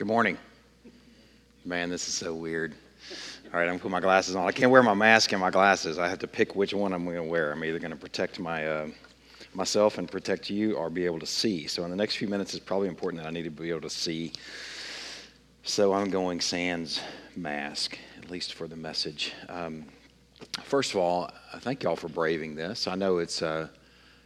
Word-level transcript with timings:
Good 0.00 0.06
morning. 0.06 0.38
Man, 1.66 1.90
this 1.90 2.08
is 2.08 2.14
so 2.14 2.32
weird. 2.32 2.72
All 3.52 3.60
right, 3.60 3.64
I'm 3.64 3.72
gonna 3.72 3.80
put 3.80 3.90
my 3.90 4.00
glasses 4.00 4.34
on. 4.34 4.48
I 4.48 4.50
can't 4.50 4.70
wear 4.70 4.82
my 4.82 4.94
mask 4.94 5.30
and 5.32 5.40
my 5.42 5.50
glasses. 5.50 5.98
I 5.98 6.08
have 6.08 6.20
to 6.20 6.26
pick 6.26 6.56
which 6.56 6.72
one 6.72 6.94
I'm 6.94 7.04
gonna 7.04 7.22
wear. 7.22 7.52
I'm 7.52 7.62
either 7.62 7.78
gonna 7.78 7.96
protect 7.96 8.40
my 8.40 8.66
uh, 8.66 8.88
myself 9.52 9.98
and 9.98 10.10
protect 10.10 10.48
you, 10.48 10.74
or 10.74 10.88
be 10.88 11.04
able 11.04 11.18
to 11.18 11.26
see. 11.26 11.66
So 11.66 11.84
in 11.84 11.90
the 11.90 11.96
next 11.96 12.16
few 12.16 12.28
minutes, 12.28 12.54
it's 12.54 12.64
probably 12.64 12.88
important 12.88 13.22
that 13.22 13.28
I 13.28 13.30
need 13.30 13.42
to 13.42 13.50
be 13.50 13.68
able 13.68 13.82
to 13.82 13.90
see. 13.90 14.32
So 15.64 15.92
I'm 15.92 16.08
going 16.08 16.40
sans 16.40 17.02
mask, 17.36 17.98
at 18.16 18.30
least 18.30 18.54
for 18.54 18.66
the 18.66 18.76
message. 18.76 19.34
Um, 19.50 19.84
first 20.62 20.92
of 20.92 20.96
all, 20.96 21.30
thank 21.58 21.82
y'all 21.82 21.94
for 21.94 22.08
braving 22.08 22.54
this. 22.54 22.88
I 22.88 22.94
know 22.94 23.18
it's. 23.18 23.42
Uh, 23.42 23.68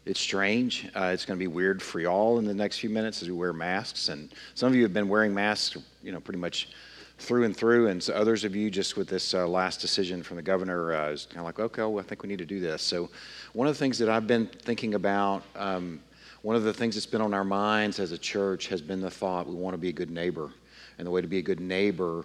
it's 0.07 0.21
strange. 0.21 0.89
Uh, 0.95 1.11
it's 1.14 1.25
going 1.25 1.39
to 1.39 1.43
be 1.43 1.46
weird 1.46 1.82
for 1.82 1.98
y'all 2.00 2.39
in 2.39 2.45
the 2.45 2.55
next 2.55 2.79
few 2.79 2.91
minutes 2.91 3.23
as 3.23 3.29
we 3.29 3.34
wear 3.34 3.52
masks. 3.52 4.09
And 4.09 4.30
some 4.55 4.69
of 4.69 4.75
you 4.75 4.82
have 4.82 4.93
been 4.93 5.09
wearing 5.09 5.32
masks, 5.32 5.79
you 6.02 6.12
know, 6.12 6.20
pretty 6.20 6.38
much 6.38 6.69
through 7.19 7.45
and 7.45 7.56
through. 7.56 7.88
And 7.88 8.02
so 8.02 8.12
others 8.12 8.45
of 8.45 8.55
you, 8.55 8.70
just 8.70 8.96
with 8.96 9.09
this 9.09 9.32
uh, 9.32 9.46
last 9.48 9.80
decision 9.80 10.23
from 10.23 10.37
the 10.37 10.43
governor, 10.43 10.95
uh, 10.95 11.10
is 11.10 11.27
kind 11.27 11.38
of 11.38 11.46
like, 11.46 11.59
okay, 11.59 11.82
well, 11.82 12.01
I 12.01 12.02
think 12.02 12.23
we 12.23 12.29
need 12.29 12.38
to 12.38 12.45
do 12.45 12.60
this. 12.60 12.82
So, 12.82 13.09
one 13.55 13.66
of 13.66 13.74
the 13.74 13.79
things 13.79 13.98
that 13.98 14.09
I've 14.09 14.27
been 14.27 14.46
thinking 14.46 14.95
about, 14.95 15.43
um, 15.55 16.01
one 16.43 16.57
of 16.57 16.65
the 16.65 16.74
things 16.74 16.96
that's 16.96 17.07
been 17.07 17.23
on 17.23 17.32
our 17.32 17.45
minds 17.45 17.98
as 17.98 18.12
a 18.12 18.18
church 18.18 18.66
has 18.66 18.82
been 18.82 19.01
the 19.01 19.10
thought 19.10 19.46
we 19.46 19.55
want 19.55 19.74
to 19.74 19.79
be 19.79 19.88
a 19.88 19.93
good 19.93 20.10
neighbor. 20.10 20.51
And 20.98 21.07
the 21.07 21.10
way 21.10 21.23
to 21.23 21.27
be 21.27 21.38
a 21.38 21.43
good 21.43 21.60
neighbor 21.60 22.24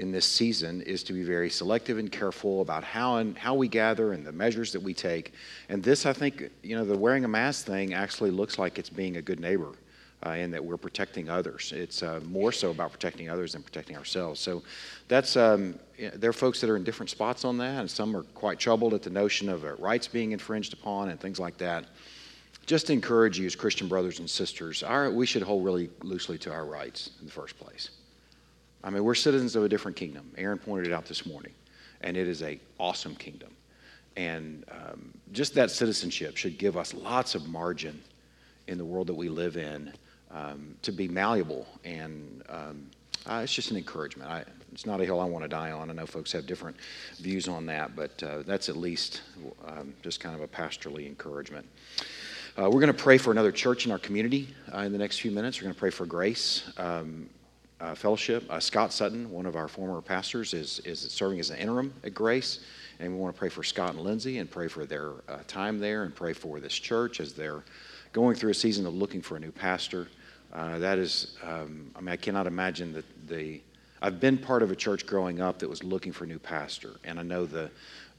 in 0.00 0.10
this 0.10 0.24
season 0.24 0.80
is 0.82 1.02
to 1.04 1.12
be 1.12 1.22
very 1.22 1.50
selective 1.50 1.98
and 1.98 2.10
careful 2.10 2.62
about 2.62 2.82
how 2.82 3.16
and 3.16 3.36
how 3.36 3.54
we 3.54 3.68
gather 3.68 4.14
and 4.14 4.26
the 4.26 4.32
measures 4.32 4.72
that 4.72 4.80
we 4.80 4.94
take. 4.94 5.34
And 5.68 5.82
this, 5.82 6.06
I 6.06 6.14
think, 6.14 6.50
you 6.62 6.74
know, 6.74 6.84
the 6.86 6.96
wearing 6.96 7.24
a 7.24 7.28
mask 7.28 7.66
thing 7.66 7.92
actually 7.92 8.30
looks 8.30 8.58
like 8.58 8.78
it's 8.78 8.88
being 8.90 9.18
a 9.18 9.22
good 9.22 9.40
neighbor. 9.40 9.72
Uh, 10.22 10.32
and 10.32 10.52
that 10.52 10.62
we're 10.62 10.76
protecting 10.76 11.30
others. 11.30 11.72
It's 11.74 12.02
uh, 12.02 12.20
more 12.26 12.52
so 12.52 12.70
about 12.72 12.92
protecting 12.92 13.30
others 13.30 13.52
than 13.52 13.62
protecting 13.62 13.96
ourselves. 13.96 14.38
So 14.38 14.62
that's 15.08 15.34
um, 15.34 15.78
there 16.14 16.28
are 16.28 16.34
folks 16.34 16.60
that 16.60 16.68
are 16.68 16.76
in 16.76 16.84
different 16.84 17.08
spots 17.08 17.42
on 17.42 17.56
that, 17.56 17.80
and 17.80 17.90
some 17.90 18.14
are 18.14 18.24
quite 18.34 18.58
troubled 18.58 18.92
at 18.92 19.02
the 19.02 19.08
notion 19.08 19.48
of 19.48 19.64
uh, 19.64 19.76
rights 19.76 20.06
being 20.06 20.32
infringed 20.32 20.74
upon 20.74 21.08
and 21.08 21.18
things 21.18 21.40
like 21.40 21.56
that. 21.56 21.86
Just 22.66 22.90
encourage 22.90 23.38
you 23.38 23.46
as 23.46 23.56
Christian 23.56 23.88
brothers 23.88 24.18
and 24.18 24.28
sisters, 24.28 24.82
our, 24.82 25.10
we 25.10 25.24
should 25.24 25.42
hold 25.42 25.64
really 25.64 25.88
loosely 26.02 26.36
to 26.36 26.52
our 26.52 26.66
rights 26.66 27.12
in 27.20 27.24
the 27.24 27.32
first 27.32 27.58
place. 27.58 27.88
I 28.82 28.90
mean, 28.90 29.04
we're 29.04 29.14
citizens 29.14 29.56
of 29.56 29.64
a 29.64 29.68
different 29.68 29.96
kingdom. 29.96 30.30
Aaron 30.38 30.58
pointed 30.58 30.86
it 30.86 30.92
out 30.92 31.06
this 31.06 31.26
morning, 31.26 31.52
and 32.00 32.16
it 32.16 32.26
is 32.26 32.42
a 32.42 32.58
awesome 32.78 33.14
kingdom. 33.14 33.50
And 34.16 34.64
um, 34.70 35.12
just 35.32 35.54
that 35.54 35.70
citizenship 35.70 36.36
should 36.36 36.58
give 36.58 36.76
us 36.76 36.94
lots 36.94 37.34
of 37.34 37.48
margin 37.48 38.00
in 38.66 38.78
the 38.78 38.84
world 38.84 39.06
that 39.08 39.14
we 39.14 39.28
live 39.28 39.56
in 39.56 39.92
um, 40.30 40.74
to 40.82 40.92
be 40.92 41.08
malleable. 41.08 41.66
And 41.84 42.42
um, 42.48 42.86
uh, 43.26 43.40
it's 43.44 43.54
just 43.54 43.70
an 43.70 43.76
encouragement. 43.76 44.30
I, 44.30 44.44
it's 44.72 44.86
not 44.86 45.00
a 45.00 45.04
hill 45.04 45.20
I 45.20 45.24
want 45.24 45.44
to 45.44 45.48
die 45.48 45.72
on. 45.72 45.90
I 45.90 45.92
know 45.92 46.06
folks 46.06 46.32
have 46.32 46.46
different 46.46 46.76
views 47.20 47.48
on 47.48 47.66
that, 47.66 47.94
but 47.96 48.22
uh, 48.22 48.42
that's 48.46 48.68
at 48.68 48.76
least 48.76 49.22
um, 49.66 49.92
just 50.02 50.20
kind 50.20 50.34
of 50.34 50.40
a 50.40 50.48
pastorally 50.48 51.06
encouragement. 51.06 51.66
Uh, 52.56 52.64
we're 52.64 52.80
going 52.80 52.86
to 52.86 52.94
pray 52.94 53.18
for 53.18 53.30
another 53.30 53.52
church 53.52 53.86
in 53.86 53.92
our 53.92 53.98
community 53.98 54.48
uh, 54.74 54.78
in 54.78 54.92
the 54.92 54.98
next 54.98 55.20
few 55.20 55.30
minutes. 55.30 55.58
We're 55.58 55.64
going 55.64 55.74
to 55.74 55.80
pray 55.80 55.90
for 55.90 56.06
grace. 56.06 56.70
Uh, 57.80 57.94
fellowship. 57.94 58.44
Uh, 58.50 58.60
Scott 58.60 58.92
Sutton, 58.92 59.30
one 59.30 59.46
of 59.46 59.56
our 59.56 59.66
former 59.66 60.02
pastors, 60.02 60.52
is, 60.52 60.80
is 60.80 61.00
serving 61.00 61.40
as 61.40 61.48
an 61.48 61.56
interim 61.56 61.94
at 62.04 62.12
Grace. 62.12 62.60
And 62.98 63.14
we 63.14 63.18
want 63.18 63.34
to 63.34 63.38
pray 63.38 63.48
for 63.48 63.62
Scott 63.62 63.94
and 63.94 64.00
Lindsay 64.00 64.36
and 64.36 64.50
pray 64.50 64.68
for 64.68 64.84
their 64.84 65.12
uh, 65.30 65.38
time 65.46 65.78
there 65.78 66.02
and 66.02 66.14
pray 66.14 66.34
for 66.34 66.60
this 66.60 66.74
church 66.74 67.20
as 67.20 67.32
they're 67.32 67.62
going 68.12 68.36
through 68.36 68.50
a 68.50 68.54
season 68.54 68.84
of 68.84 68.92
looking 68.92 69.22
for 69.22 69.36
a 69.36 69.40
new 69.40 69.50
pastor. 69.50 70.08
Uh, 70.52 70.78
that 70.78 70.98
is, 70.98 71.38
um, 71.42 71.90
I 71.96 72.00
mean, 72.00 72.10
I 72.10 72.16
cannot 72.16 72.46
imagine 72.46 72.92
that 72.92 73.28
the. 73.28 73.62
I've 74.02 74.20
been 74.20 74.36
part 74.36 74.62
of 74.62 74.70
a 74.70 74.76
church 74.76 75.06
growing 75.06 75.40
up 75.40 75.58
that 75.60 75.68
was 75.68 75.82
looking 75.82 76.12
for 76.12 76.24
a 76.24 76.26
new 76.26 76.38
pastor, 76.38 76.96
and 77.04 77.18
I 77.18 77.22
know 77.22 77.46
the, 77.46 77.70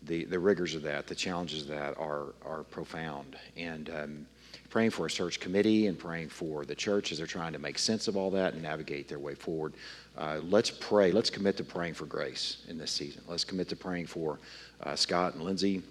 the, 0.03 0.25
the 0.25 0.39
rigors 0.39 0.73
of 0.73 0.81
that, 0.83 1.07
the 1.07 1.15
challenges 1.15 1.63
of 1.63 1.67
that 1.69 1.97
are, 1.97 2.33
are 2.45 2.63
profound. 2.69 3.35
And 3.57 3.89
um, 3.89 4.27
praying 4.71 4.89
for 4.89 5.05
a 5.05 5.11
search 5.11 5.39
committee 5.39 5.87
and 5.87 5.99
praying 5.99 6.29
for 6.29 6.65
the 6.65 6.73
church 6.73 7.11
as 7.11 7.17
they're 7.17 7.27
trying 7.27 7.51
to 7.53 7.59
make 7.59 7.77
sense 7.77 8.07
of 8.07 8.15
all 8.15 8.31
that 8.31 8.53
and 8.53 8.63
navigate 8.63 9.07
their 9.07 9.19
way 9.19 9.35
forward. 9.35 9.73
Uh, 10.17 10.39
let's 10.43 10.71
pray. 10.71 11.11
Let's 11.11 11.29
commit 11.29 11.57
to 11.57 11.63
praying 11.63 11.93
for 11.93 12.05
grace 12.05 12.63
in 12.69 12.77
this 12.77 12.89
season. 12.89 13.21
Let's 13.27 13.43
commit 13.43 13.67
to 13.69 13.75
praying 13.75 14.07
for 14.07 14.39
uh, 14.81 14.95
Scott 14.95 15.35
and 15.35 15.43
Lindsay, 15.43 15.83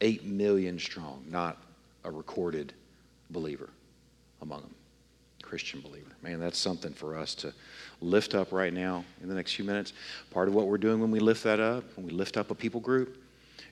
8 0.00 0.24
million 0.24 0.78
strong, 0.78 1.22
not 1.28 1.58
a 2.04 2.10
recorded 2.10 2.72
believer 3.30 3.68
among 4.42 4.62
them. 4.62 4.74
Christian 5.42 5.80
believer. 5.80 6.10
Man, 6.22 6.40
that's 6.40 6.58
something 6.58 6.92
for 6.92 7.16
us 7.16 7.34
to 7.36 7.52
lift 8.00 8.34
up 8.34 8.52
right 8.52 8.72
now 8.72 9.04
in 9.22 9.28
the 9.28 9.34
next 9.34 9.54
few 9.54 9.64
minutes. 9.64 9.92
Part 10.30 10.48
of 10.48 10.54
what 10.54 10.66
we're 10.66 10.76
doing 10.78 11.00
when 11.00 11.10
we 11.10 11.20
lift 11.20 11.44
that 11.44 11.60
up, 11.60 11.84
when 11.96 12.04
we 12.04 12.12
lift 12.12 12.36
up 12.36 12.50
a 12.50 12.54
people 12.54 12.80
group, 12.80 13.22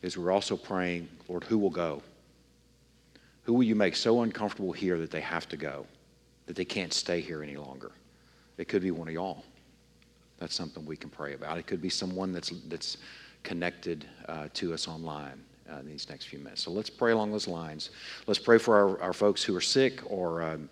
is 0.01 0.17
we're 0.17 0.31
also 0.31 0.57
praying, 0.57 1.09
Lord, 1.29 1.45
who 1.45 1.59
will 1.59 1.71
go? 1.71 2.03
Who 3.43 3.55
will 3.55 3.65
you 3.65 3.75
make 3.75 3.97
so 3.97 4.23
uncomfortable 4.23 4.73
here 4.73 4.99
that 4.99 5.11
they 5.11 5.21
have 5.21 5.49
to 5.49 5.57
go, 5.57 5.87
that 6.47 6.57
they 6.57 6.65
can't 6.65 6.93
stay 6.93 7.21
here 7.21 7.43
any 7.43 7.57
longer? 7.57 7.91
It 8.57 8.69
could 8.69 8.83
be 8.83 8.93
one 8.93 9.09
of 9.09 9.15
y'all. 9.15 9.45
That's 10.39 10.55
something 10.55 10.87
we 10.87 10.97
can 10.97 11.11
pray 11.11 11.35
about. 11.35 11.59
It 11.59 11.67
could 11.67 11.83
be 11.83 11.91
someone 11.91 12.33
that's, 12.33 12.51
that's 12.69 12.99
connected 13.43 14.07
uh, 14.29 14.49
to 14.55 14.73
us 14.73 14.89
online 14.89 15.43
uh, 15.71 15.79
in 15.79 15.87
these 15.87 16.09
next 16.09 16.27
few 16.27 16.39
minutes. 16.39 16.63
So 16.63 16.71
let's 16.71 16.91
pray 16.91 17.13
along 17.13 17.33
those 17.33 17.49
lines. 17.49 17.91
Let's 18.27 18.41
pray 18.41 18.59
for 18.59 18.77
our, 18.77 19.03
our 19.03 19.13
folks 19.13 19.43
who 19.43 19.57
are 19.57 19.61
sick 19.61 20.01
or 20.11 20.43
um, 20.43 20.69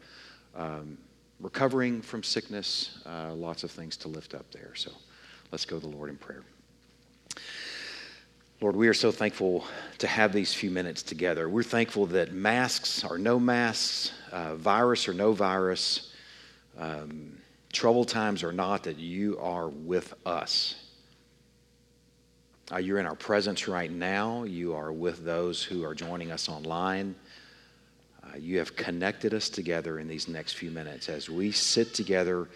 um, 0.55 0.99
recovering 1.41 2.03
from 2.03 2.23
sickness. 2.23 2.99
Uh, 3.07 3.35
lots 3.35 3.65
of 3.65 3.71
things 3.71 3.97
to 3.99 4.09
lift 4.09 4.35
up 4.35 4.51
there. 4.53 4.75
So 4.75 4.93
let's 5.51 5.65
go 5.65 5.79
to 5.79 5.87
the 5.87 5.97
Lord 5.97 6.11
in 6.11 6.17
prayer. 6.17 6.43
Lord, 8.61 8.77
we 8.77 8.87
are 8.87 8.95
so 8.95 9.11
thankful 9.11 9.65
to 9.99 10.07
have 10.07 10.33
these 10.33 10.55
few 10.55 10.71
minutes 10.71 11.03
together. 11.03 11.49
We're 11.49 11.65
thankful 11.65 12.07
that 12.07 12.33
masks 12.33 13.03
or 13.03 13.19
no 13.19 13.41
masks, 13.41 14.13
uh, 14.31 14.55
virus 14.55 15.09
or 15.09 15.15
no 15.15 15.33
virus, 15.33 16.13
um, 16.79 17.39
trouble 17.73 18.05
times 18.05 18.45
or 18.45 18.53
not, 18.53 18.85
that 18.85 19.01
you 19.01 19.37
are 19.41 19.69
with 19.69 20.15
us. 20.25 20.77
Uh, 22.71 22.77
you're 22.77 22.99
in 22.99 23.07
our 23.07 23.17
presence 23.17 23.67
right 23.67 23.91
now. 23.91 24.45
You 24.45 24.75
are 24.75 24.93
with 24.93 25.25
those 25.25 25.63
who 25.63 25.85
are 25.85 25.95
joining 25.95 26.31
us 26.31 26.49
online. 26.49 27.15
Uh, 28.23 28.37
you 28.39 28.59
have 28.59 28.77
connected 28.77 29.35
us 29.35 29.49
together 29.49 29.99
in 29.99 30.07
these 30.07 30.29
next 30.29 30.53
few 30.53 30.71
minutes 30.71 31.09
as 31.09 31.29
we 31.29 31.51
sit 31.51 31.93
together 31.93 32.49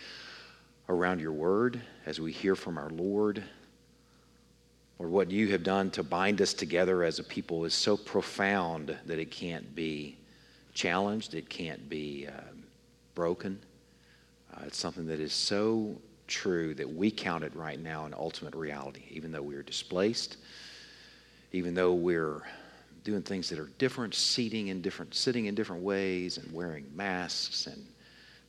around 0.88 1.20
your 1.20 1.32
word, 1.32 1.80
as 2.06 2.20
we 2.20 2.30
hear 2.30 2.54
from 2.54 2.78
our 2.78 2.90
Lord. 2.90 3.42
Lord, 4.98 5.10
what 5.10 5.30
you 5.30 5.48
have 5.48 5.64
done 5.64 5.90
to 5.90 6.02
bind 6.02 6.40
us 6.40 6.54
together 6.54 7.02
as 7.02 7.18
a 7.18 7.24
people 7.24 7.64
is 7.64 7.74
so 7.74 7.96
profound 7.96 8.96
that 9.06 9.18
it 9.18 9.30
can't 9.30 9.74
be 9.74 10.16
challenged, 10.72 11.34
it 11.34 11.48
can't 11.48 11.88
be 11.88 12.28
uh, 12.28 12.40
broken. 13.14 13.58
Uh, 14.54 14.62
it's 14.66 14.78
something 14.78 15.06
that 15.08 15.20
is 15.20 15.32
so 15.32 15.96
true 16.26 16.74
that 16.74 16.88
we 16.88 17.10
count 17.10 17.44
it 17.44 17.54
right 17.54 17.80
now 17.80 18.04
an 18.04 18.14
ultimate 18.14 18.54
reality, 18.54 19.04
even 19.10 19.32
though 19.32 19.42
we're 19.42 19.62
displaced, 19.62 20.36
even 21.52 21.74
though 21.74 21.94
we're 21.94 22.42
doing 23.04 23.22
things 23.22 23.48
that 23.48 23.58
are 23.58 23.70
different, 23.78 24.14
seating 24.14 24.68
in 24.68 24.82
different, 24.82 25.14
sitting 25.14 25.46
in 25.46 25.54
different 25.54 25.82
ways, 25.82 26.38
and 26.38 26.52
wearing 26.52 26.84
masks 26.94 27.66
and 27.66 27.86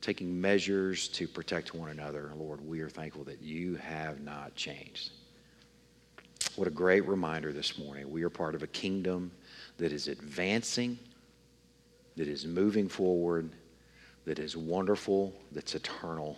taking 0.00 0.40
measures 0.40 1.08
to 1.08 1.26
protect 1.28 1.74
one 1.74 1.90
another. 1.90 2.32
Lord, 2.36 2.60
we 2.66 2.80
are 2.80 2.88
thankful 2.88 3.24
that 3.24 3.40
you 3.40 3.76
have 3.76 4.20
not 4.20 4.54
changed. 4.54 5.10
What 6.56 6.66
a 6.66 6.72
great 6.72 7.06
reminder 7.06 7.52
this 7.52 7.78
morning. 7.78 8.10
We 8.10 8.22
are 8.24 8.30
part 8.30 8.54
of 8.54 8.62
a 8.62 8.66
kingdom 8.66 9.30
that 9.76 9.92
is 9.92 10.08
advancing, 10.08 10.98
that 12.16 12.26
is 12.26 12.46
moving 12.46 12.88
forward, 12.88 13.50
that 14.24 14.38
is 14.38 14.56
wonderful, 14.56 15.32
that's 15.52 15.74
eternal 15.74 16.36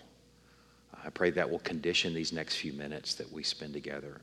I 1.05 1.11
pray 1.11 1.31
that 1.31 1.49
will 1.49 1.61
condition 1.61 2.15
these 2.15 2.33
next 2.33 2.57
few 2.57 2.73
minutes 2.73 3.15
that 3.15 3.31
we 3.33 3.43
spend 3.43 3.73
together. 3.73 4.21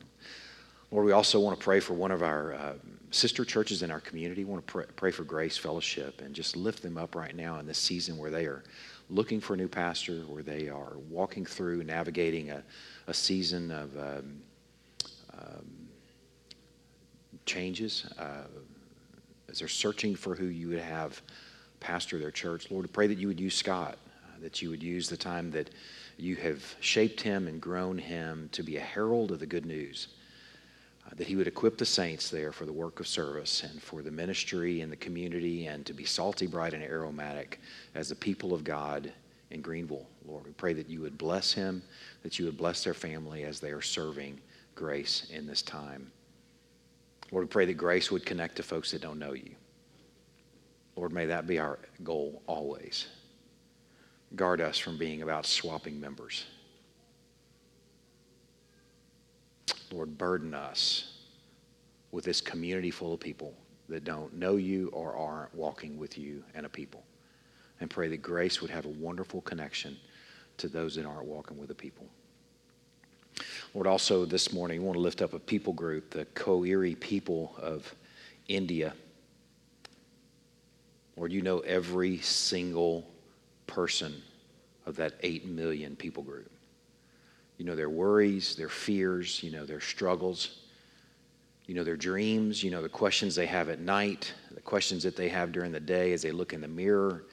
Lord, 0.92 1.06
we 1.06 1.12
also 1.12 1.40
want 1.40 1.60
to 1.60 1.64
pray 1.64 1.80
for 1.80 1.94
one 1.94 2.12
of 2.12 2.24
our 2.24 2.54
uh, 2.54 2.74
sister 3.12 3.44
churches 3.44 3.84
in 3.84 3.92
our 3.92 4.00
community. 4.00 4.46
We 4.46 4.52
want 4.52 4.66
to 4.66 4.72
pray, 4.72 4.86
pray 4.96 5.12
for 5.12 5.24
Grace 5.24 5.58
Fellowship 5.58 6.22
and 6.22 6.34
just 6.34 6.56
lift 6.56 6.82
them 6.82 6.98
up 6.98 7.16
right 7.16 7.36
now 7.36 7.60
in 7.60 7.66
this 7.66 7.78
season 7.78 8.18
where 8.18 8.32
they 8.32 8.46
are 8.46 8.64
looking 9.10 9.42
for 9.42 9.54
a 9.54 9.58
new 9.58 9.68
pastor, 9.68 10.22
where 10.22 10.44
they 10.44 10.70
are 10.70 10.94
walking 11.10 11.46
through, 11.46 11.84
navigating 11.84 12.52
a, 12.52 12.64
a 13.08 13.14
season 13.14 13.72
of 13.72 13.98
um, 13.98 14.42
um, 15.34 15.88
changes, 17.46 18.06
uh, 18.18 18.48
as 19.50 19.60
they're 19.60 19.68
searching 19.68 20.16
for 20.16 20.36
who 20.36 20.46
you 20.46 20.70
would 20.70 20.80
have 20.80 21.22
pastor 21.80 22.20
their 22.20 22.32
church. 22.32 22.70
Lord, 22.72 22.86
I 22.86 22.90
pray 22.92 23.08
that 23.08 23.18
you 23.18 23.28
would 23.28 23.40
use 23.40 23.56
Scott, 23.56 23.98
uh, 24.26 24.42
that 24.42 24.62
you 24.62 24.70
would 24.70 24.84
use 24.84 25.10
the 25.10 25.18
time 25.18 25.52
that 25.52 25.70
you 26.18 26.36
have 26.36 26.76
shaped 26.80 27.22
him 27.22 27.48
and 27.48 27.62
grown 27.62 27.98
him 27.98 28.50
to 28.52 28.64
be 28.64 28.78
a 28.78 28.82
herald 28.82 29.32
of 29.32 29.40
the 29.40 29.46
good 29.46 29.66
news. 29.66 30.08
Uh, 31.06 31.12
that 31.16 31.28
he 31.28 31.36
would 31.36 31.48
equip 31.48 31.78
the 31.78 31.86
saints 31.86 32.30
there 32.30 32.52
for 32.52 32.66
the 32.66 32.74
work 32.74 33.00
of 33.00 33.08
service 33.08 33.64
and 33.64 33.82
for 33.82 34.02
the 34.02 34.12
ministry 34.12 34.82
and 34.82 34.92
the 34.92 34.98
community 34.98 35.68
and 35.68 35.86
to 35.86 35.94
be 35.94 36.04
salty, 36.04 36.48
bright, 36.48 36.74
and 36.74 36.84
aromatic 36.84 37.62
as 37.96 38.10
the 38.10 38.16
people 38.16 38.54
of 38.54 38.64
God 38.64 39.14
in 39.52 39.62
Greenville. 39.62 40.06
Lord, 40.26 40.46
we 40.46 40.52
pray 40.52 40.74
that 40.74 40.90
you 40.90 41.00
would 41.02 41.18
bless 41.18 41.54
him, 41.54 41.82
that 42.24 42.38
you 42.38 42.46
would 42.46 42.58
bless 42.58 42.84
their 42.84 42.94
family 42.94 43.44
as 43.44 43.60
they 43.60 43.72
are 43.72 43.82
serving 43.82 44.40
grace 44.76 45.28
in 45.32 45.48
this 45.48 45.62
time. 45.62 46.12
Lord, 47.32 47.46
we 47.46 47.50
pray 47.50 47.66
that 47.66 47.74
grace 47.76 48.12
would 48.12 48.26
connect 48.26 48.58
to 48.58 48.64
folks 48.64 48.92
that 48.92 49.02
don't 49.02 49.20
know 49.20 49.34
you. 49.34 49.56
Lord, 50.96 51.14
may 51.14 51.26
that 51.28 51.48
be 51.48 51.60
our 51.60 51.80
goal 52.04 52.42
always. 52.48 53.08
Guard 54.36 54.62
us 54.62 54.78
from 54.78 54.98
being 54.98 55.22
about 55.22 55.46
swapping 55.46 56.00
members. 56.00 56.46
Lord, 59.92 60.18
burden 60.18 60.54
us 60.54 61.14
with 62.12 62.26
this 62.26 62.42
community 62.42 62.92
full 62.92 63.14
of 63.14 63.20
people 63.20 63.54
that 63.90 64.04
don't 64.04 64.34
know 64.34 64.58
you 64.58 64.90
or 64.90 65.16
aren't 65.16 65.54
walking 65.56 65.98
with 65.98 66.18
you 66.18 66.44
and 66.54 66.66
a 66.66 66.70
people. 66.70 67.04
And 67.80 67.90
pray 67.90 68.08
that 68.10 68.18
grace 68.18 68.62
would 68.62 68.72
have 68.72 68.86
a 68.86 68.90
wonderful 68.90 69.42
connection 69.42 69.98
to 70.58 70.68
those 70.68 70.96
that 70.96 71.06
aren't 71.06 71.26
walking 71.26 71.58
with 71.58 71.70
the 71.70 71.76
people. 71.76 72.08
Lord, 73.74 73.88
also 73.88 74.26
this 74.26 74.52
morning, 74.52 74.82
we 74.82 74.86
want 74.86 74.98
to 74.98 75.02
lift 75.02 75.22
up 75.22 75.34
a 75.34 75.40
people 75.40 75.74
group, 75.74 76.10
the 76.10 76.26
Koiri 76.26 77.00
people 77.00 77.56
of 77.60 77.94
India. 78.48 78.94
Lord, 81.16 81.32
you 81.32 81.42
know 81.42 81.60
every 81.60 82.18
single 82.20 83.08
person 83.68 84.22
of 84.86 84.96
that 84.96 85.14
8 85.22 85.46
million 85.46 85.96
people 85.96 86.24
group. 86.24 86.50
You 87.58 87.66
know 87.66 87.76
their 87.76 87.90
worries, 87.90 88.56
their 88.56 88.70
fears, 88.70 89.44
you 89.44 89.52
know 89.52 89.66
their 89.66 89.82
struggles, 89.82 90.60
you 91.66 91.76
know 91.76 91.84
their 91.84 91.98
dreams, 91.98 92.64
you 92.64 92.72
know 92.72 92.82
the 92.82 92.90
questions 92.90 93.36
they 93.36 93.46
have 93.46 93.70
at 93.70 93.80
night, 93.80 94.34
the 94.54 94.62
questions 94.62 95.04
that 95.04 95.16
they 95.16 95.30
have 95.30 95.52
during 95.52 95.72
the 95.72 95.80
day 95.80 96.14
as 96.14 96.22
they 96.22 96.32
look 96.32 96.54
in 96.54 96.62
the 96.62 96.68
mirror, 96.68 97.26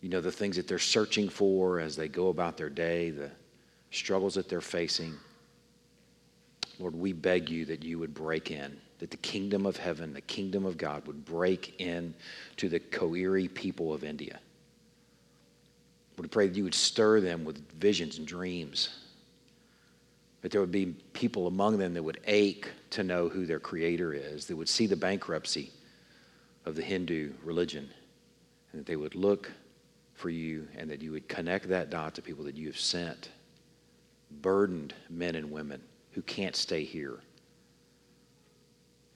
you 0.00 0.08
know 0.08 0.20
the 0.20 0.30
things 0.30 0.56
that 0.56 0.68
they're 0.68 0.78
searching 0.78 1.28
for 1.28 1.80
as 1.80 1.96
they 1.96 2.08
go 2.08 2.28
about 2.28 2.56
their 2.56 2.68
day, 2.68 3.10
the 3.10 3.30
struggles 3.90 4.34
that 4.34 4.48
they're 4.48 4.60
facing. 4.60 5.14
Lord, 6.78 6.94
we 6.94 7.12
beg 7.12 7.48
you 7.48 7.64
that 7.66 7.82
you 7.82 7.98
would 7.98 8.12
break 8.12 8.50
in, 8.50 8.76
that 8.98 9.10
the 9.10 9.16
kingdom 9.18 9.64
of 9.64 9.76
heaven, 9.76 10.12
the 10.12 10.20
kingdom 10.20 10.66
of 10.66 10.76
God 10.76 11.06
would 11.06 11.24
break 11.24 11.80
in 11.80 12.14
to 12.58 12.68
the 12.68 12.80
Koiri 12.80 13.52
people 13.52 13.94
of 13.94 14.04
India. 14.04 14.40
We 16.18 16.28
pray 16.28 16.48
that 16.48 16.56
you 16.56 16.64
would 16.64 16.74
stir 16.74 17.20
them 17.20 17.44
with 17.44 17.70
visions 17.72 18.18
and 18.18 18.26
dreams. 18.26 18.90
That 20.42 20.50
there 20.50 20.60
would 20.60 20.72
be 20.72 20.94
people 21.12 21.46
among 21.46 21.78
them 21.78 21.94
that 21.94 22.02
would 22.02 22.20
ache 22.26 22.68
to 22.90 23.02
know 23.02 23.28
who 23.28 23.46
their 23.46 23.60
creator 23.60 24.12
is, 24.12 24.46
that 24.46 24.56
would 24.56 24.68
see 24.68 24.86
the 24.86 24.96
bankruptcy 24.96 25.70
of 26.64 26.74
the 26.74 26.82
Hindu 26.82 27.32
religion, 27.44 27.88
and 28.72 28.80
that 28.80 28.86
they 28.86 28.96
would 28.96 29.14
look 29.14 29.50
for 30.14 30.30
you 30.30 30.66
and 30.76 30.90
that 30.90 31.02
you 31.02 31.12
would 31.12 31.28
connect 31.28 31.68
that 31.68 31.90
dot 31.90 32.14
to 32.14 32.22
people 32.22 32.44
that 32.44 32.56
you 32.56 32.66
have 32.66 32.78
sent 32.78 33.28
burdened 34.42 34.94
men 35.08 35.34
and 35.34 35.50
women 35.50 35.80
who 36.12 36.22
can't 36.22 36.56
stay 36.56 36.84
here. 36.84 37.20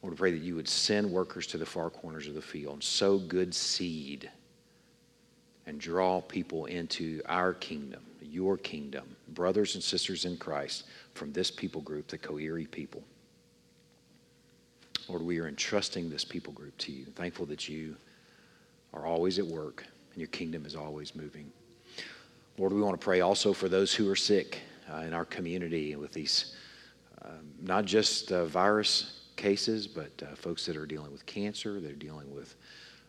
Lord, 0.03 0.15
I 0.15 0.17
pray 0.17 0.33
that 0.33 0.43
you 0.43 0.55
would 0.57 0.69
send 0.69 1.11
workers 1.11 1.47
to 1.49 1.59
the 1.59 1.67
far 1.67 1.91
corners 1.91 2.27
of 2.27 2.35
the 2.35 2.43
field 2.43 2.75
and 2.75 2.83
sow 2.83 3.19
good 3.19 3.55
seed 3.55 4.31
and 5.71 5.81
draw 5.81 6.21
people 6.21 6.65
into 6.65 7.23
our 7.27 7.55
kingdom, 7.55 8.03
your 8.21 8.59
kingdom, 8.59 9.05
brothers 9.29 9.77
and 9.77 9.85
sisters 9.85 10.25
in 10.25 10.37
Christ 10.37 10.83
from 11.15 11.33
this 11.33 11.49
people 11.49 11.81
group, 11.81 12.09
the 12.09 12.19
Koiri 12.19 12.69
people. 12.69 13.05
Lord, 15.09 15.23
we 15.23 15.39
are 15.39 15.47
entrusting 15.47 16.11
this 16.11 16.25
people 16.25 16.53
group 16.53 16.77
to 16.79 16.91
you, 16.91 17.05
thankful 17.05 17.47
that 17.47 17.69
you 17.69 17.95
are 18.93 19.07
always 19.07 19.39
at 19.39 19.47
work 19.47 19.85
and 20.13 20.19
your 20.21 20.27
kingdom 20.31 20.67
is 20.67 20.75
always 20.75 21.15
moving. 21.15 21.53
Lord, 22.59 22.73
we 22.73 22.83
want 22.83 23.01
to 23.01 23.05
pray 23.05 23.21
also 23.21 23.53
for 23.53 23.69
those 23.69 23.95
who 23.95 24.11
are 24.11 24.17
sick 24.17 24.59
uh, 24.93 25.03
in 25.03 25.15
our 25.15 25.25
community 25.25 25.95
with 25.95 26.13
these 26.13 26.57
um, 27.25 27.47
not 27.63 27.85
just 27.85 28.33
uh, 28.33 28.45
virus 28.47 29.21
cases, 29.37 29.87
but 29.87 30.11
uh, 30.21 30.35
folks 30.35 30.67
that 30.67 30.77
are 30.77 30.87
dealing 30.87 31.13
with 31.13 31.25
cancer, 31.27 31.79
that 31.79 31.93
are 31.93 31.95
dealing 31.95 32.35
with 32.35 32.57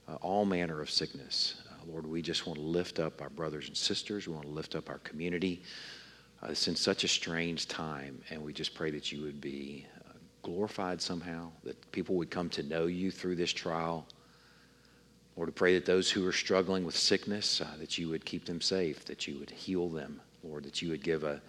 uh, 0.08 0.16
all 0.22 0.46
manner 0.46 0.80
of 0.80 0.92
sickness. 0.92 1.56
Uh, 1.81 1.92
Lord, 1.92 2.07
we 2.07 2.22
just 2.22 2.45
want 2.45 2.60
to 2.60 2.66
lift 2.66 3.00
up 3.00 3.22
our 3.22 3.30
brothers 3.30 3.68
and 3.68 3.78
sisters. 3.78 4.28
We 4.28 4.33
want 4.33 4.45
to 4.45 4.51
lift 4.51 4.75
up 4.75 4.89
our 4.89 5.00
community. 5.00 5.63
Uh, 6.42 6.48
it's 6.51 6.68
in 6.68 6.75
such 6.75 7.04
a 7.04 7.07
strange 7.07 7.68
time, 7.68 8.22
and 8.30 8.44
we 8.44 8.54
just 8.54 8.74
pray 8.74 8.92
that 8.92 9.12
you 9.12 9.22
would 9.24 9.42
be 9.42 9.86
glorified 10.42 11.01
somehow, 11.01 11.51
that 11.63 11.92
people 11.92 12.16
would 12.16 12.31
come 12.31 12.50
to 12.50 12.63
know 12.63 12.88
you 12.88 13.12
through 13.12 13.36
this 13.36 13.54
trial. 13.54 14.07
Lord, 15.36 15.50
we 15.50 15.54
pray 15.54 15.75
that 15.75 15.86
those 15.86 16.10
who 16.10 16.25
are 16.28 16.33
struggling 16.33 16.83
with 16.83 16.98
sickness, 16.98 17.62
uh, 17.62 17.68
that 17.80 17.98
you 17.98 18.10
would 18.10 18.25
keep 18.25 18.45
them 18.45 18.60
safe, 18.60 19.06
that 19.06 19.27
you 19.27 19.39
would 19.39 19.51
heal 19.51 19.88
them, 19.88 20.19
Lord, 20.44 20.63
that 20.66 20.81
you 20.81 20.89
would 20.89 21.04
give 21.04 21.24
a, 21.24 21.42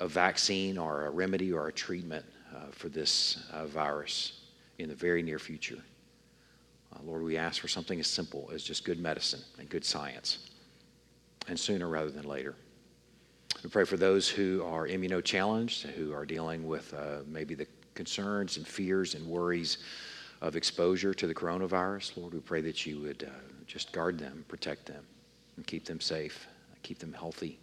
a 0.00 0.08
vaccine 0.08 0.76
or 0.76 1.06
a 1.06 1.10
remedy 1.10 1.52
or 1.52 1.68
a 1.68 1.72
treatment 1.72 2.24
uh, 2.54 2.70
for 2.70 2.88
this 2.88 3.44
uh, 3.52 3.66
virus 3.66 4.40
in 4.78 4.88
the 4.88 4.94
very 4.94 5.22
near 5.22 5.38
future. 5.38 5.78
Uh, 6.92 6.98
Lord, 7.04 7.22
we 7.22 7.36
ask 7.36 7.60
for 7.60 7.68
something 7.68 7.98
as 8.00 8.06
simple 8.06 8.50
as 8.52 8.62
just 8.62 8.84
good 8.84 9.00
medicine 9.00 9.40
and 9.58 9.68
good 9.68 9.84
science, 9.84 10.50
and 11.48 11.58
sooner 11.58 11.88
rather 11.88 12.10
than 12.10 12.24
later. 12.24 12.54
We 13.62 13.70
pray 13.70 13.84
for 13.84 13.96
those 13.96 14.28
who 14.28 14.64
are 14.64 14.88
immunochallenged, 14.88 15.82
who 15.92 16.12
are 16.12 16.26
dealing 16.26 16.66
with 16.66 16.92
uh, 16.94 17.18
maybe 17.26 17.54
the 17.54 17.66
concerns 17.94 18.56
and 18.56 18.66
fears 18.66 19.14
and 19.14 19.26
worries 19.26 19.78
of 20.40 20.56
exposure 20.56 21.14
to 21.14 21.26
the 21.26 21.34
coronavirus. 21.34 22.16
Lord, 22.16 22.34
we 22.34 22.40
pray 22.40 22.60
that 22.62 22.84
you 22.84 23.00
would 23.00 23.22
uh, 23.22 23.52
just 23.66 23.92
guard 23.92 24.18
them, 24.18 24.44
protect 24.48 24.86
them, 24.86 25.04
and 25.56 25.66
keep 25.66 25.84
them 25.84 26.00
safe, 26.00 26.48
keep 26.82 26.98
them 26.98 27.12
healthy. 27.12 27.58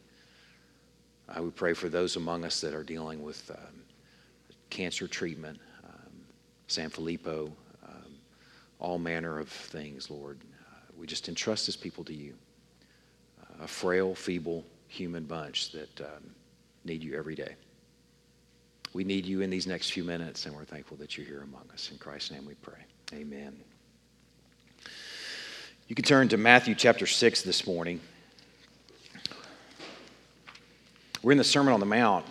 I 1.28 1.42
would 1.42 1.56
pray 1.56 1.74
for 1.74 1.90
those 1.90 2.16
among 2.16 2.46
us 2.46 2.62
that 2.62 2.74
are 2.74 2.84
dealing 2.84 3.22
with 3.22 3.52
um, 3.52 3.84
cancer 4.70 5.08
treatment, 5.08 5.60
um, 5.84 6.12
Sanfilippo, 6.68 7.48
um, 7.48 7.54
all 8.80 8.98
manner 8.98 9.40
of 9.40 9.50
things, 9.50 10.10
Lord. 10.10 10.40
Uh, 10.42 10.76
we 10.98 11.06
just 11.06 11.28
entrust 11.30 11.66
this 11.66 11.76
people 11.76 12.04
to 12.06 12.14
you. 12.14 12.36
Uh, 13.42 13.64
a 13.66 13.68
frail, 13.68 14.16
feeble 14.16 14.66
human 14.88 15.26
bunch 15.26 15.72
that 15.72 16.02
um, 16.02 16.32
need 16.86 17.04
you 17.04 17.16
every 17.16 17.36
day. 17.36 17.56
We 18.94 19.04
need 19.04 19.26
you 19.26 19.42
in 19.42 19.50
these 19.50 19.68
next 19.68 19.92
few 19.92 20.04
minutes, 20.04 20.46
and 20.46 20.56
we're 20.56 20.66
thankful 20.66 20.98
that 20.98 21.16
you're 21.16 21.28
here 21.28 21.44
among 21.44 21.70
us. 21.72 21.92
In 21.92 21.98
Christ's 21.98 22.32
name 22.32 22.46
we 22.46 22.56
pray. 22.56 22.80
Amen. 23.14 23.56
You 25.88 25.96
can 25.96 26.06
turn 26.06 26.28
to 26.30 26.38
Matthew 26.38 26.74
chapter 26.74 27.06
6 27.06 27.44
this 27.44 27.68
morning. 27.68 28.00
We're 31.22 31.34
in 31.34 31.38
the 31.38 31.44
Sermon 31.44 31.74
on 31.74 31.80
the 31.80 31.86
Mount. 31.86 32.26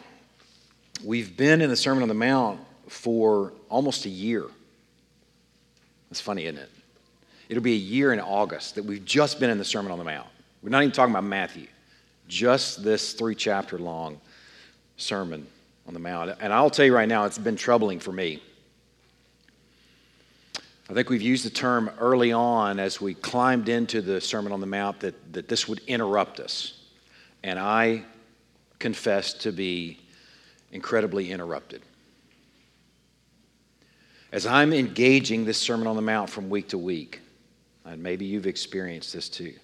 We've 1.05 1.37
been 1.37 1.61
in 1.61 1.69
the 1.69 1.76
Sermon 1.76 2.02
on 2.02 2.09
the 2.09 2.14
Mount 2.14 2.61
for 2.88 3.52
almost 3.69 4.07
a 4.07 4.09
year. 4.09 4.47
That's 6.10 6.20
funny, 6.20 6.44
isn't 6.44 6.58
it? 6.58 6.70
It'll 7.48 7.62
be 7.62 7.74
a 7.74 7.76
year 7.76 8.12
in 8.12 8.20
August 8.20 8.74
that 8.74 8.84
we've 8.84 9.04
just 9.04 9.40
been 9.40 9.50
in 9.50 9.58
the 9.58 9.64
Sermon 9.64 9.90
on 9.90 9.98
the 9.98 10.04
Mount. 10.04 10.28
We're 10.62 10.70
not 10.70 10.82
even 10.82 10.92
talking 10.92 11.14
about 11.14 11.24
Matthew, 11.24 11.66
just 12.26 12.82
this 12.82 13.12
three 13.12 13.34
chapter 13.34 13.78
long 13.78 14.20
Sermon 14.96 15.46
on 15.86 15.94
the 15.94 16.00
Mount. 16.00 16.36
And 16.40 16.52
I'll 16.52 16.70
tell 16.70 16.84
you 16.84 16.94
right 16.94 17.08
now, 17.08 17.24
it's 17.24 17.38
been 17.38 17.56
troubling 17.56 18.00
for 18.00 18.12
me. 18.12 18.42
I 20.90 20.94
think 20.94 21.10
we've 21.10 21.22
used 21.22 21.44
the 21.44 21.50
term 21.50 21.90
early 22.00 22.32
on 22.32 22.80
as 22.80 23.00
we 23.00 23.14
climbed 23.14 23.68
into 23.68 24.00
the 24.00 24.20
Sermon 24.20 24.52
on 24.52 24.60
the 24.60 24.66
Mount 24.66 25.00
that, 25.00 25.32
that 25.34 25.48
this 25.48 25.68
would 25.68 25.80
interrupt 25.86 26.40
us. 26.40 26.80
And 27.42 27.58
I 27.58 28.04
confessed 28.78 29.42
to 29.42 29.52
be 29.52 30.00
incredibly 30.72 31.30
interrupted. 31.30 31.82
As 34.30 34.47
I'm 34.47 34.73
engaging 34.73 35.44
this 35.44 35.58
Sermon 35.58 35.87
on 35.87 35.97
the 35.97 36.02
Mount 36.02 36.28
from 36.28 36.50
week 36.50 36.68
to 36.68 36.78
week, 36.78 37.20
and 37.85 38.02
maybe 38.02 38.26
you've 38.26 38.47
experienced 38.47 39.12
this 39.12 39.28
too, 39.28 39.54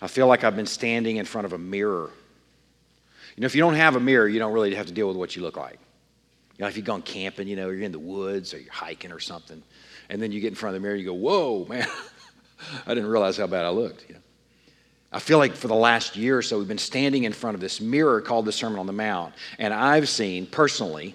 I 0.00 0.06
feel 0.06 0.26
like 0.26 0.44
I've 0.44 0.56
been 0.56 0.66
standing 0.66 1.16
in 1.16 1.26
front 1.26 1.44
of 1.44 1.52
a 1.52 1.58
mirror. 1.58 2.10
You 3.36 3.42
know, 3.42 3.46
if 3.46 3.54
you 3.54 3.60
don't 3.60 3.74
have 3.74 3.96
a 3.96 4.00
mirror, 4.00 4.26
you 4.26 4.38
don't 4.38 4.52
really 4.52 4.74
have 4.74 4.86
to 4.86 4.92
deal 4.92 5.08
with 5.08 5.16
what 5.16 5.36
you 5.36 5.42
look 5.42 5.56
like. 5.56 5.78
You 6.58 6.64
know, 6.64 6.68
if 6.68 6.76
you've 6.76 6.86
gone 6.86 7.02
camping, 7.02 7.48
you 7.48 7.56
know, 7.56 7.68
you're 7.68 7.82
in 7.82 7.92
the 7.92 7.98
woods 7.98 8.54
or 8.54 8.58
you're 8.58 8.72
hiking 8.72 9.12
or 9.12 9.20
something, 9.20 9.62
and 10.08 10.20
then 10.20 10.32
you 10.32 10.40
get 10.40 10.48
in 10.48 10.54
front 10.54 10.74
of 10.74 10.82
the 10.82 10.86
mirror, 10.86 10.96
you 10.96 11.04
go, 11.04 11.14
"Whoa, 11.14 11.66
man! 11.68 11.86
I 12.86 12.94
didn't 12.94 13.10
realize 13.10 13.36
how 13.36 13.46
bad 13.46 13.64
I 13.64 13.70
looked." 13.70 14.08
You 14.08 14.14
know? 14.14 14.20
I 15.12 15.18
feel 15.18 15.36
like 15.36 15.54
for 15.54 15.68
the 15.68 15.74
last 15.74 16.16
year 16.16 16.38
or 16.38 16.42
so, 16.42 16.58
we've 16.58 16.68
been 16.68 16.78
standing 16.78 17.24
in 17.24 17.32
front 17.32 17.54
of 17.54 17.60
this 17.60 17.80
mirror 17.80 18.22
called 18.22 18.46
the 18.46 18.52
Sermon 18.52 18.78
on 18.78 18.86
the 18.86 18.92
Mount, 18.92 19.34
and 19.58 19.74
I've 19.74 20.08
seen 20.08 20.46
personally 20.46 21.14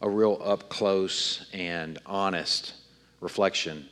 a 0.00 0.08
real 0.08 0.40
up 0.44 0.68
close 0.68 1.46
and 1.52 1.98
honest 2.06 2.74
reflection. 3.20 3.88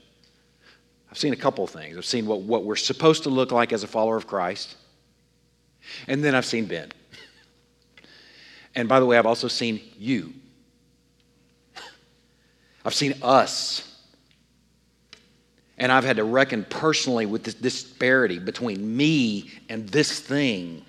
I've 1.11 1.19
seen 1.19 1.33
a 1.33 1.37
couple 1.37 1.67
things. 1.67 1.97
I've 1.97 2.05
seen 2.05 2.27
what, 2.27 2.43
what 2.43 2.65
we're 2.65 2.77
supposed 2.77 3.25
to 3.25 3.31
look 3.31 3.53
like 3.53 3.73
as 3.73 3.83
a 3.83 3.87
follower 3.87 4.17
of 4.17 4.27
Christ, 4.27 4.77
and 6.07 6.23
then 6.23 6.35
I've 6.35 6.47
seen 6.47 6.67
Ben. 6.67 6.93
And 8.75 8.91
by 8.91 9.01
the 9.01 9.07
way, 9.07 9.17
I've 9.17 9.25
also 9.25 9.49
seen 9.49 9.81
you. 9.97 10.35
I've 12.85 12.93
seen 12.93 13.15
us. 13.23 13.97
And 15.79 15.91
I've 15.91 16.05
had 16.05 16.17
to 16.17 16.25
reckon 16.25 16.67
personally 16.69 17.25
with 17.25 17.43
this 17.43 17.55
disparity 17.55 18.39
between 18.39 18.95
me 18.95 19.51
and 19.71 19.89
this 19.89 20.21
thing. 20.21 20.85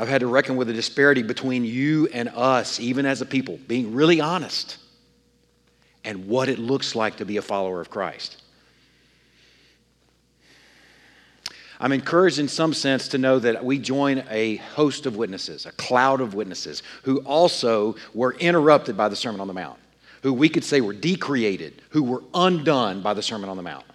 I've 0.00 0.08
had 0.08 0.22
to 0.22 0.26
reckon 0.26 0.56
with 0.56 0.68
the 0.68 0.72
disparity 0.72 1.22
between 1.22 1.62
you 1.62 2.08
and 2.08 2.30
us, 2.30 2.80
even 2.80 3.04
as 3.04 3.20
a 3.20 3.26
people, 3.26 3.58
being 3.68 3.94
really 3.94 4.18
honest, 4.18 4.78
and 6.04 6.26
what 6.26 6.48
it 6.48 6.58
looks 6.58 6.94
like 6.94 7.16
to 7.18 7.26
be 7.26 7.36
a 7.36 7.42
follower 7.42 7.82
of 7.82 7.90
Christ. 7.90 8.42
I'm 11.78 11.92
encouraged 11.92 12.38
in 12.38 12.48
some 12.48 12.72
sense 12.72 13.08
to 13.08 13.18
know 13.18 13.38
that 13.40 13.62
we 13.62 13.78
join 13.78 14.24
a 14.30 14.56
host 14.56 15.04
of 15.04 15.16
witnesses, 15.16 15.66
a 15.66 15.72
cloud 15.72 16.22
of 16.22 16.32
witnesses, 16.32 16.82
who 17.02 17.18
also 17.18 17.96
were 18.14 18.32
interrupted 18.32 18.96
by 18.96 19.10
the 19.10 19.16
Sermon 19.16 19.42
on 19.42 19.48
the 19.48 19.54
Mount 19.54 19.78
who 20.22 20.32
we 20.32 20.48
could 20.48 20.64
say 20.64 20.80
were 20.80 20.92
decreated, 20.92 21.82
who 21.90 22.02
were 22.02 22.22
undone 22.34 23.02
by 23.02 23.14
the 23.14 23.22
Sermon 23.22 23.48
on 23.48 23.56
the 23.56 23.62
Mount. 23.62 23.86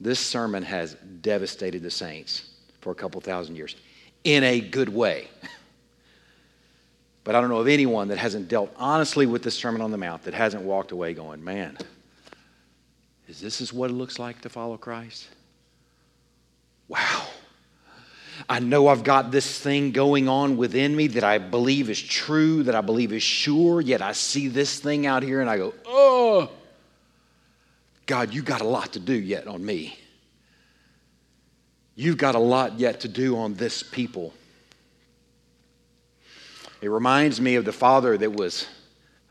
This 0.00 0.20
sermon 0.20 0.62
has 0.62 0.94
devastated 1.20 1.82
the 1.82 1.90
saints 1.90 2.50
for 2.80 2.90
a 2.90 2.94
couple 2.94 3.20
thousand 3.20 3.56
years 3.56 3.76
in 4.24 4.44
a 4.44 4.60
good 4.60 4.88
way. 4.88 5.28
But 7.24 7.34
I 7.34 7.40
don't 7.40 7.50
know 7.50 7.58
of 7.58 7.68
anyone 7.68 8.08
that 8.08 8.18
hasn't 8.18 8.48
dealt 8.48 8.72
honestly 8.76 9.26
with 9.26 9.42
the 9.42 9.50
Sermon 9.50 9.82
on 9.82 9.90
the 9.90 9.98
Mount 9.98 10.22
that 10.22 10.32
hasn't 10.32 10.62
walked 10.62 10.92
away 10.92 11.12
going, 11.12 11.44
man, 11.44 11.76
is 13.28 13.40
this 13.40 13.60
is 13.60 13.70
what 13.72 13.90
it 13.90 13.92
looks 13.92 14.18
like 14.18 14.40
to 14.40 14.48
follow 14.48 14.78
Christ? 14.78 15.28
Wow. 16.88 17.26
I 18.48 18.60
know 18.60 18.88
I've 18.88 19.04
got 19.04 19.30
this 19.30 19.58
thing 19.58 19.92
going 19.92 20.28
on 20.28 20.56
within 20.56 20.96
me 20.96 21.08
that 21.08 21.24
I 21.24 21.36
believe 21.36 21.90
is 21.90 22.00
true, 22.00 22.62
that 22.62 22.74
I 22.74 22.80
believe 22.80 23.12
is 23.12 23.22
sure, 23.22 23.80
yet 23.80 24.00
I 24.00 24.12
see 24.12 24.48
this 24.48 24.80
thing 24.80 25.06
out 25.06 25.22
here 25.22 25.42
and 25.42 25.50
I 25.50 25.58
go, 25.58 25.74
oh, 25.84 26.50
God, 28.06 28.32
you 28.32 28.42
got 28.42 28.62
a 28.62 28.66
lot 28.66 28.94
to 28.94 29.00
do 29.00 29.12
yet 29.12 29.46
on 29.46 29.62
me. 29.62 29.98
You've 31.98 32.16
got 32.16 32.36
a 32.36 32.38
lot 32.38 32.78
yet 32.78 33.00
to 33.00 33.08
do 33.08 33.36
on 33.36 33.54
this 33.54 33.82
people. 33.82 34.32
It 36.80 36.90
reminds 36.90 37.40
me 37.40 37.56
of 37.56 37.64
the 37.64 37.72
father 37.72 38.16
that 38.16 38.32
was, 38.32 38.68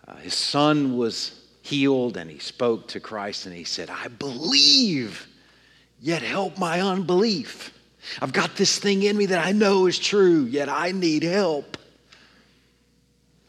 uh, 0.06 0.18
his 0.18 0.34
son 0.34 0.98
was 0.98 1.40
healed 1.62 2.18
and 2.18 2.30
he 2.30 2.40
spoke 2.40 2.90
to 2.90 3.00
Christ 3.00 3.46
and 3.46 3.56
he 3.56 3.64
said, 3.64 3.90
I 3.90 4.10
believe, 4.10 5.28
yet 6.02 6.22
help 6.22 6.58
my 6.58 6.82
unbelief. 6.82 7.74
I've 8.22 8.34
got 8.34 8.58
this 8.58 8.78
thing 8.78 9.04
in 9.04 9.16
me 9.16 9.28
that 9.28 9.46
I 9.46 9.54
know 9.54 9.86
is 9.86 9.98
true, 9.98 10.44
yet 10.44 10.68
I 10.68 10.92
need 10.92 11.24
help. 11.24 11.78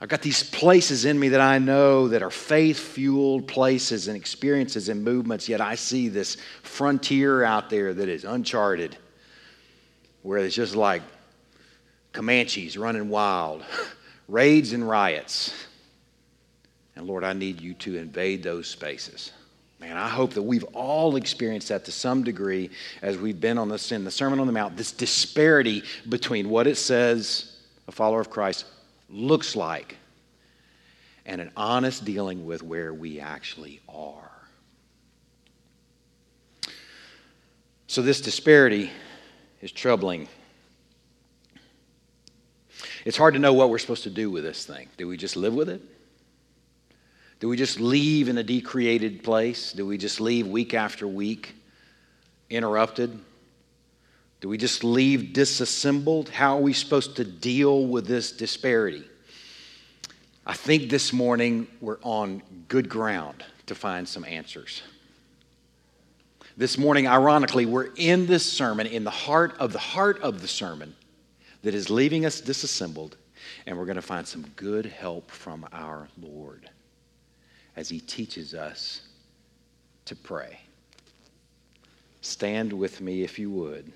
I've 0.01 0.09
got 0.09 0.23
these 0.23 0.45
places 0.45 1.05
in 1.05 1.19
me 1.19 1.31
that 1.31 1.41
I 1.41 1.59
know 1.59 2.07
that 2.07 2.23
are 2.23 2.31
faith 2.31 2.79
fueled 2.79 3.49
places 3.49 4.07
and 4.07 4.17
experiences 4.17 4.89
and 4.89 5.03
movements, 5.03 5.49
yet 5.49 5.61
I 5.61 5.75
see 5.75 6.07
this 6.07 6.37
frontier 6.63 7.43
out 7.43 7.69
there 7.69 7.93
that 7.93 8.09
is 8.09 8.23
uncharted, 8.23 8.97
where 10.23 10.39
it's 10.39 10.55
just 10.55 10.77
like 10.77 11.03
Comanches 12.13 12.77
running 12.77 13.09
wild, 13.09 13.65
raids 14.29 14.73
and 14.73 14.89
riots. 14.89 15.53
And 16.97 17.07
Lord, 17.07 17.23
I 17.23 17.33
need 17.33 17.61
you 17.61 17.75
to 17.75 17.97
invade 17.97 18.43
those 18.43 18.67
spaces. 18.67 19.33
Man, 19.81 19.97
I 19.97 20.09
hope 20.09 20.35
that 20.35 20.43
we've 20.43 20.65
all 20.75 21.15
experienced 21.15 21.69
that 21.69 21.85
to 21.85 21.93
some 21.93 22.25
degree 22.25 22.71
as 23.01 23.17
we've 23.17 23.41
been 23.41 23.59
on 23.59 23.69
this 23.69 23.93
in 23.93 24.05
the 24.05 24.11
Sermon 24.11 24.41
on 24.41 24.49
the 24.49 24.53
Mount, 24.53 24.77
this 24.77 24.91
disparity 24.91 25.85
between 26.09 26.49
what 26.49 26.67
it 26.67 26.77
says 26.77 27.59
a 27.87 27.93
follower 27.93 28.21
of 28.21 28.31
Christ 28.31 28.67
looks 29.09 29.55
like 29.55 29.97
and 31.25 31.41
an 31.41 31.53
honest 31.57 32.05
dealing 32.05 32.45
with 32.45 32.63
where 32.63 32.93
we 32.93 33.21
actually 33.21 33.81
are. 33.89 34.31
So, 37.87 38.03
this 38.03 38.21
disparity 38.21 38.91
is 39.61 39.73
troubling. 39.73 40.29
It's 43.05 43.17
hard 43.17 43.35
to 43.35 43.41
know 43.41 43.53
what 43.53 43.71
we're 43.71 43.79
supposed 43.79 44.05
to 44.05 44.11
do 44.11 44.31
with 44.31 44.45
this 44.45 44.65
thing. 44.65 44.89
Do 44.97 45.09
we 45.09 45.17
just 45.17 45.37
live 45.37 45.55
with 45.55 45.69
it? 45.69 45.81
Do 47.41 47.49
we 47.49 47.57
just 47.57 47.79
leave 47.79 48.29
in 48.29 48.39
a 48.39 48.43
decreated 48.43 49.23
place? 49.23 49.73
Do 49.73 49.87
we 49.87 49.97
just 49.97 50.21
leave 50.21 50.47
week 50.47 50.75
after 50.75 51.07
week 51.07 51.55
interrupted? 52.51 53.19
Do 54.41 54.49
we 54.49 54.59
just 54.59 54.85
leave 54.85 55.33
disassembled? 55.33 56.29
How 56.29 56.57
are 56.59 56.61
we 56.61 56.73
supposed 56.73 57.17
to 57.17 57.25
deal 57.25 57.87
with 57.87 58.07
this 58.07 58.33
disparity? 58.33 59.05
I 60.47 60.55
think 60.55 60.91
this 60.91 61.13
morning 61.13 61.69
we're 61.81 61.99
on 62.03 62.43
good 62.69 62.89
ground 62.89 63.45
to 63.67 63.75
find 63.75 64.09
some 64.09 64.25
answers. 64.25 64.83
This 66.59 66.77
morning, 66.77 67.07
ironically, 67.07 67.67
we're 67.67 67.91
in 67.95 68.27
this 68.27 68.45
sermon, 68.45 68.89
in 68.89 69.05
the 69.05 69.11
heart 69.11 69.55
of 69.61 69.73
the 69.73 69.79
heart 69.79 70.21
of 70.23 70.43
the 70.43 70.49
sermon 70.49 70.93
that 71.63 71.73
is 71.73 71.89
leaving 71.89 72.27
us 72.27 72.41
disassembled, 72.41 73.17
and 73.65 73.79
we're 73.79 73.85
going 73.85 73.95
to 73.95 74.03
find 74.03 74.27
some 74.27 74.45
good 74.57 74.85
help 74.85 75.31
from 75.31 75.65
our 75.73 76.09
Lord 76.21 76.69
as 77.77 77.89
he 77.89 78.01
teaches 78.01 78.55
us 78.55 79.03
to 80.07 80.17
pray. 80.17 80.59
Stand 82.23 82.73
with 82.73 83.01
me, 83.01 83.23
if 83.23 83.39
you 83.39 83.53
would, 83.53 83.93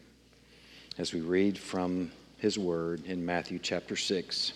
as 0.98 1.12
we 1.12 1.20
read 1.20 1.58
from 1.58 2.12
his 2.38 2.60
word 2.60 3.04
in 3.06 3.26
Matthew 3.26 3.58
chapter 3.58 3.96
6. 3.96 4.52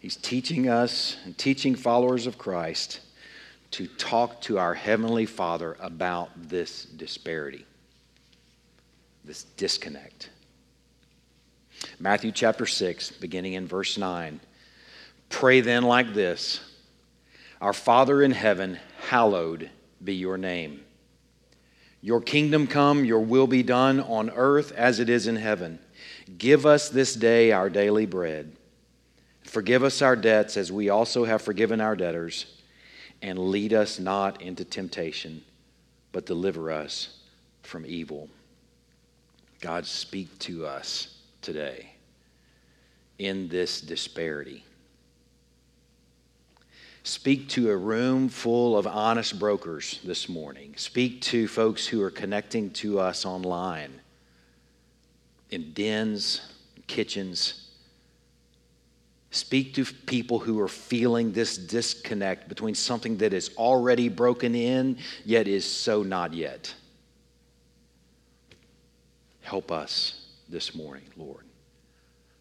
He's 0.00 0.16
teaching 0.16 0.68
us 0.68 1.18
and 1.24 1.38
teaching 1.38 1.76
followers 1.76 2.26
of 2.26 2.36
Christ 2.36 2.98
to 3.72 3.86
talk 3.86 4.40
to 4.42 4.58
our 4.58 4.74
Heavenly 4.74 5.26
Father 5.26 5.76
about 5.80 6.30
this 6.36 6.84
disparity, 6.84 7.66
this 9.24 9.44
disconnect. 9.44 10.30
Matthew 11.98 12.32
chapter 12.32 12.66
6, 12.66 13.12
beginning 13.12 13.54
in 13.54 13.66
verse 13.66 13.96
9. 13.98 14.40
Pray 15.30 15.62
then 15.62 15.82
like 15.82 16.12
this. 16.12 16.60
Our 17.60 17.72
Father 17.72 18.22
in 18.22 18.32
heaven, 18.32 18.78
hallowed 19.08 19.70
be 20.02 20.14
your 20.14 20.36
name. 20.36 20.80
Your 22.02 22.20
kingdom 22.20 22.66
come, 22.66 23.04
your 23.04 23.20
will 23.20 23.46
be 23.46 23.62
done 23.62 24.00
on 24.00 24.28
earth 24.30 24.72
as 24.72 25.00
it 25.00 25.08
is 25.08 25.26
in 25.26 25.36
heaven. 25.36 25.78
Give 26.36 26.66
us 26.66 26.88
this 26.88 27.14
day 27.14 27.52
our 27.52 27.70
daily 27.70 28.06
bread. 28.06 28.56
Forgive 29.44 29.82
us 29.84 30.02
our 30.02 30.16
debts 30.16 30.56
as 30.56 30.70
we 30.70 30.88
also 30.88 31.24
have 31.24 31.40
forgiven 31.40 31.80
our 31.80 31.96
debtors. 31.96 32.46
And 33.22 33.38
lead 33.38 33.72
us 33.72 33.98
not 33.98 34.42
into 34.42 34.64
temptation, 34.64 35.42
but 36.10 36.26
deliver 36.26 36.70
us 36.70 37.20
from 37.62 37.86
evil. 37.86 38.28
God, 39.60 39.86
speak 39.86 40.36
to 40.40 40.66
us 40.66 41.18
today 41.40 41.92
in 43.18 43.48
this 43.48 43.80
disparity. 43.80 44.64
Speak 47.04 47.48
to 47.50 47.70
a 47.70 47.76
room 47.76 48.28
full 48.28 48.76
of 48.76 48.86
honest 48.86 49.38
brokers 49.38 50.00
this 50.04 50.28
morning. 50.28 50.74
Speak 50.76 51.20
to 51.22 51.48
folks 51.48 51.86
who 51.86 52.02
are 52.02 52.10
connecting 52.10 52.70
to 52.72 53.00
us 53.00 53.24
online 53.24 54.00
in 55.50 55.72
dens, 55.72 56.40
kitchens. 56.86 57.61
Speak 59.32 59.72
to 59.74 59.86
people 59.86 60.38
who 60.38 60.60
are 60.60 60.68
feeling 60.68 61.32
this 61.32 61.56
disconnect 61.56 62.50
between 62.50 62.74
something 62.74 63.16
that 63.16 63.32
is 63.32 63.50
already 63.56 64.10
broken 64.10 64.54
in, 64.54 64.98
yet 65.24 65.48
is 65.48 65.64
so 65.64 66.02
not 66.02 66.34
yet. 66.34 66.72
Help 69.40 69.72
us 69.72 70.26
this 70.50 70.74
morning, 70.74 71.06
Lord, 71.16 71.46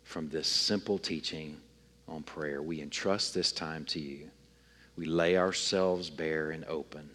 from 0.03 0.27
this 0.27 0.49
simple 0.49 0.97
teaching 0.97 1.55
on 2.09 2.23
prayer. 2.23 2.61
We 2.61 2.81
entrust 2.81 3.33
this 3.33 3.53
time 3.53 3.85
to 3.85 3.99
you. 4.01 4.29
We 4.97 5.05
lay 5.05 5.37
ourselves 5.37 6.09
bare 6.09 6.51
and 6.51 6.65
open. 6.65 7.09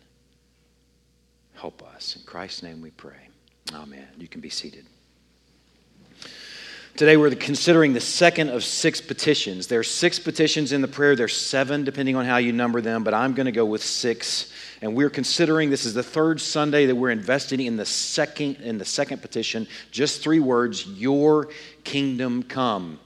Help 1.55 1.83
us. 1.83 2.17
In 2.17 2.23
Christ's 2.23 2.63
name 2.63 2.81
we 2.81 2.93
pray. 2.93 3.29
Amen. 3.75 4.09
You 4.17 4.27
can 4.27 4.41
be 4.41 4.49
seated. 4.49 4.87
Today 6.97 7.19
we're 7.19 7.35
considering 7.35 7.93
the 7.93 8.01
second 8.01 8.49
of 8.49 8.65
six 8.65 9.03
petitions. 9.03 9.67
There 9.67 9.81
are 9.81 9.85
six 9.85 10.19
petitions 10.19 10.73
in 10.73 10.81
the 10.81 10.89
prayer. 10.89 11.15
There's 11.15 11.37
seven, 11.37 11.85
depending 11.85 12.17
on 12.17 12.25
how 12.25 12.39
you 12.39 12.55
number 12.55 12.81
them, 12.81 13.05
but 13.05 13.13
I'm 13.13 13.35
going 13.35 13.45
to 13.45 13.53
go 13.53 13.67
with 13.67 13.83
six. 13.83 14.51
And 14.81 14.97
we're 14.97 15.11
considering 15.11 15.69
this 15.69 15.85
is 15.85 15.93
the 15.93 16.03
third 16.03 16.41
Sunday 16.41 16.87
that 16.87 16.95
we're 16.95 17.11
investing 17.11 17.61
in 17.61 17.77
the 17.77 17.85
second 17.85 18.57
in 18.63 18.79
the 18.79 18.87
second 18.87 19.21
petition. 19.21 19.69
Just 19.91 20.23
three 20.23 20.41
words: 20.41 20.87
Your 20.87 21.51
kingdom 21.85 22.43
come. 22.43 22.99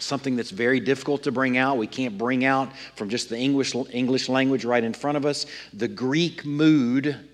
Something 0.00 0.34
that's 0.34 0.50
very 0.50 0.80
difficult 0.80 1.22
to 1.22 1.30
bring 1.30 1.56
out. 1.56 1.78
We 1.78 1.86
can't 1.86 2.18
bring 2.18 2.44
out 2.44 2.72
from 2.96 3.10
just 3.10 3.28
the 3.28 3.38
English 3.38 3.76
English 3.92 4.28
language 4.28 4.64
right 4.64 4.82
in 4.82 4.92
front 4.92 5.16
of 5.16 5.24
us. 5.24 5.46
The 5.72 5.86
Greek 5.86 6.44
mood 6.44 7.29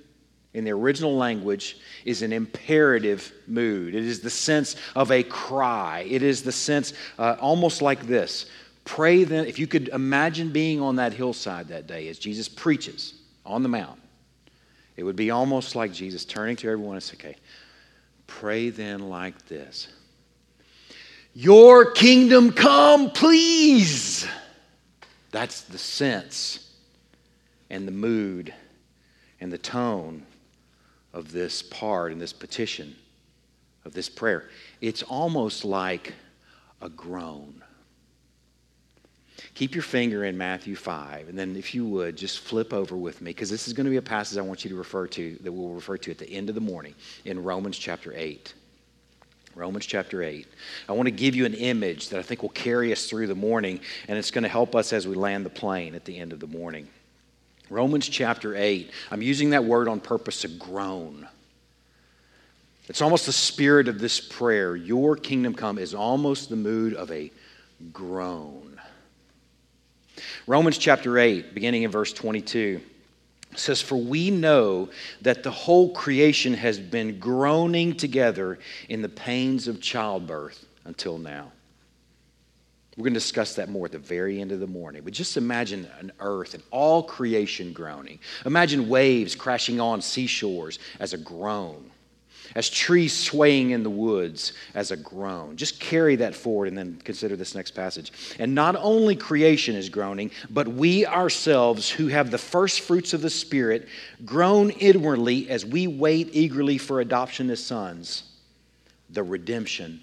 in 0.56 0.64
the 0.64 0.70
original 0.70 1.14
language 1.14 1.76
is 2.06 2.22
an 2.22 2.32
imperative 2.32 3.30
mood. 3.46 3.94
It 3.94 4.04
is 4.04 4.20
the 4.20 4.30
sense 4.30 4.75
of 4.94 5.12
a 5.12 5.22
cry. 5.22 6.06
It 6.08 6.22
is 6.22 6.42
the 6.42 6.50
sense 6.50 6.94
uh, 7.18 7.36
almost 7.38 7.82
like 7.82 8.06
this 8.06 8.46
Pray 8.86 9.25
then, 9.25 9.46
if 9.46 9.58
you 9.58 9.66
could 9.66 9.88
imagine 9.88 10.50
being 10.50 10.80
on 10.80 10.96
that 10.96 11.12
hillside 11.12 11.68
that 11.68 11.86
day 11.86 12.08
as 12.08 12.18
Jesus 12.18 12.48
preaches 12.48 13.14
on 13.44 13.62
the 13.62 13.68
mount, 13.68 14.00
it 14.96 15.02
would 15.02 15.16
be 15.16 15.30
almost 15.30 15.76
like 15.76 15.92
Jesus 15.92 16.25
turning 16.25 16.56
to 16.56 16.70
everyone 16.70 16.94
and 16.94 17.02
saying, 17.02 17.20
Okay, 17.20 17.36
pray 18.26 18.70
then 18.70 19.10
like 19.10 19.46
this 19.48 19.88
Your 21.34 21.90
kingdom 21.90 22.50
come, 22.50 23.10
please. 23.10 24.26
That's 25.32 25.60
the 25.62 25.76
sense 25.76 26.72
and 27.68 27.86
the 27.86 27.92
mood 27.92 28.54
and 29.38 29.52
the 29.52 29.58
tone 29.58 30.22
of 31.16 31.32
this 31.32 31.62
part 31.62 32.12
and 32.12 32.20
this 32.20 32.35
petition 32.35 32.94
of 33.87 33.94
this 33.94 34.08
prayer. 34.08 34.50
It's 34.82 35.02
almost 35.02 35.64
like 35.64 36.12
a 36.82 36.90
groan. 36.90 37.62
Keep 39.54 39.75
your 39.75 39.82
finger 39.82 40.25
in 40.25 40.37
Matthew 40.37 40.76
5, 40.76 41.30
and 41.30 41.38
then 41.38 41.56
if 41.56 41.75
you 41.75 41.87
would, 41.87 42.16
just 42.16 42.40
flip 42.40 42.75
over 42.75 42.96
with 42.96 43.23
me, 43.23 43.30
because 43.30 43.49
this 43.49 43.66
is 43.66 43.73
going 43.73 43.87
to 43.87 43.90
be 43.90 43.96
a 43.96 44.02
passage 44.02 44.37
I 44.37 44.42
want 44.42 44.62
you 44.62 44.70
to 44.70 44.76
refer 44.76 45.06
to, 45.06 45.38
that 45.40 45.50
we'll 45.50 45.70
refer 45.70 45.96
to 45.96 46.11
at 46.11 46.18
the 46.18 46.30
end 46.30 46.50
of 46.50 46.54
the 46.54 46.61
morning 46.61 46.94
in 47.25 47.42
Romans 47.42 47.78
chapter 47.78 48.12
8. 48.14 48.52
Romans 49.54 49.87
chapter 49.87 50.23
8. 50.23 50.46
I 50.87 50.92
want 50.92 51.06
to 51.06 51.11
give 51.11 51.35
you 51.35 51.46
an 51.46 51.54
image 51.54 52.11
that 52.11 52.18
I 52.18 52.23
think 52.23 52.42
will 52.42 52.50
carry 52.50 52.92
us 52.92 53.08
through 53.08 53.26
the 53.26 53.35
morning, 53.35 53.80
and 54.06 54.18
it's 54.18 54.30
going 54.30 54.42
to 54.42 54.50
help 54.50 54.76
us 54.76 54.92
as 54.92 55.08
we 55.08 55.14
land 55.14 55.46
the 55.46 55.50
plane 55.50 55.94
at 55.94 56.04
the 56.04 56.18
end 56.18 56.35
of 56.35 56.40
the 56.40 56.46
morning. 56.46 56.88
Romans 57.70 58.08
chapter 58.08 58.54
8. 58.54 58.90
I'm 59.11 59.23
using 59.23 59.50
that 59.50 59.64
word 59.64 59.88
on 59.88 60.00
purpose 60.00 60.42
to 60.42 60.49
groan. 60.49 61.26
It's 62.88 63.02
almost 63.02 63.26
the 63.26 63.32
spirit 63.32 63.88
of 63.88 63.99
this 63.99 64.20
prayer. 64.20 64.76
Your 64.76 65.16
kingdom 65.16 65.54
come 65.54 65.78
is 65.78 65.94
almost 65.94 66.49
the 66.49 66.56
mood 66.56 66.94
of 66.94 67.11
a 67.11 67.32
groan. 67.92 68.80
Romans 70.46 70.78
chapter 70.78 71.18
8, 71.18 71.54
beginning 71.54 71.82
in 71.82 71.90
verse 71.90 72.12
22, 72.12 72.80
says, 73.56 73.82
For 73.82 73.96
we 73.96 74.30
know 74.30 74.88
that 75.23 75.42
the 75.42 75.50
whole 75.50 75.92
creation 75.92 76.54
has 76.54 76.78
been 76.78 77.18
groaning 77.18 77.96
together 77.96 78.58
in 78.88 79.02
the 79.02 79.08
pains 79.08 79.66
of 79.66 79.80
childbirth 79.80 80.64
until 80.85 81.18
now. 81.18 81.50
We're 82.96 83.02
going 83.02 83.14
to 83.14 83.20
discuss 83.20 83.56
that 83.56 83.68
more 83.68 83.84
at 83.84 83.92
the 83.92 83.98
very 83.98 84.40
end 84.40 84.52
of 84.52 84.60
the 84.60 84.66
morning. 84.66 85.02
But 85.04 85.12
just 85.12 85.36
imagine 85.36 85.86
an 86.00 86.12
earth 86.18 86.54
and 86.54 86.62
all 86.70 87.02
creation 87.02 87.74
groaning. 87.74 88.20
Imagine 88.46 88.88
waves 88.88 89.34
crashing 89.34 89.80
on 89.80 90.00
seashores 90.00 90.78
as 90.98 91.12
a 91.12 91.18
groan, 91.18 91.90
as 92.54 92.70
trees 92.70 93.12
swaying 93.12 93.72
in 93.72 93.82
the 93.82 93.90
woods 93.90 94.54
as 94.74 94.92
a 94.92 94.96
groan. 94.96 95.58
Just 95.58 95.78
carry 95.78 96.16
that 96.16 96.34
forward 96.34 96.68
and 96.68 96.78
then 96.78 96.98
consider 97.04 97.36
this 97.36 97.54
next 97.54 97.72
passage. 97.72 98.12
And 98.38 98.54
not 98.54 98.76
only 98.76 99.14
creation 99.14 99.76
is 99.76 99.90
groaning, 99.90 100.30
but 100.48 100.66
we 100.66 101.04
ourselves 101.04 101.90
who 101.90 102.06
have 102.06 102.30
the 102.30 102.38
first 102.38 102.80
fruits 102.80 103.12
of 103.12 103.20
the 103.20 103.28
Spirit 103.28 103.88
groan 104.24 104.70
inwardly 104.70 105.50
as 105.50 105.66
we 105.66 105.86
wait 105.86 106.30
eagerly 106.32 106.78
for 106.78 107.02
adoption 107.02 107.50
as 107.50 107.62
sons, 107.62 108.22
the 109.10 109.22
redemption 109.22 110.00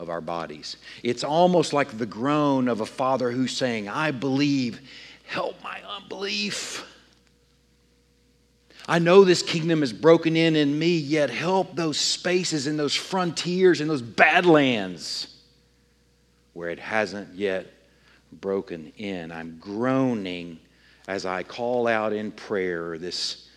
of 0.00 0.08
our 0.08 0.22
bodies. 0.22 0.78
It's 1.02 1.22
almost 1.22 1.74
like 1.74 1.98
the 1.98 2.06
groan 2.06 2.68
of 2.68 2.80
a 2.80 2.86
father 2.86 3.30
who's 3.30 3.54
saying, 3.54 3.88
I 3.88 4.10
believe, 4.10 4.80
help 5.26 5.62
my 5.62 5.80
unbelief. 5.86 6.86
I 8.88 8.98
know 8.98 9.24
this 9.24 9.42
kingdom 9.42 9.82
is 9.82 9.92
broken 9.92 10.36
in 10.36 10.56
in 10.56 10.76
me, 10.76 10.96
yet 10.96 11.28
help 11.28 11.76
those 11.76 11.98
spaces 11.98 12.66
and 12.66 12.78
those 12.78 12.96
frontiers 12.96 13.82
and 13.82 13.90
those 13.90 14.00
badlands 14.02 15.36
where 16.54 16.70
it 16.70 16.80
hasn't 16.80 17.34
yet 17.34 17.66
broken 18.32 18.92
in. 18.96 19.30
I'm 19.30 19.58
groaning 19.60 20.58
as 21.08 21.26
I 21.26 21.42
call 21.42 21.86
out 21.86 22.14
in 22.14 22.32
prayer 22.32 22.96
this 22.96 23.48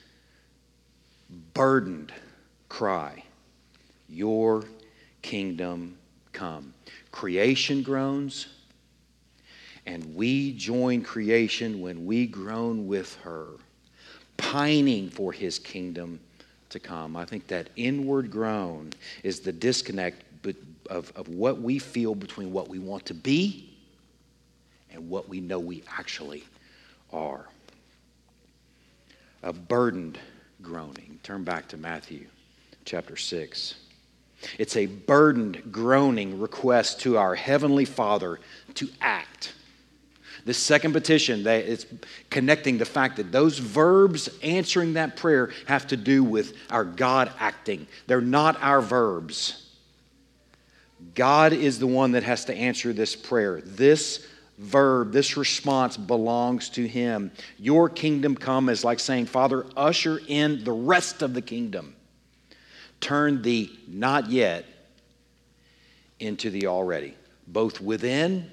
burdened 1.54 2.12
cry 2.68 3.24
Your 4.10 4.66
kingdom 5.22 5.98
come. 6.34 6.74
Creation 7.12 7.84
groans, 7.84 8.48
and 9.86 10.16
we 10.16 10.54
join 10.54 11.04
creation 11.04 11.82
when 11.82 12.06
we 12.06 12.26
groan 12.26 12.88
with 12.88 13.16
her, 13.22 13.48
pining 14.38 15.10
for 15.10 15.32
his 15.32 15.60
kingdom 15.60 16.20
to 16.70 16.80
come. 16.80 17.16
I 17.16 17.26
think 17.26 17.48
that 17.48 17.70
inward 17.76 18.32
groan 18.32 18.92
is 19.24 19.40
the 19.40 19.52
disconnect 19.52 20.24
of, 20.90 21.12
of 21.16 21.28
what 21.30 21.62
we 21.62 21.80
feel 21.80 22.16
between 22.16 22.52
what 22.52 22.68
we 22.68 22.80
want 22.80 23.06
to 23.06 23.14
be 23.14 23.74
and 24.92 25.10
what 25.10 25.30
we 25.30 25.40
know 25.40 25.60
we 25.60 25.84
actually 25.98 26.44
are. 27.12 27.48
A 29.44 29.54
burdened 29.54 30.20
groaning. 30.62 31.20
Turn 31.24 31.44
back 31.44 31.68
to 31.70 31.78
Matthew 31.78 32.28
chapter 32.86 33.18
6. 33.18 33.76
It's 34.58 34.76
a 34.76 34.86
burdened, 34.86 35.72
groaning 35.72 36.40
request 36.40 37.02
to 37.02 37.18
our 37.18 37.36
Heavenly 37.36 37.86
Father 37.86 38.40
to 38.76 38.90
act. 39.02 39.54
The 40.46 40.54
second 40.54 40.92
petition, 40.92 41.48
it's 41.48 41.86
connecting 42.30 42.78
the 42.78 42.86
fact 42.86 43.16
that 43.16 43.32
those 43.32 43.60
verbs 43.60 44.30
answering 44.42 44.94
that 44.94 45.16
prayer 45.16 45.52
have 45.68 45.88
to 45.88 45.98
do 45.98 46.24
with 46.24 46.54
our 46.70 46.84
God 46.84 47.32
acting. 47.40 47.88
They're 48.08 48.20
not 48.20 48.62
our 48.62 48.82
verbs. 48.82 49.72
God 51.16 51.54
is 51.54 51.80
the 51.80 51.88
one 51.88 52.14
that 52.14 52.24
has 52.24 52.46
to 52.46 52.56
answer 52.56 52.92
this 52.92 53.16
prayer. 53.16 53.62
This 53.62 54.28
verb, 54.58 55.12
this 55.14 55.38
response 55.38 55.96
belongs 55.96 56.70
to 56.70 56.88
Him. 56.88 57.32
Your 57.58 57.90
kingdom 57.90 58.36
come 58.36 58.68
is 58.70 58.84
like 58.84 59.00
saying, 59.00 59.28
Father, 59.28 59.66
usher 59.78 60.20
in 60.28 60.64
the 60.64 60.72
rest 60.72 61.22
of 61.22 61.34
the 61.34 61.42
kingdom 61.42 61.96
turn 63.04 63.42
the 63.42 63.70
not 63.86 64.30
yet 64.30 64.66
into 66.20 66.50
the 66.50 66.68
already, 66.68 67.14
both 67.48 67.82
within 67.82 68.50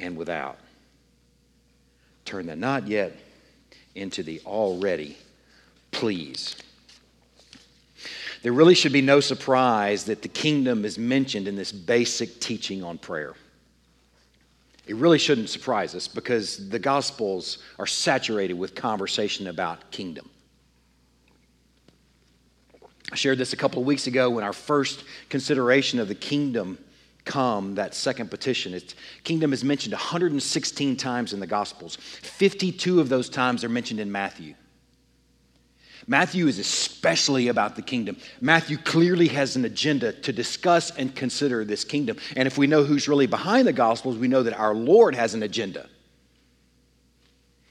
and 0.00 0.16
without. 0.16 0.58
Turn 2.24 2.46
the 2.46 2.56
not 2.56 2.88
yet 2.88 3.12
into 3.94 4.24
the 4.24 4.40
already, 4.44 5.16
please. 5.92 6.56
There 8.42 8.52
really 8.52 8.74
should 8.74 8.92
be 8.92 9.00
no 9.00 9.20
surprise 9.20 10.04
that 10.04 10.22
the 10.22 10.28
kingdom 10.28 10.84
is 10.84 10.98
mentioned 10.98 11.46
in 11.46 11.54
this 11.54 11.70
basic 11.70 12.40
teaching 12.40 12.82
on 12.82 12.98
prayer. 12.98 13.34
It 14.88 14.96
really 14.96 15.18
shouldn't 15.18 15.50
surprise 15.50 15.94
us 15.94 16.08
because 16.08 16.68
the 16.68 16.78
Gospels 16.80 17.58
are 17.78 17.86
saturated 17.86 18.54
with 18.54 18.74
conversation 18.74 19.46
about 19.46 19.88
kingdom. 19.92 20.28
I 23.10 23.16
shared 23.16 23.38
this 23.38 23.52
a 23.52 23.56
couple 23.56 23.80
of 23.80 23.86
weeks 23.86 24.06
ago 24.06 24.30
when 24.30 24.44
our 24.44 24.52
first 24.52 25.04
consideration 25.28 25.98
of 25.98 26.08
the 26.08 26.14
kingdom 26.14 26.78
come, 27.24 27.74
that 27.74 27.94
second 27.94 28.30
petition. 28.30 28.74
It's, 28.74 28.94
kingdom 29.22 29.52
is 29.52 29.62
mentioned 29.62 29.92
116 29.92 30.96
times 30.96 31.32
in 31.32 31.40
the 31.40 31.46
Gospels. 31.46 31.96
52 31.96 33.00
of 33.00 33.08
those 33.08 33.28
times 33.28 33.64
are 33.64 33.68
mentioned 33.68 34.00
in 34.00 34.10
Matthew. 34.10 34.54
Matthew 36.06 36.46
is 36.46 36.58
especially 36.58 37.48
about 37.48 37.76
the 37.76 37.82
kingdom. 37.82 38.16
Matthew 38.40 38.78
clearly 38.78 39.28
has 39.28 39.56
an 39.56 39.66
agenda 39.66 40.12
to 40.12 40.32
discuss 40.32 40.90
and 40.96 41.14
consider 41.14 41.66
this 41.66 41.84
kingdom. 41.84 42.16
And 42.34 42.46
if 42.46 42.56
we 42.56 42.66
know 42.66 42.82
who's 42.82 43.08
really 43.08 43.26
behind 43.26 43.68
the 43.68 43.74
Gospels, 43.74 44.16
we 44.16 44.28
know 44.28 44.42
that 44.42 44.58
our 44.58 44.74
Lord 44.74 45.14
has 45.14 45.34
an 45.34 45.42
agenda. 45.42 45.86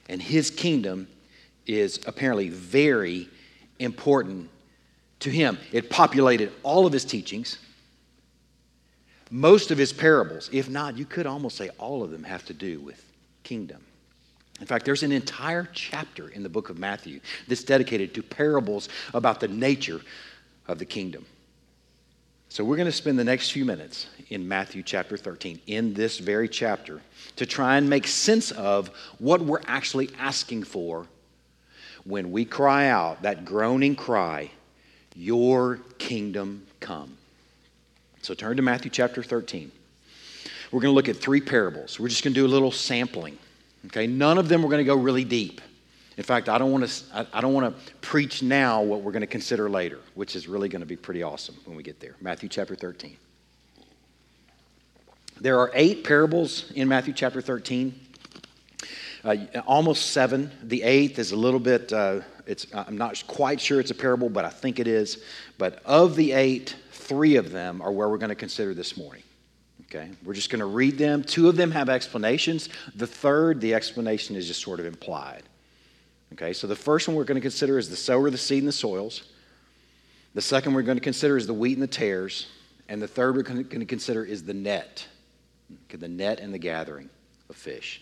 And 0.07 0.21
his 0.21 0.51
kingdom 0.51 1.07
is 1.65 1.99
apparently 2.05 2.49
very 2.49 3.27
important 3.79 4.51
to 5.19 5.29
him. 5.29 5.57
It 5.71 5.89
populated 5.89 6.51
all 6.63 6.85
of 6.85 6.93
his 6.93 7.05
teachings, 7.05 7.57
most 9.29 9.71
of 9.71 9.77
his 9.77 9.91
parables. 9.91 10.49
If 10.51 10.69
not, 10.69 10.97
you 10.97 11.05
could 11.05 11.25
almost 11.25 11.57
say 11.57 11.69
all 11.77 12.03
of 12.03 12.11
them 12.11 12.23
have 12.23 12.45
to 12.45 12.53
do 12.53 12.79
with 12.79 13.03
kingdom. 13.43 13.83
In 14.59 14.65
fact, 14.65 14.85
there's 14.85 15.03
an 15.03 15.11
entire 15.11 15.69
chapter 15.73 16.29
in 16.29 16.41
the 16.41 16.49
book 16.49 16.69
of 16.69 16.79
Matthew 16.79 17.19
that's 17.47 17.63
dedicated 17.63 18.13
to 18.15 18.23
parables 18.23 18.89
about 19.13 19.39
the 19.39 19.47
nature 19.47 20.01
of 20.67 20.79
the 20.79 20.85
kingdom. 20.85 21.25
So 22.49 22.63
we're 22.63 22.77
going 22.77 22.87
to 22.87 22.91
spend 22.91 23.19
the 23.19 23.23
next 23.23 23.51
few 23.51 23.65
minutes 23.65 24.07
in 24.29 24.47
Matthew 24.47 24.81
chapter 24.81 25.17
13, 25.17 25.59
in 25.67 25.93
this 25.93 26.17
very 26.17 26.49
chapter, 26.49 27.01
to 27.35 27.45
try 27.45 27.77
and 27.77 27.89
make 27.89 28.07
sense 28.07 28.51
of 28.51 28.89
what 29.19 29.41
we're 29.41 29.61
actually 29.67 30.09
asking 30.17 30.63
for 30.63 31.07
when 32.05 32.31
we 32.31 32.45
cry 32.45 32.87
out 32.87 33.21
that 33.23 33.43
groaning 33.43 33.95
cry, 33.95 34.49
Your 35.17 35.79
kingdom 35.97 36.67
come. 36.79 37.17
So 38.21 38.35
turn 38.35 38.55
to 38.57 38.61
Matthew 38.61 38.91
chapter 38.91 39.23
13. 39.23 39.71
We're 40.71 40.79
going 40.79 40.91
to 40.91 40.95
look 40.95 41.09
at 41.09 41.15
three 41.15 41.41
parables. 41.41 41.99
We're 41.99 42.09
just 42.09 42.23
going 42.23 42.35
to 42.35 42.39
do 42.39 42.45
a 42.45 42.47
little 42.47 42.71
sampling. 42.71 43.37
Okay, 43.87 44.05
none 44.05 44.37
of 44.37 44.47
them 44.47 44.61
we're 44.61 44.69
going 44.69 44.83
to 44.83 44.87
go 44.87 44.95
really 44.95 45.23
deep. 45.23 45.59
In 46.17 46.23
fact, 46.23 46.49
I 46.49 46.57
don't 46.57 46.71
want 46.71 46.87
to, 46.87 47.27
I 47.33 47.41
don't 47.41 47.53
want 47.53 47.75
to 47.75 47.93
preach 48.01 48.43
now 48.43 48.81
what 48.81 49.01
we're 49.01 49.11
going 49.11 49.21
to 49.21 49.27
consider 49.27 49.69
later, 49.69 49.99
which 50.13 50.35
is 50.35 50.47
really 50.47 50.69
going 50.69 50.81
to 50.81 50.87
be 50.87 50.95
pretty 50.95 51.23
awesome 51.23 51.55
when 51.65 51.75
we 51.75 51.83
get 51.83 51.99
there. 51.99 52.15
Matthew 52.21 52.49
chapter 52.49 52.75
13. 52.75 53.17
There 55.39 55.59
are 55.59 55.71
eight 55.73 56.03
parables 56.03 56.71
in 56.71 56.87
Matthew 56.87 57.13
chapter 57.13 57.41
13. 57.41 58.06
Uh, 59.23 59.35
almost 59.65 60.11
seven. 60.11 60.51
The 60.63 60.83
eighth 60.83 61.19
is 61.19 61.31
a 61.31 61.35
little 61.35 61.59
bit, 61.59 61.91
uh, 61.91 62.21
it's, 62.45 62.67
I'm 62.73 62.97
not 62.97 63.23
quite 63.27 63.59
sure 63.59 63.79
it's 63.79 63.91
a 63.91 63.95
parable, 63.95 64.29
but 64.29 64.45
I 64.45 64.49
think 64.49 64.79
it 64.79 64.87
is. 64.87 65.23
But 65.57 65.81
of 65.85 66.15
the 66.15 66.31
eight, 66.33 66.75
three 66.91 67.35
of 67.35 67.51
them 67.51 67.81
are 67.81 67.91
where 67.91 68.09
we're 68.09 68.17
going 68.17 68.29
to 68.29 68.35
consider 68.35 68.73
this 68.73 68.97
morning. 68.97 69.23
Okay, 69.85 70.09
we're 70.23 70.33
just 70.33 70.49
going 70.49 70.59
to 70.59 70.65
read 70.65 70.97
them. 70.97 71.23
Two 71.23 71.47
of 71.47 71.55
them 71.55 71.71
have 71.71 71.87
explanations. 71.87 72.67
The 72.95 73.07
third, 73.07 73.61
the 73.61 73.73
explanation 73.73 74.35
is 74.35 74.45
just 74.45 74.61
sort 74.61 74.81
of 74.81 74.85
implied. 74.85 75.43
Okay, 76.33 76.51
so 76.51 76.67
the 76.67 76.75
first 76.75 77.07
one 77.07 77.15
we're 77.15 77.23
going 77.23 77.35
to 77.35 77.41
consider 77.41 77.77
is 77.77 77.89
the 77.89 77.95
sower, 77.95 78.29
the 78.29 78.37
seed, 78.37 78.59
and 78.59 78.67
the 78.67 78.73
soils. 78.73 79.23
The 80.33 80.41
second 80.41 80.73
we're 80.73 80.81
going 80.81 80.97
to 80.97 81.03
consider 81.03 81.37
is 81.37 81.47
the 81.47 81.53
wheat 81.53 81.73
and 81.73 81.81
the 81.81 81.87
tares. 81.87 82.47
And 82.89 83.01
the 83.01 83.07
third 83.07 83.35
we're 83.35 83.43
going 83.43 83.65
to 83.67 83.85
consider 83.85 84.23
is 84.23 84.43
the 84.43 84.53
net, 84.53 85.07
the 85.89 86.07
net 86.07 86.39
and 86.39 86.53
the 86.53 86.59
gathering 86.59 87.09
of 87.49 87.55
fish. 87.55 88.01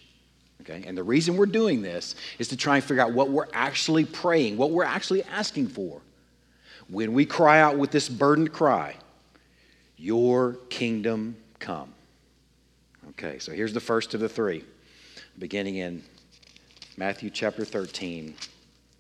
Okay, 0.62 0.84
and 0.88 0.98
the 0.98 1.04
reason 1.04 1.38
we're 1.38 1.46
doing 1.46 1.82
this 1.82 2.16
is 2.40 2.48
to 2.48 2.58
try 2.58 2.76
and 2.76 2.84
figure 2.84 3.04
out 3.04 3.14
what 3.14 3.30
we're 3.30 3.48
actually 3.54 4.06
praying, 4.06 4.58
what 4.58 4.72
we're 4.72 4.84
actually 4.84 5.24
asking 5.24 5.68
for. 5.68 6.02
When 6.90 7.14
we 7.14 7.26
cry 7.26 7.60
out 7.60 7.78
with 7.78 7.92
this 7.92 8.10
burdened 8.10 8.52
cry, 8.52 8.96
Your 9.98 10.54
kingdom 10.70 11.38
come. 11.60 11.94
Okay, 13.12 13.40
so 13.40 13.52
here's 13.54 13.74
the 13.74 13.80
first 13.80 14.14
of 14.14 14.20
the 14.20 14.28
three, 14.28 14.64
beginning 15.40 15.78
in 15.78 16.04
Matthew 16.98 17.30
chapter 17.30 17.64
13, 17.64 18.36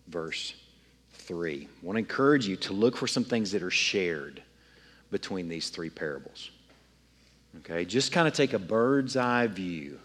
verse 0.07 0.53
3. 1.13 1.67
I 1.81 1.85
want 1.85 1.95
to 1.95 1.99
encourage 1.99 2.47
you 2.47 2.55
to 2.57 2.73
look 2.73 2.95
for 2.95 3.07
some 3.07 3.23
things 3.23 3.51
that 3.51 3.63
are 3.63 3.71
shared 3.71 4.41
between 5.11 5.49
these 5.49 5.69
three 5.69 5.89
parables. 5.89 6.51
Okay, 7.57 7.85
just 7.85 8.11
kind 8.11 8.27
of 8.27 8.33
take 8.33 8.53
a 8.53 8.59
bird's 8.59 9.17
eye 9.17 9.47
view 9.47 9.99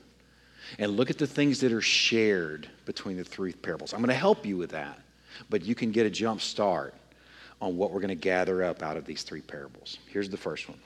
and 0.78 0.96
look 0.96 1.10
at 1.10 1.18
the 1.18 1.26
things 1.26 1.60
that 1.60 1.72
are 1.72 1.80
shared 1.80 2.68
between 2.84 3.16
the 3.16 3.24
three 3.24 3.52
parables. 3.52 3.92
I'm 3.92 4.00
going 4.00 4.08
to 4.08 4.14
help 4.14 4.46
you 4.46 4.56
with 4.56 4.70
that, 4.70 4.98
but 5.48 5.64
you 5.64 5.74
can 5.74 5.90
get 5.90 6.06
a 6.06 6.10
jump 6.10 6.40
start 6.40 6.94
on 7.60 7.76
what 7.76 7.92
we're 7.92 8.00
going 8.00 8.08
to 8.08 8.14
gather 8.14 8.62
up 8.62 8.82
out 8.82 8.96
of 8.96 9.04
these 9.04 9.22
three 9.22 9.42
parables. 9.42 9.98
Here's 10.08 10.28
the 10.28 10.36
first 10.36 10.68
one. 10.68 10.78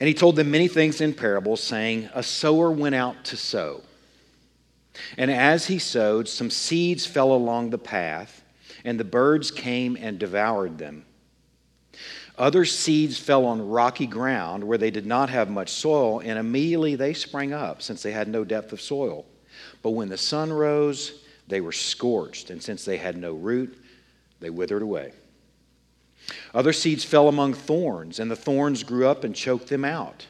And 0.00 0.06
he 0.06 0.14
told 0.14 0.36
them 0.36 0.50
many 0.50 0.68
things 0.68 1.00
in 1.00 1.12
parables, 1.12 1.62
saying, 1.62 2.08
A 2.14 2.22
sower 2.22 2.70
went 2.70 2.94
out 2.94 3.24
to 3.24 3.36
sow. 3.36 3.82
And 5.16 5.30
as 5.30 5.66
he 5.66 5.78
sowed, 5.78 6.28
some 6.28 6.50
seeds 6.50 7.06
fell 7.06 7.32
along 7.32 7.70
the 7.70 7.78
path, 7.78 8.42
and 8.84 8.98
the 8.98 9.04
birds 9.04 9.50
came 9.50 9.96
and 9.96 10.18
devoured 10.18 10.78
them. 10.78 11.04
Other 12.38 12.64
seeds 12.64 13.18
fell 13.18 13.44
on 13.46 13.68
rocky 13.68 14.06
ground 14.06 14.62
where 14.62 14.78
they 14.78 14.92
did 14.92 15.04
not 15.04 15.28
have 15.28 15.50
much 15.50 15.70
soil, 15.70 16.20
and 16.20 16.38
immediately 16.38 16.94
they 16.94 17.12
sprang 17.12 17.52
up, 17.52 17.82
since 17.82 18.00
they 18.00 18.12
had 18.12 18.28
no 18.28 18.44
depth 18.44 18.72
of 18.72 18.80
soil. 18.80 19.26
But 19.82 19.90
when 19.90 20.08
the 20.08 20.16
sun 20.16 20.52
rose, 20.52 21.20
they 21.48 21.60
were 21.60 21.72
scorched, 21.72 22.50
and 22.50 22.62
since 22.62 22.84
they 22.84 22.96
had 22.96 23.16
no 23.16 23.32
root, 23.32 23.76
they 24.38 24.50
withered 24.50 24.82
away. 24.82 25.14
Other 26.54 26.72
seeds 26.72 27.04
fell 27.04 27.26
among 27.26 27.54
thorns, 27.54 28.20
and 28.20 28.30
the 28.30 28.36
thorns 28.36 28.84
grew 28.84 29.08
up 29.08 29.24
and 29.24 29.34
choked 29.34 29.66
them 29.66 29.84
out. 29.84 30.24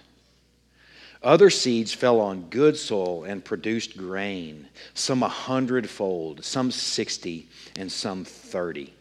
Other 1.22 1.50
seeds 1.50 1.92
fell 1.92 2.20
on 2.20 2.48
good 2.48 2.78
soil 2.78 3.24
and 3.24 3.44
produced 3.44 3.98
grain, 3.98 4.68
some 4.94 5.22
a 5.22 5.28
hundredfold, 5.28 6.42
some 6.42 6.70
sixty, 6.70 7.48
and 7.76 7.92
some 7.92 8.24
thirty. 8.24 8.94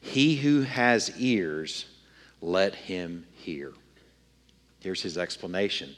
He 0.00 0.36
who 0.36 0.62
has 0.62 1.18
ears, 1.18 1.86
let 2.40 2.74
him 2.74 3.26
hear. 3.34 3.72
Here's 4.80 5.02
his 5.02 5.16
explanation 5.16 5.94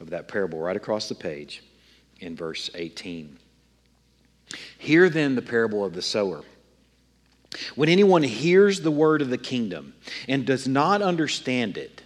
of 0.00 0.10
that 0.10 0.28
parable 0.28 0.58
right 0.58 0.76
across 0.76 1.08
the 1.08 1.14
page 1.14 1.62
in 2.20 2.36
verse 2.36 2.70
18. 2.74 3.38
Hear 4.78 5.08
then 5.08 5.34
the 5.34 5.42
parable 5.42 5.84
of 5.84 5.94
the 5.94 6.02
sower. 6.02 6.42
When 7.74 7.88
anyone 7.88 8.22
hears 8.22 8.80
the 8.80 8.90
word 8.90 9.22
of 9.22 9.30
the 9.30 9.38
kingdom 9.38 9.94
and 10.28 10.44
does 10.44 10.68
not 10.68 11.00
understand 11.00 11.76
it, 11.78 12.02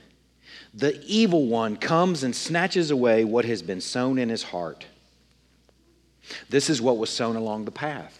the 0.73 1.03
evil 1.05 1.47
one 1.47 1.77
comes 1.77 2.23
and 2.23 2.35
snatches 2.35 2.91
away 2.91 3.25
what 3.25 3.45
has 3.45 3.61
been 3.63 3.81
sown 3.81 4.19
in 4.19 4.29
his 4.29 4.45
heart. 4.45 4.87
This 6.49 6.71
is 6.71 6.81
what 6.81 6.99
was 6.99 7.11
sown 7.11 7.35
along 7.35 7.65
the 7.65 7.73
path. 7.73 8.20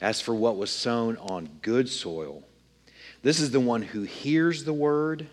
As 0.00 0.20
for 0.20 0.34
what 0.34 0.56
was 0.56 0.70
sown 0.70 1.16
on 1.18 1.48
good 1.62 1.88
soil, 1.88 2.42
this 3.22 3.40
is 3.40 3.50
the 3.50 3.60
one 3.60 3.82
who 3.82 4.02
hears 4.02 4.64
the 4.64 4.72
word 4.72 5.26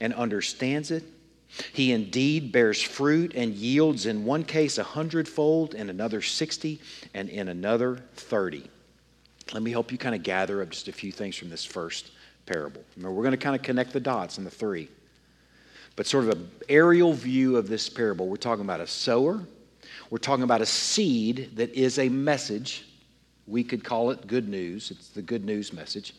and 0.00 0.14
understands 0.14 0.90
it. 0.90 1.04
He 1.72 1.92
indeed 1.92 2.50
bears 2.52 2.82
fruit 2.82 3.32
and 3.34 3.54
yields 3.54 4.06
in 4.06 4.24
one 4.24 4.44
case 4.44 4.78
a 4.78 4.82
hundredfold, 4.82 5.74
in 5.74 5.88
another 5.90 6.20
sixty, 6.20 6.80
and 7.14 7.28
in 7.28 7.48
another 7.48 8.02
thirty. 8.14 8.68
Let 9.52 9.62
me 9.62 9.70
help 9.70 9.92
you 9.92 9.98
kind 9.98 10.14
of 10.14 10.22
gather 10.22 10.60
up 10.60 10.70
just 10.70 10.88
a 10.88 10.92
few 10.92 11.12
things 11.12 11.36
from 11.36 11.50
this 11.50 11.64
first 11.64 12.10
parable. 12.46 12.82
Remember, 12.96 13.14
we're 13.14 13.22
going 13.22 13.30
to 13.30 13.38
kind 13.38 13.54
of 13.54 13.62
connect 13.62 13.92
the 13.92 14.00
dots 14.00 14.38
in 14.38 14.44
the 14.44 14.50
three. 14.50 14.88
But 15.94 16.06
sort 16.06 16.24
of 16.24 16.30
an 16.30 16.50
aerial 16.68 17.12
view 17.12 17.56
of 17.56 17.68
this 17.68 17.88
parable, 17.88 18.28
we're 18.28 18.36
talking 18.36 18.64
about 18.64 18.80
a 18.80 18.86
sower, 18.86 19.40
we're 20.10 20.18
talking 20.18 20.42
about 20.42 20.60
a 20.60 20.66
seed 20.66 21.52
that 21.56 21.70
is 21.74 21.98
a 21.98 22.08
message. 22.08 22.86
We 23.46 23.62
could 23.62 23.84
call 23.84 24.10
it 24.10 24.26
good 24.26 24.48
news, 24.48 24.90
it's 24.90 25.08
the 25.08 25.22
good 25.22 25.44
news 25.44 25.72
message. 25.72 26.14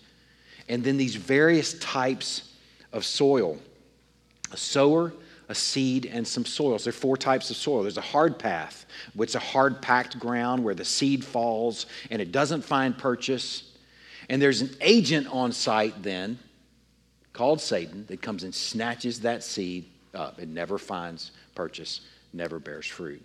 And 0.69 0.83
then 0.83 0.97
these 0.97 1.15
various 1.15 1.77
types 1.79 2.53
of 2.93 3.05
soil 3.05 3.59
a 4.51 4.57
sower, 4.57 5.13
a 5.49 5.55
seed, 5.55 6.05
and 6.05 6.25
some 6.25 6.45
soils. 6.45 6.85
There 6.85 6.91
are 6.91 6.93
four 6.93 7.17
types 7.17 7.49
of 7.49 7.57
soil. 7.57 7.81
There's 7.83 7.97
a 7.97 8.01
hard 8.01 8.39
path, 8.39 8.85
which 9.13 9.31
is 9.31 9.35
a 9.35 9.39
hard 9.39 9.81
packed 9.81 10.19
ground 10.19 10.63
where 10.63 10.75
the 10.75 10.85
seed 10.85 11.23
falls 11.23 11.85
and 12.09 12.21
it 12.21 12.31
doesn't 12.31 12.63
find 12.63 12.97
purchase. 12.97 13.71
And 14.29 14.41
there's 14.41 14.61
an 14.61 14.69
agent 14.81 15.27
on 15.27 15.51
site 15.51 16.01
then 16.01 16.39
called 17.33 17.61
Satan 17.61 18.05
that 18.07 18.21
comes 18.21 18.43
and 18.43 18.53
snatches 18.53 19.21
that 19.21 19.43
seed 19.43 19.85
up. 20.13 20.39
It 20.39 20.49
never 20.49 20.77
finds 20.77 21.31
purchase, 21.55 22.01
never 22.33 22.59
bears 22.59 22.87
fruit. 22.87 23.21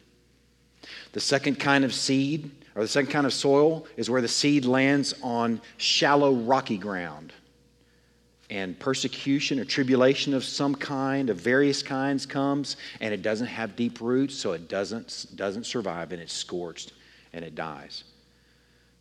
The 1.12 1.20
second 1.20 1.60
kind 1.60 1.84
of 1.84 1.94
seed, 1.94 2.50
or 2.74 2.82
the 2.82 2.88
second 2.88 3.10
kind 3.10 3.26
of 3.26 3.34
soil, 3.34 3.86
is 3.96 4.08
where 4.08 4.22
the 4.22 4.28
seed 4.28 4.64
lands 4.64 5.14
on 5.22 5.60
shallow, 5.76 6.34
rocky 6.34 6.78
ground. 6.78 7.32
And 8.50 8.78
persecution 8.78 9.58
or 9.58 9.64
tribulation 9.64 10.34
of 10.34 10.44
some 10.44 10.74
kind, 10.74 11.30
of 11.30 11.38
various 11.38 11.82
kinds, 11.82 12.26
comes, 12.26 12.76
and 13.00 13.14
it 13.14 13.22
doesn't 13.22 13.46
have 13.46 13.76
deep 13.76 14.00
roots, 14.00 14.34
so 14.34 14.52
it 14.52 14.68
doesn't, 14.68 15.26
doesn't 15.36 15.64
survive, 15.64 16.12
and 16.12 16.20
it's 16.20 16.32
scorched 16.32 16.92
and 17.32 17.44
it 17.44 17.54
dies. 17.54 18.04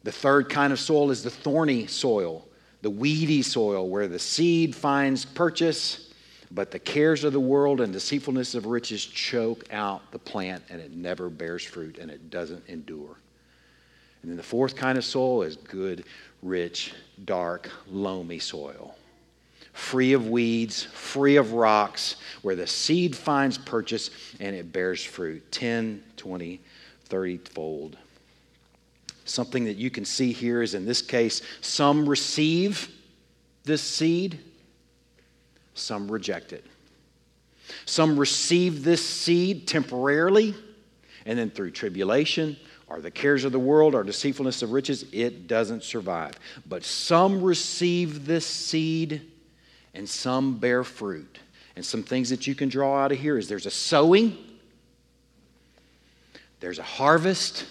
The 0.04 0.12
third 0.12 0.50
kind 0.50 0.74
of 0.74 0.80
soil 0.80 1.12
is 1.12 1.24
the 1.24 1.30
thorny 1.30 1.88
soil, 1.88 2.48
the 2.82 2.90
weedy 2.90 3.42
soil, 3.42 3.88
where 3.90 4.08
the 4.08 4.20
seed 4.20 4.76
finds 4.76 5.26
purchase, 5.26 6.14
but 6.50 6.72
the 6.72 6.80
cares 6.80 7.24
of 7.24 7.34
the 7.34 7.40
world 7.40 7.82
and 7.82 7.94
deceitfulness 7.94 8.56
of 8.56 8.66
riches 8.66 9.06
choke 9.06 9.66
out 9.72 10.12
the 10.12 10.20
plant 10.20 10.64
and 10.70 10.82
it 10.82 10.92
never 10.92 11.30
bears 11.30 11.64
fruit 11.64 11.98
and 12.00 12.10
it 12.10 12.30
doesn't 12.30 12.68
endure. 12.68 13.18
And 14.22 14.32
then 14.32 14.38
the 14.38 14.44
fourth 14.44 14.76
kind 14.76 14.98
of 14.98 15.06
soil 15.06 15.44
is 15.44 15.56
good, 15.56 16.06
rich, 16.42 16.94
dark, 17.26 17.70
loamy 17.88 18.40
soil. 18.40 18.96
Free 19.74 20.14
of 20.14 20.28
weeds, 20.28 20.84
free 20.84 21.38
of 21.38 21.54
rocks, 21.54 22.18
where 22.42 22.56
the 22.56 22.68
seed 22.68 23.16
finds 23.16 23.58
purchase 23.58 24.12
and 24.40 24.56
it 24.56 24.72
bears 24.72 25.04
fruit 25.04 25.50
10, 25.52 26.04
20, 26.18 26.62
30 27.06 27.38
fold. 27.38 27.98
Something 29.26 29.66
that 29.66 29.78
you 29.78 29.90
can 29.90 30.06
see 30.06 30.34
here 30.34 30.62
is 30.62 30.74
in 30.74 30.86
this 30.86 31.02
case, 31.02 31.42
some 31.62 32.08
receive 32.08 32.90
this 33.64 33.82
seed, 33.82 34.40
some 35.74 36.12
reject 36.12 36.54
it. 36.54 36.66
Some 37.86 38.20
receive 38.20 38.84
this 38.84 39.08
seed 39.08 39.68
temporarily, 39.68 40.54
and 41.26 41.40
then 41.40 41.50
through 41.50 41.72
tribulation 41.72 42.58
or 42.92 43.00
the 43.00 43.12
cares 43.12 43.46
of 43.46 43.52
the 43.52 43.60
world 43.60 43.96
or 43.96 44.04
deceitfulness 44.04 44.62
of 44.62 44.72
riches, 44.72 45.06
it 45.14 45.48
doesn't 45.48 45.84
survive. 45.84 46.38
But 46.68 46.84
some 46.84 47.42
receive 47.42 48.26
this 48.26 48.46
seed, 48.46 49.22
and 49.94 50.08
some 50.08 50.58
bear 50.58 50.84
fruit. 50.84 51.40
And 51.76 51.86
some 51.86 52.04
things 52.04 52.30
that 52.30 52.48
you 52.48 52.56
can 52.56 52.70
draw 52.70 52.98
out 52.98 53.12
of 53.12 53.20
here 53.20 53.38
is 53.38 53.48
there's 53.48 53.66
a 53.66 53.72
sowing, 53.72 54.38
there's 56.60 56.80
a 56.80 56.84
harvest, 56.84 57.66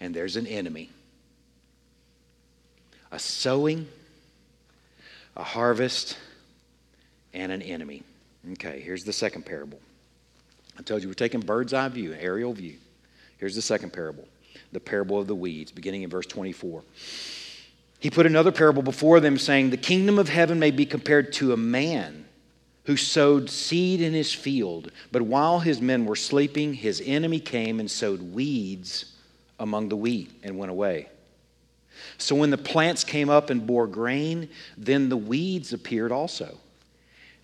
and 0.00 0.14
there's 0.14 0.36
an 0.36 0.46
enemy. 0.46 0.90
A 3.10 3.18
sowing, 3.18 3.88
a 5.36 5.42
harvest, 5.42 6.16
and 7.34 7.52
an 7.52 7.60
enemy. 7.60 8.02
Okay, 8.52 8.80
here's 8.80 9.04
the 9.04 9.12
second 9.12 9.44
parable. 9.44 9.80
I 10.78 10.82
told 10.82 11.02
you 11.02 11.08
we're 11.08 11.14
taking 11.14 11.40
bird's 11.40 11.74
eye 11.74 11.88
view, 11.88 12.14
aerial 12.18 12.54
view. 12.54 12.76
Here's 13.42 13.56
the 13.56 13.60
second 13.60 13.92
parable 13.92 14.28
the 14.70 14.78
parable 14.78 15.18
of 15.18 15.26
the 15.26 15.34
weeds, 15.34 15.72
beginning 15.72 16.04
in 16.04 16.10
verse 16.10 16.26
24. 16.26 16.84
He 17.98 18.08
put 18.08 18.24
another 18.24 18.52
parable 18.52 18.84
before 18.84 19.18
them, 19.18 19.36
saying, 19.36 19.70
The 19.70 19.76
kingdom 19.76 20.16
of 20.20 20.28
heaven 20.28 20.60
may 20.60 20.70
be 20.70 20.86
compared 20.86 21.32
to 21.34 21.52
a 21.52 21.56
man 21.56 22.24
who 22.84 22.96
sowed 22.96 23.50
seed 23.50 24.00
in 24.00 24.12
his 24.12 24.32
field. 24.32 24.92
But 25.10 25.22
while 25.22 25.58
his 25.58 25.80
men 25.80 26.06
were 26.06 26.14
sleeping, 26.14 26.74
his 26.74 27.02
enemy 27.04 27.40
came 27.40 27.80
and 27.80 27.90
sowed 27.90 28.22
weeds 28.32 29.16
among 29.58 29.88
the 29.88 29.96
wheat 29.96 30.30
and 30.44 30.56
went 30.56 30.70
away. 30.70 31.08
So 32.18 32.36
when 32.36 32.50
the 32.50 32.58
plants 32.58 33.02
came 33.02 33.28
up 33.28 33.50
and 33.50 33.66
bore 33.66 33.88
grain, 33.88 34.50
then 34.78 35.08
the 35.08 35.16
weeds 35.16 35.72
appeared 35.72 36.12
also. 36.12 36.58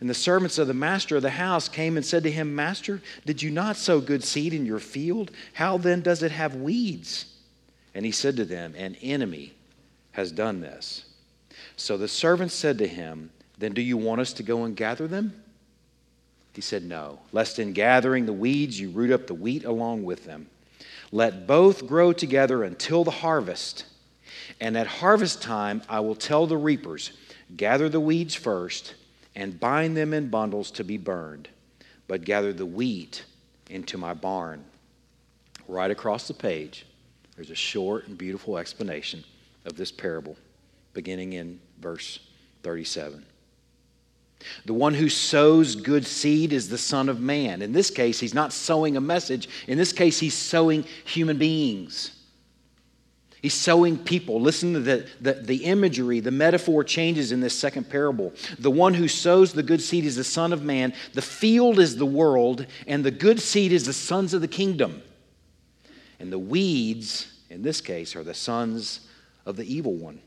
And 0.01 0.09
the 0.09 0.15
servants 0.15 0.59
of 0.59 0.69
the 0.69 0.75
master 0.75 1.17
of 1.17 1.23
the 1.23 1.31
house 1.31 1.69
came 1.69 1.97
and 1.97 2.07
said 2.07 2.23
to 2.23 2.31
him, 2.31 2.55
Master, 2.55 3.03
did 3.27 3.43
you 3.43 3.51
not 3.51 3.77
sow 3.77 4.01
good 4.01 4.23
seed 4.23 4.55
in 4.55 4.65
your 4.65 4.79
field? 4.79 5.33
How 5.55 5.77
then 5.77 6.03
does 6.03 6.23
it 6.23 6.31
have 6.31 6.55
weeds? 6.55 7.27
And 7.95 8.05
he 8.05 8.13
said 8.13 8.37
to 8.37 8.45
them, 8.45 8.75
An 8.77 8.97
enemy 9.03 9.55
has 10.13 10.31
done 10.31 10.61
this. 10.61 11.05
So 11.77 11.97
the 11.97 12.07
servants 12.07 12.55
said 12.55 12.79
to 12.79 12.87
him, 12.87 13.31
Then 13.59 13.73
do 13.73 13.83
you 13.83 13.97
want 13.97 14.21
us 14.21 14.33
to 14.35 14.45
go 14.45 14.65
and 14.65 14.77
gather 14.77 15.09
them? 15.09 15.43
He 16.55 16.61
said, 16.61 16.85
No, 16.85 17.19
lest 17.33 17.59
in 17.59 17.73
gathering 17.73 18.27
the 18.27 18.33
weeds 18.33 18.79
you 18.79 18.91
root 18.91 19.11
up 19.11 19.27
the 19.27 19.35
wheat 19.35 19.65
along 19.65 20.05
with 20.05 20.25
them. 20.25 20.49
Let 21.11 21.47
both 21.47 21.87
grow 21.87 22.13
together 22.13 22.63
until 22.63 23.03
the 23.03 23.11
harvest. 23.11 23.85
And 24.61 24.77
at 24.77 24.87
harvest 24.87 25.43
time 25.43 25.83
I 25.89 26.01
will 26.01 26.15
tell 26.15 26.47
the 26.47 26.57
reapers, 26.57 27.13
Gather 27.57 27.89
the 27.89 28.01
weeds 28.01 28.35
first 28.35 28.95
and 29.35 29.59
bind 29.59 29.97
them 29.97 30.13
in 30.13 30.29
bundles 30.29 30.71
to 30.73 30.85
be 30.85 30.97
burned, 30.97 31.49
but 32.07 32.25
gather 32.25 32.53
the 32.53 32.67
wheat 32.67 33.25
into 33.71 33.99
my 33.99 34.15
barn. 34.15 34.65
Right 35.67 35.91
across 35.91 36.27
the 36.29 36.35
page, 36.35 36.87
there's 37.37 37.51
a 37.51 37.55
short 37.55 38.09
and 38.09 38.17
beautiful 38.17 38.59
explanation 38.59 39.23
of 39.65 39.77
this 39.77 39.93
parable, 39.93 40.37
beginning 40.95 41.35
in 41.35 41.61
verse 41.81 42.19
37. 42.63 43.25
The 44.67 44.75
one 44.75 44.95
who 44.95 45.09
sows 45.09 45.75
good 45.75 46.07
seed 46.07 46.53
is 46.53 46.69
the 46.69 46.79
Son 46.79 47.09
of 47.09 47.21
Man. 47.21 47.61
In 47.61 47.73
this 47.73 47.91
case, 47.91 48.21
he's 48.21 48.35
not 48.35 48.53
sowing 48.53 48.97
a 48.97 49.01
message. 49.01 49.49
In 49.67 49.79
this 49.79 49.93
case, 49.93 50.19
he's 50.21 50.35
sowing 50.35 50.85
human 51.05 51.39
beings. 51.39 52.13
He's 53.41 53.55
sowing 53.55 53.99
people. 53.99 54.41
Listen 54.41 54.73
to 54.73 54.81
the, 54.81 55.07
the, 55.21 55.35
the, 55.35 55.65
imagery, 55.65 56.19
the 56.21 56.33
metaphor 56.33 56.83
changes 56.83 57.31
in 57.31 57.41
this 57.41 57.57
second 57.57 57.89
parable. 57.89 58.33
The 58.59 58.71
one 58.71 58.95
who 58.95 59.07
sows 59.07 59.53
the 59.53 59.63
good 59.63 59.81
seed 59.81 60.05
is 60.05 60.17
the 60.17 60.25
Son 60.25 60.53
of 60.53 60.63
Man, 60.63 60.93
the 61.13 61.23
field 61.23 61.79
is 61.79 61.97
the 61.97 62.07
world, 62.07 62.67
and 62.87 63.05
the 63.05 63.13
good 63.13 63.41
seed 63.41 63.73
is 63.73 63.85
the 63.85 63.93
sons 63.93 64.35
of 64.35 64.41
the 64.41 64.49
kingdom. 64.49 65.03
And 66.19 66.33
the 66.33 66.39
weeds, 66.39 67.33
in 67.49 67.63
this 67.63 67.81
case, 67.81 68.17
are 68.17 68.25
the 68.25 68.35
sons 68.35 69.09
of 69.47 69.55
the 69.57 69.73
evil 69.73 69.95
one. 69.95 70.21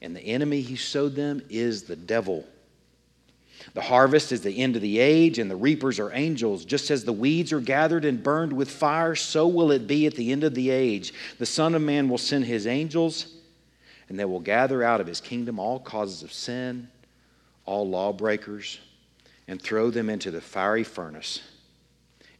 And 0.00 0.16
the 0.16 0.22
enemy 0.22 0.62
who 0.62 0.74
sowed 0.74 1.14
them 1.14 1.42
is 1.48 1.84
the 1.84 1.94
devil. 1.94 2.44
The 3.74 3.80
harvest 3.80 4.32
is 4.32 4.40
the 4.40 4.58
end 4.58 4.76
of 4.76 4.82
the 4.82 4.98
age, 4.98 5.38
and 5.38 5.50
the 5.50 5.56
reapers 5.56 5.98
are 5.98 6.12
angels. 6.12 6.64
Just 6.64 6.90
as 6.90 7.04
the 7.04 7.12
weeds 7.12 7.52
are 7.52 7.60
gathered 7.60 8.04
and 8.04 8.22
burned 8.22 8.52
with 8.52 8.70
fire, 8.70 9.14
so 9.14 9.46
will 9.46 9.70
it 9.70 9.86
be 9.86 10.06
at 10.06 10.14
the 10.14 10.32
end 10.32 10.44
of 10.44 10.54
the 10.54 10.70
age. 10.70 11.14
The 11.38 11.46
Son 11.46 11.74
of 11.74 11.82
Man 11.82 12.08
will 12.08 12.18
send 12.18 12.44
his 12.44 12.66
angels, 12.66 13.34
and 14.08 14.18
they 14.18 14.24
will 14.24 14.40
gather 14.40 14.82
out 14.82 15.00
of 15.00 15.06
his 15.06 15.20
kingdom 15.20 15.58
all 15.58 15.78
causes 15.78 16.22
of 16.22 16.32
sin, 16.32 16.88
all 17.64 17.88
lawbreakers, 17.88 18.80
and 19.48 19.60
throw 19.60 19.90
them 19.90 20.10
into 20.10 20.30
the 20.30 20.40
fiery 20.40 20.84
furnace. 20.84 21.40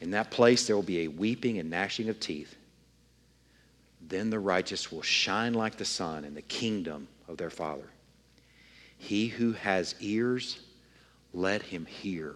In 0.01 0.11
that 0.11 0.31
place 0.31 0.67
there 0.67 0.77
will 0.77 0.83
be 0.83 1.03
a 1.03 1.09
weeping 1.09 1.59
and 1.59 1.71
gnashing 1.71 2.09
of 2.09 2.19
teeth. 2.19 2.57
Then 4.09 4.31
the 4.31 4.41
righteous 4.41 4.91
will 4.91 5.03
shine 5.03 5.55
like 5.55 5.77
the 5.77 5.85
sun 5.85 6.25
in 6.25 6.35
the 6.35 6.43
kingdom 6.43 7.07
of 7.29 7.37
their 7.37 7.51
Father. 7.51 7.89
He 8.99 9.29
who 9.29 9.53
has 9.53 9.95
ears, 10.01 10.61
let 11.33 11.63
him 11.63 11.87
hear. 11.87 12.35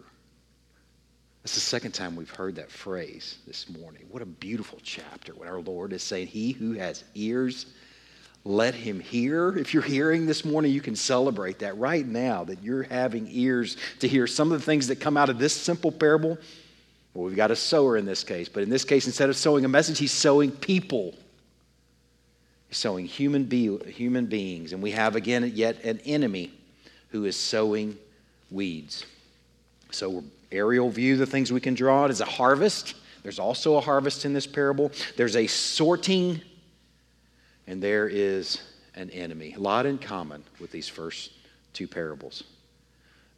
That's 1.43 1.55
the 1.55 1.61
second 1.61 1.93
time 1.93 2.17
we've 2.17 2.31
heard 2.31 2.57
that 2.57 2.71
phrase 2.71 3.39
this 3.47 3.69
morning. 3.69 4.07
What 4.11 4.23
a 4.23 4.27
beautiful 4.27 4.81
chapter 4.83 5.33
when 5.35 5.49
our 5.49 5.61
Lord 5.61 5.93
is 5.93 6.03
saying, 6.03 6.27
He 6.27 6.53
who 6.53 6.73
has 6.73 7.05
ears, 7.15 7.67
let 8.45 8.75
him 8.75 9.01
hear. 9.01 9.57
If 9.57 9.75
you're 9.75 9.83
hearing 9.83 10.27
this 10.27 10.45
morning, 10.45 10.73
you 10.73 10.81
can 10.81 10.97
celebrate 10.97 11.61
that 11.61 11.77
right 11.79 12.07
now, 12.07 12.45
that 12.45 12.63
you're 12.63 12.85
having 12.85 13.29
ears 13.31 13.77
to 14.01 14.09
hear 14.09 14.27
some 14.27 14.51
of 14.53 14.59
the 14.59 14.65
things 14.65 14.89
that 14.89 15.01
come 15.01 15.17
out 15.17 15.29
of 15.29 15.39
this 15.39 15.53
simple 15.53 15.93
parable. 15.93 16.39
Well, 17.13 17.27
we've 17.27 17.37
got 17.37 17.51
a 17.51 17.57
sower 17.57 17.97
in 17.97 18.07
this 18.07 18.25
case, 18.25 18.49
but 18.49 18.63
in 18.63 18.71
this 18.71 18.85
case, 18.85 19.07
instead 19.07 19.31
of 19.31 19.37
sowing 19.37 19.65
a 19.65 19.69
message, 19.69 19.99
he's 19.99 20.13
sowing 20.13 20.51
people. 20.51 21.15
He's 22.69 22.79
sowing 22.79 23.07
human, 23.07 23.45
be- 23.45 23.79
human 23.91 24.27
beings. 24.27 24.73
And 24.73 24.83
we 24.83 24.91
have 24.93 25.17
again 25.17 25.51
yet 25.55 25.83
an 25.85 26.01
enemy 26.05 26.53
who 27.09 27.25
is 27.25 27.37
sowing 27.37 27.97
weeds. 28.51 29.05
So, 29.91 30.25
aerial 30.53 30.91
view, 30.91 31.17
the 31.17 31.27
things 31.27 31.53
we 31.53 31.61
can 31.61 31.75
draw 31.75 32.05
it 32.05 32.11
is 32.11 32.21
a 32.21 32.25
harvest. 32.27 32.95
There's 33.23 33.39
also 33.39 33.77
a 33.77 33.81
harvest 33.81 34.25
in 34.25 34.33
this 34.33 34.47
parable. 34.47 34.93
There's 35.17 35.37
a 35.37 35.47
sorting, 35.47 36.41
and 37.67 37.83
there 37.83 38.09
is 38.09 38.63
an 38.95 39.11
enemy. 39.11 39.55
A 39.57 39.61
lot 39.61 39.87
in 39.87 39.99
common 39.99 40.45
with 40.61 40.71
these 40.71 40.89
first 40.89 41.33
two 41.73 41.89
parables. 41.89 42.45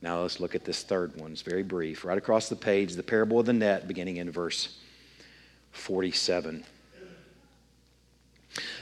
Now 0.00 0.22
let's 0.22 0.40
look 0.40 0.54
at 0.54 0.64
this 0.64 0.82
third 0.82 1.16
one. 1.16 1.32
It's 1.32 1.42
very 1.42 1.62
brief. 1.62 2.04
Right 2.04 2.18
across 2.18 2.48
the 2.48 2.56
page, 2.56 2.94
the 2.94 3.02
parable 3.02 3.40
of 3.40 3.46
the 3.46 3.52
net, 3.52 3.88
beginning 3.88 4.18
in 4.18 4.30
verse 4.30 4.78
47. 5.72 6.64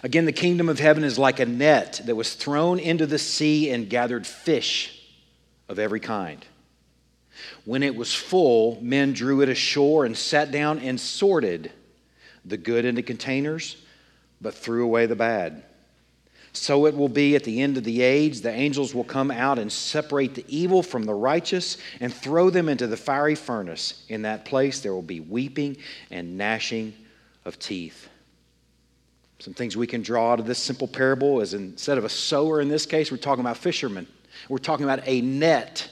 Again, 0.03 0.25
the 0.25 0.33
kingdom 0.33 0.69
of 0.69 0.79
heaven 0.79 1.05
is 1.05 1.19
like 1.19 1.41
a 1.41 1.47
net 1.47 2.01
that 2.05 2.15
was 2.15 2.35
thrown 2.35 2.79
into 2.79 3.07
the 3.07 3.19
sea 3.19 3.71
and 3.71 3.89
gathered 3.89 4.27
fish 4.27 4.96
of 5.69 5.79
every 5.79 6.01
kind. 6.01 6.45
When 7.65 7.83
it 7.83 7.95
was 7.95 8.15
full, 8.15 8.79
men 8.81 9.13
drew 9.13 9.43
it 9.43 9.49
ashore 9.49 10.05
and 10.05 10.17
sat 10.17 10.51
down 10.51 10.79
and 10.79 10.99
sorted 10.99 11.71
the 12.45 12.57
good 12.57 12.85
into 12.85 13.03
containers, 13.03 13.77
but 14.41 14.55
threw 14.55 14.85
away 14.85 15.07
the 15.07 15.17
bad. 15.17 15.65
So 16.53 16.87
it 16.87 16.97
will 16.97 17.11
be 17.11 17.37
at 17.37 17.45
the 17.45 17.61
end 17.61 17.77
of 17.77 17.85
the 17.85 18.01
age. 18.01 18.41
The 18.41 18.51
angels 18.51 18.95
will 18.95 19.05
come 19.05 19.31
out 19.31 19.59
and 19.59 19.71
separate 19.71 20.35
the 20.35 20.45
evil 20.49 20.83
from 20.83 21.05
the 21.05 21.13
righteous 21.13 21.77
and 22.01 22.13
throw 22.13 22.49
them 22.49 22.71
into 22.71 22.87
the 22.87 22.97
fiery 22.97 23.35
furnace. 23.35 24.05
In 24.09 24.23
that 24.23 24.47
place, 24.47 24.81
there 24.81 24.95
will 24.95 25.03
be 25.03 25.21
weeping 25.21 25.77
and 26.11 26.39
gnashing 26.39 26.95
of 27.45 27.59
teeth. 27.59 28.09
Some 29.39 29.53
things 29.53 29.77
we 29.77 29.87
can 29.87 30.01
draw 30.01 30.33
out 30.33 30.41
of 30.41 30.47
this 30.47 30.59
simple 30.59 30.89
parable 30.89 31.43
is 31.43 31.53
instead 31.53 31.99
of 31.99 32.05
a 32.05 32.09
sower 32.09 32.63
in 32.63 32.69
this 32.69 32.87
case, 32.87 33.11
we're 33.11 33.19
talking 33.19 33.45
about 33.45 33.59
fishermen. 33.59 34.07
We're 34.49 34.59
talking 34.59 34.85
about 34.85 35.01
a 35.07 35.21
net 35.21 35.89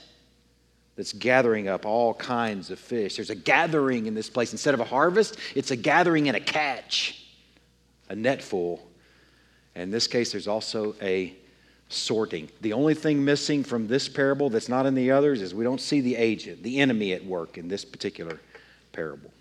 that's 0.95 1.13
gathering 1.13 1.67
up 1.67 1.85
all 1.85 2.13
kinds 2.13 2.71
of 2.71 2.79
fish. 2.79 3.17
There's 3.17 3.29
a 3.29 3.35
gathering 3.35 4.05
in 4.05 4.13
this 4.13 4.29
place. 4.29 4.51
Instead 4.51 4.73
of 4.73 4.79
a 4.79 4.85
harvest, 4.85 5.37
it's 5.53 5.71
a 5.71 5.75
gathering 5.75 6.27
and 6.27 6.37
a 6.37 6.39
catch, 6.39 7.25
a 8.09 8.15
net 8.15 8.41
full. 8.41 8.87
And 9.75 9.83
in 9.83 9.91
this 9.91 10.07
case, 10.07 10.31
there's 10.31 10.47
also 10.47 10.95
a 11.01 11.35
sorting. 11.89 12.49
The 12.61 12.73
only 12.73 12.93
thing 12.93 13.23
missing 13.23 13.63
from 13.63 13.87
this 13.87 14.07
parable 14.07 14.49
that's 14.49 14.69
not 14.69 14.85
in 14.85 14.95
the 14.95 15.11
others 15.11 15.41
is 15.41 15.53
we 15.53 15.63
don't 15.63 15.81
see 15.81 16.01
the 16.01 16.15
agent, 16.15 16.63
the 16.63 16.79
enemy 16.79 17.13
at 17.13 17.23
work 17.25 17.57
in 17.57 17.67
this 17.67 17.85
particular 17.85 18.39
parable. 18.91 19.31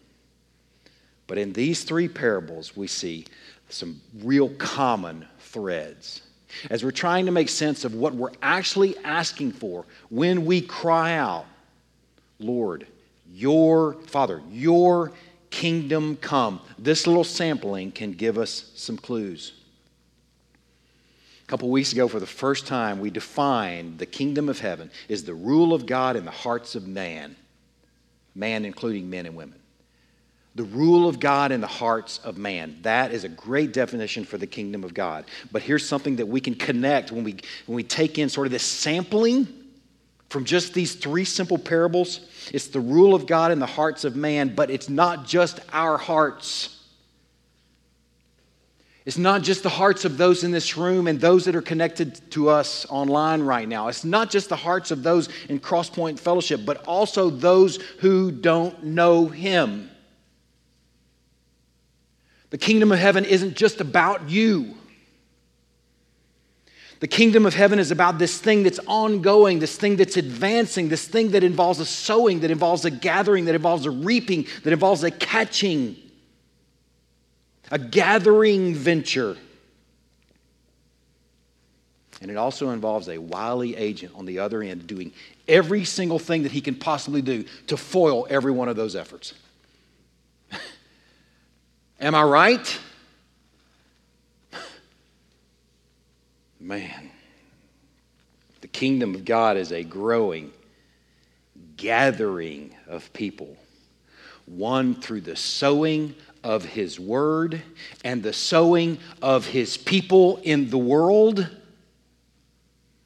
But 1.27 1.39
in 1.39 1.53
these 1.53 1.85
three 1.85 2.09
parables, 2.09 2.77
we 2.77 2.87
see 2.87 3.27
some 3.69 4.01
real 4.23 4.51
common 4.51 5.27
threads. 5.39 6.23
As 6.71 6.85
we're 6.85 6.91
trying 6.91 7.27
to 7.27 7.33
make 7.33 7.49
sense 7.49 7.85
of 7.85 7.95
what 7.95 8.15
we're 8.15 8.33
actually 8.43 8.97
asking 9.05 9.53
for 9.53 9.85
when 10.09 10.45
we 10.45 10.61
cry 10.61 11.15
out, 11.15 11.47
Lord, 12.39 12.87
your 13.33 13.95
Father, 14.07 14.43
your 14.51 15.13
kingdom 15.51 16.17
come. 16.17 16.61
This 16.79 17.07
little 17.07 17.25
sampling 17.25 17.93
can 17.93 18.13
give 18.13 18.39
us 18.39 18.73
some 18.75 18.97
clues. 18.97 19.53
A 21.45 21.47
couple 21.47 21.71
weeks 21.71 21.93
ago, 21.93 22.09
for 22.09 22.21
the 22.21 22.27
first 22.27 22.67
time, 22.67 23.01
we 23.01 23.11
defined 23.11 23.99
the 23.99 24.07
kingdom 24.07 24.49
of 24.49 24.59
heaven 24.59 24.91
is 25.09 25.25
the 25.25 25.35
rule 25.35 25.75
of 25.75 25.87
God 25.87 26.17
in 26.17 26.25
the 26.25 26.31
hearts 26.31 26.75
of 26.75 26.89
man, 26.89 27.37
man 28.35 28.65
including 28.65 29.11
men 29.11 29.27
and 29.27 29.37
women. 29.37 29.61
The 30.57 30.65
rule 30.65 31.09
of 31.09 31.19
God 31.19 31.51
in 31.51 31.61
the 31.61 31.67
hearts 31.67 32.19
of 32.19 32.39
man. 32.39 32.79
That 32.83 33.13
is 33.13 33.25
a 33.25 33.29
great 33.29 33.73
definition 33.73 34.25
for 34.25 34.39
the 34.39 34.47
kingdom 34.47 34.85
of 34.85 34.95
God. 34.95 35.25
But 35.51 35.63
here's 35.63 35.87
something 35.87 36.17
that 36.17 36.27
we 36.27 36.41
can 36.41 36.55
connect 36.55 37.11
when 37.11 37.25
we, 37.25 37.39
when 37.67 37.77
we 37.77 37.83
take 37.83 38.19
in 38.19 38.29
sort 38.29 38.47
of 38.47 38.53
this 38.53 38.63
sampling 38.63 39.49
from 40.29 40.45
just 40.45 40.75
these 40.75 40.95
three 40.95 41.25
simple 41.25 41.59
parables. 41.59 42.21
It's 42.53 42.69
the 42.69 42.81
rule 42.81 43.15
of 43.15 43.27
God 43.27 43.53
in 43.53 43.59
the 43.59 43.67
hearts 43.67 44.05
of 44.05 44.17
man, 44.17 44.55
but 44.55 44.71
it's 44.71 44.89
not 44.89 45.27
just 45.27 45.61
our 45.73 45.97
hearts. 45.97 46.81
It's 49.05 49.19
not 49.19 49.43
just 49.43 49.63
the 49.63 49.69
hearts 49.69 50.05
of 50.05 50.17
those 50.17 50.45
in 50.45 50.51
this 50.51 50.77
room 50.77 51.09
and 51.09 51.21
those 51.21 51.45
that 51.45 51.55
are 51.55 51.63
connected 51.63 52.21
to 52.31 52.49
us 52.49 52.87
online 52.89 53.43
right 53.43 53.69
now. 53.69 53.89
It's 53.89 54.05
not 54.05 54.31
just 54.31 54.49
the 54.49 54.57
hearts 54.57 54.91
of 54.91 55.03
those 55.03 55.29
in 55.49 55.61
Crosspoint 55.61 56.19
Fellowship, 56.19 56.63
but 56.65 56.85
also 56.87 57.29
those 57.29 57.77
who 57.99 58.31
don't 58.31 58.83
know 58.83 59.27
Him. 59.27 59.91
The 62.51 62.59
kingdom 62.59 62.93
of 62.93 62.99
heaven 62.99 63.25
isn't 63.25 63.55
just 63.55 63.81
about 63.81 64.31
you. 64.31 64.75
The 67.01 67.09
kingdom 67.09 67.45
of 67.45 67.55
heaven 67.55 67.79
is 67.79 67.91
about 67.91 68.19
this 68.19 68.39
thing 68.39 68.63
that's 68.63 68.79
ongoing, 68.87 69.59
this 69.59 69.77
thing 69.77 69.97
that's 69.97 70.17
advancing, 70.17 70.89
this 70.89 71.07
thing 71.07 71.33
that 71.33 71.43
involves 71.45 71.81
a 71.81 71.85
sowing, 71.85 72.41
that 72.41 72.51
involves 72.51 72.85
a 72.85 72.91
gathering, 72.91 73.47
that 73.47 73.55
involves 73.55 73.85
a 73.85 73.91
reaping, 73.91 74.47
that 74.63 74.73
involves 74.73 75.03
a 75.03 75.11
catching 75.11 75.97
a 77.71 77.79
gathering 77.79 78.75
venture. 78.75 79.37
And 82.21 82.31
it 82.31 82.37
also 82.37 82.71
involves 82.71 83.09
a 83.09 83.19
wily 83.19 83.77
agent 83.77 84.13
on 84.15 84.25
the 84.25 84.39
other 84.39 84.63
end 84.63 84.87
doing 84.87 85.13
every 85.49 85.85
single 85.85 86.19
thing 86.19 86.45
that 86.45 86.53
he 86.53 86.61
can 86.61 86.75
possibly 86.75 87.21
do 87.21 87.45
to 87.67 87.77
foil 87.77 88.27
every 88.31 88.53
one 88.53 88.69
of 88.69 88.77
those 88.77 88.97
efforts. 88.97 89.35
Am 92.05 92.15
I 92.15 92.23
right? 92.23 92.81
Man, 96.61 97.11
the 98.61 98.69
kingdom 98.69 99.15
of 99.15 99.25
God 99.25 99.57
is 99.57 99.73
a 99.73 99.83
growing 99.83 100.53
gathering 101.79 102.75
of 102.89 103.11
people, 103.15 103.57
one 104.45 104.95
through 104.95 105.23
the 105.23 105.35
sowing 105.35 106.15
of 106.43 106.67
His 106.67 107.01
Word 107.01 107.63
and 108.05 108.23
the 108.23 108.35
sowing 108.35 108.99
of 109.23 109.47
His 109.47 109.79
people 109.79 110.41
in 110.43 110.69
the 110.69 110.77
world, 110.77 111.49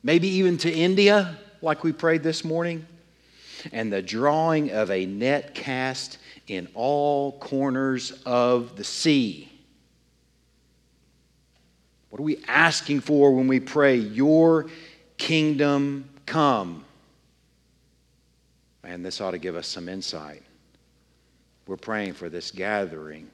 maybe 0.03 0.27
even 0.27 0.59
to 0.59 0.73
India, 0.73 1.39
like 1.63 1.85
we 1.85 1.93
prayed 1.93 2.25
this 2.25 2.45
morning, 2.45 2.85
and 3.71 3.93
the 3.93 4.03
drawing 4.03 4.73
of 4.73 4.91
a 4.91 5.07
net 5.07 5.55
cast 5.55 6.19
in 6.49 6.69
all 6.75 7.33
corners 7.39 8.13
of 8.25 8.77
the 8.77 8.85
sea. 8.85 9.51
What 12.11 12.21
are 12.21 12.25
we 12.25 12.43
asking 12.49 13.01
for 13.01 13.35
when 13.35 13.49
we 13.49 13.61
pray, 13.61 13.97
Your 13.97 14.67
kingdom 15.19 16.09
come? 16.27 16.85
And 18.83 19.05
this 19.05 19.21
ought 19.21 19.33
to 19.33 19.39
give 19.39 19.55
us 19.55 19.69
some 19.69 19.89
insight 19.89 20.43
we're 21.69 21.77
praying 21.77 22.15
for 22.15 22.31
this 22.31 22.51
gathering, 22.51 23.31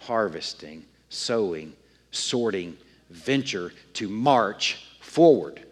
harvesting, 0.00 0.84
sowing, 1.08 1.72
sorting 2.10 2.76
venture 3.08 3.72
to 3.94 4.08
march 4.08 4.84
forward. 5.00 5.62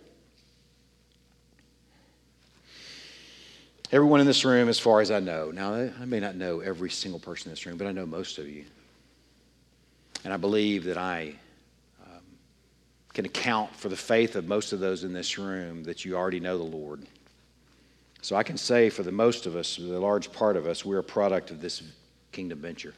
Everyone 3.92 4.20
in 4.20 4.27
this 4.27 4.44
room, 4.44 4.68
as 4.68 4.81
far 4.81 5.01
as 5.01 5.12
I 5.12 5.20
know, 5.20 5.53
now 5.53 5.72
I 5.72 6.05
may 6.05 6.18
not 6.18 6.35
know 6.35 6.59
every 6.59 6.90
single 6.90 7.20
person 7.20 7.49
in 7.49 7.53
this 7.53 7.66
room, 7.66 7.77
but 7.77 7.87
I 7.87 7.92
know 7.92 8.05
most 8.05 8.38
of 8.38 8.49
you. 8.49 8.64
And 10.25 10.33
I 10.33 10.37
believe 10.37 10.85
that 10.85 10.99
I 10.99 11.35
um, 12.05 12.22
can 13.14 13.27
account 13.27 13.75
for 13.77 13.88
the 13.88 13.96
faith 13.96 14.35
of 14.35 14.49
most 14.49 14.72
of 14.72 14.81
those 14.81 15.05
in 15.05 15.12
this 15.12 15.38
room 15.38 15.85
that 15.85 16.05
you 16.05 16.16
already 16.16 16.40
know 16.40 16.59
the 16.59 16.64
Lord. 16.64 17.07
So 18.22 18.35
I 18.35 18.42
can 18.42 18.57
say 18.57 18.90
for 18.90 19.05
the 19.05 19.12
most 19.12 19.46
of 19.46 19.55
us, 19.55 19.77
the 19.77 20.01
large 20.01 20.33
part 20.33 20.57
of 20.57 20.66
us, 20.66 20.85
we're 20.85 20.99
a 20.99 21.05
product 21.05 21.53
of 21.53 21.61
this 21.61 21.85
kingdom 22.33 22.59
venture. 22.59 22.92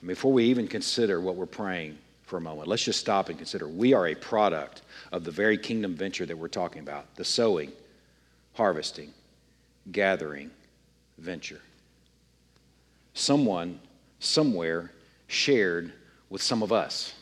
And 0.00 0.08
Before 0.08 0.32
we 0.32 0.44
even 0.44 0.66
consider 0.66 1.20
what 1.20 1.36
we're 1.36 1.44
praying 1.44 1.98
for 2.22 2.38
a 2.38 2.40
moment, 2.40 2.68
let's 2.68 2.84
just 2.84 3.00
stop 3.00 3.28
and 3.28 3.36
consider 3.36 3.68
we 3.68 3.92
are 3.92 4.06
a 4.06 4.14
product 4.14 4.80
of 5.12 5.24
the 5.24 5.30
very 5.30 5.58
kingdom 5.58 5.94
venture 5.94 6.24
that 6.24 6.38
we're 6.38 6.48
talking 6.48 6.80
about 6.80 7.14
the 7.16 7.24
sowing, 7.24 7.70
harvesting, 8.58 9.14
gathering 9.92 10.50
venture. 11.16 11.60
Someone, 13.14 13.78
somewhere, 14.18 14.90
shared 15.28 15.92
with 16.28 16.42
some 16.42 16.64
of 16.64 16.72
us. 16.72 17.14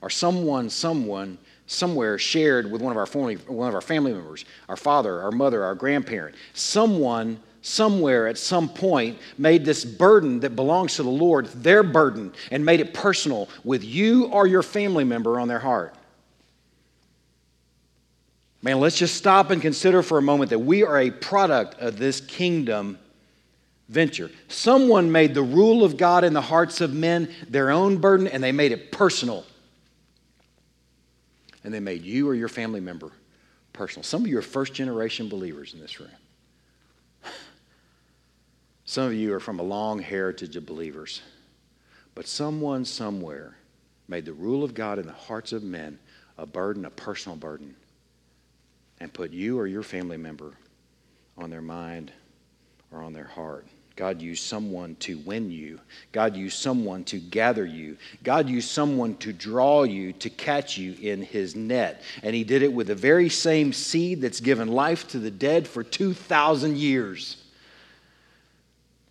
Or 0.00 0.08
someone, 0.08 0.70
someone 0.70 1.36
somewhere 1.66 2.16
shared 2.16 2.72
with 2.72 2.80
one 2.80 2.90
of 2.90 2.96
our 2.96 3.04
family, 3.04 3.34
one 3.34 3.68
of 3.68 3.74
our 3.74 3.82
family 3.82 4.14
members, 4.14 4.46
our 4.66 4.78
father, 4.78 5.20
our 5.20 5.30
mother, 5.30 5.62
our 5.62 5.74
grandparent. 5.74 6.36
Someone 6.54 7.38
somewhere 7.60 8.26
at 8.26 8.38
some 8.38 8.70
point 8.70 9.18
made 9.36 9.66
this 9.66 9.84
burden 9.84 10.40
that 10.40 10.56
belongs 10.56 10.96
to 10.96 11.02
the 11.02 11.10
Lord 11.10 11.48
their 11.48 11.82
burden 11.82 12.32
and 12.50 12.64
made 12.64 12.80
it 12.80 12.94
personal 12.94 13.50
with 13.62 13.84
you 13.84 14.24
or 14.28 14.46
your 14.46 14.62
family 14.62 15.04
member 15.04 15.38
on 15.38 15.48
their 15.48 15.58
heart. 15.58 15.94
Man, 18.64 18.80
let's 18.80 18.96
just 18.96 19.16
stop 19.16 19.50
and 19.50 19.60
consider 19.60 20.02
for 20.02 20.16
a 20.16 20.22
moment 20.22 20.48
that 20.48 20.58
we 20.58 20.84
are 20.84 20.98
a 20.98 21.10
product 21.10 21.78
of 21.82 21.98
this 21.98 22.22
kingdom 22.22 22.98
venture. 23.90 24.30
Someone 24.48 25.12
made 25.12 25.34
the 25.34 25.42
rule 25.42 25.84
of 25.84 25.98
God 25.98 26.24
in 26.24 26.32
the 26.32 26.40
hearts 26.40 26.80
of 26.80 26.94
men 26.94 27.30
their 27.46 27.70
own 27.70 27.98
burden 27.98 28.26
and 28.26 28.42
they 28.42 28.52
made 28.52 28.72
it 28.72 28.90
personal 28.90 29.44
and 31.62 31.74
they 31.74 31.80
made 31.80 32.04
you 32.04 32.26
or 32.26 32.34
your 32.34 32.48
family 32.48 32.80
member 32.80 33.12
personal. 33.74 34.02
Some 34.02 34.22
of 34.22 34.28
you 34.28 34.38
are 34.38 34.42
first 34.42 34.72
generation 34.72 35.28
believers 35.28 35.74
in 35.74 35.80
this 35.80 36.00
room. 36.00 36.08
Some 38.86 39.08
of 39.08 39.12
you 39.12 39.34
are 39.34 39.40
from 39.40 39.60
a 39.60 39.62
long 39.62 39.98
heritage 39.98 40.56
of 40.56 40.64
believers. 40.64 41.20
But 42.14 42.26
someone 42.26 42.86
somewhere 42.86 43.58
made 44.08 44.24
the 44.24 44.32
rule 44.32 44.64
of 44.64 44.72
God 44.72 44.98
in 44.98 45.06
the 45.06 45.12
hearts 45.12 45.52
of 45.52 45.62
men 45.62 45.98
a 46.38 46.46
burden, 46.46 46.86
a 46.86 46.90
personal 46.90 47.36
burden, 47.36 47.76
and 49.04 49.12
put 49.12 49.32
you 49.32 49.58
or 49.58 49.66
your 49.66 49.82
family 49.82 50.16
member 50.16 50.54
on 51.36 51.50
their 51.50 51.60
mind 51.60 52.10
or 52.90 53.02
on 53.02 53.12
their 53.12 53.26
heart. 53.26 53.66
God 53.96 54.22
used 54.22 54.42
someone 54.42 54.96
to 55.00 55.18
win 55.18 55.50
you. 55.50 55.78
God 56.10 56.34
used 56.34 56.58
someone 56.58 57.04
to 57.04 57.18
gather 57.18 57.66
you. 57.66 57.98
God 58.22 58.48
used 58.48 58.70
someone 58.70 59.14
to 59.18 59.30
draw 59.30 59.82
you, 59.82 60.14
to 60.14 60.30
catch 60.30 60.78
you 60.78 60.96
in 61.02 61.20
his 61.20 61.54
net. 61.54 62.00
And 62.22 62.34
he 62.34 62.44
did 62.44 62.62
it 62.62 62.72
with 62.72 62.86
the 62.86 62.94
very 62.94 63.28
same 63.28 63.74
seed 63.74 64.22
that's 64.22 64.40
given 64.40 64.68
life 64.68 65.06
to 65.08 65.18
the 65.18 65.30
dead 65.30 65.68
for 65.68 65.82
2,000 65.82 66.78
years. 66.78 67.42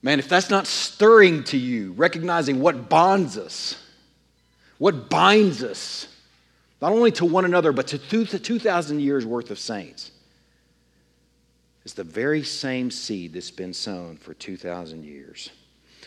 Man, 0.02 0.18
if 0.18 0.28
that's 0.28 0.50
not 0.50 0.66
stirring 0.66 1.44
to 1.46 1.58
you, 1.58 1.92
recognizing 1.92 2.62
what 2.62 2.90
bonds 2.90 3.38
us, 3.38 3.80
what 4.80 5.12
binds 5.12 5.64
us, 5.64 6.08
not 6.84 6.92
only 6.92 7.12
to 7.14 7.24
one 7.24 7.46
another, 7.46 7.72
but 7.72 7.88
to 7.88 7.98
2,000 7.98 9.00
years 9.00 9.26
worth 9.26 9.52
of 9.52 9.58
saints, 9.58 10.12
is 11.86 11.94
the 11.94 12.04
very 12.04 12.44
same 12.44 12.92
seed 12.92 13.32
that's 13.32 13.52
been 13.52 13.74
sown 13.74 14.18
for 14.18 14.34
2,000 14.34 15.06
years. 15.06 15.50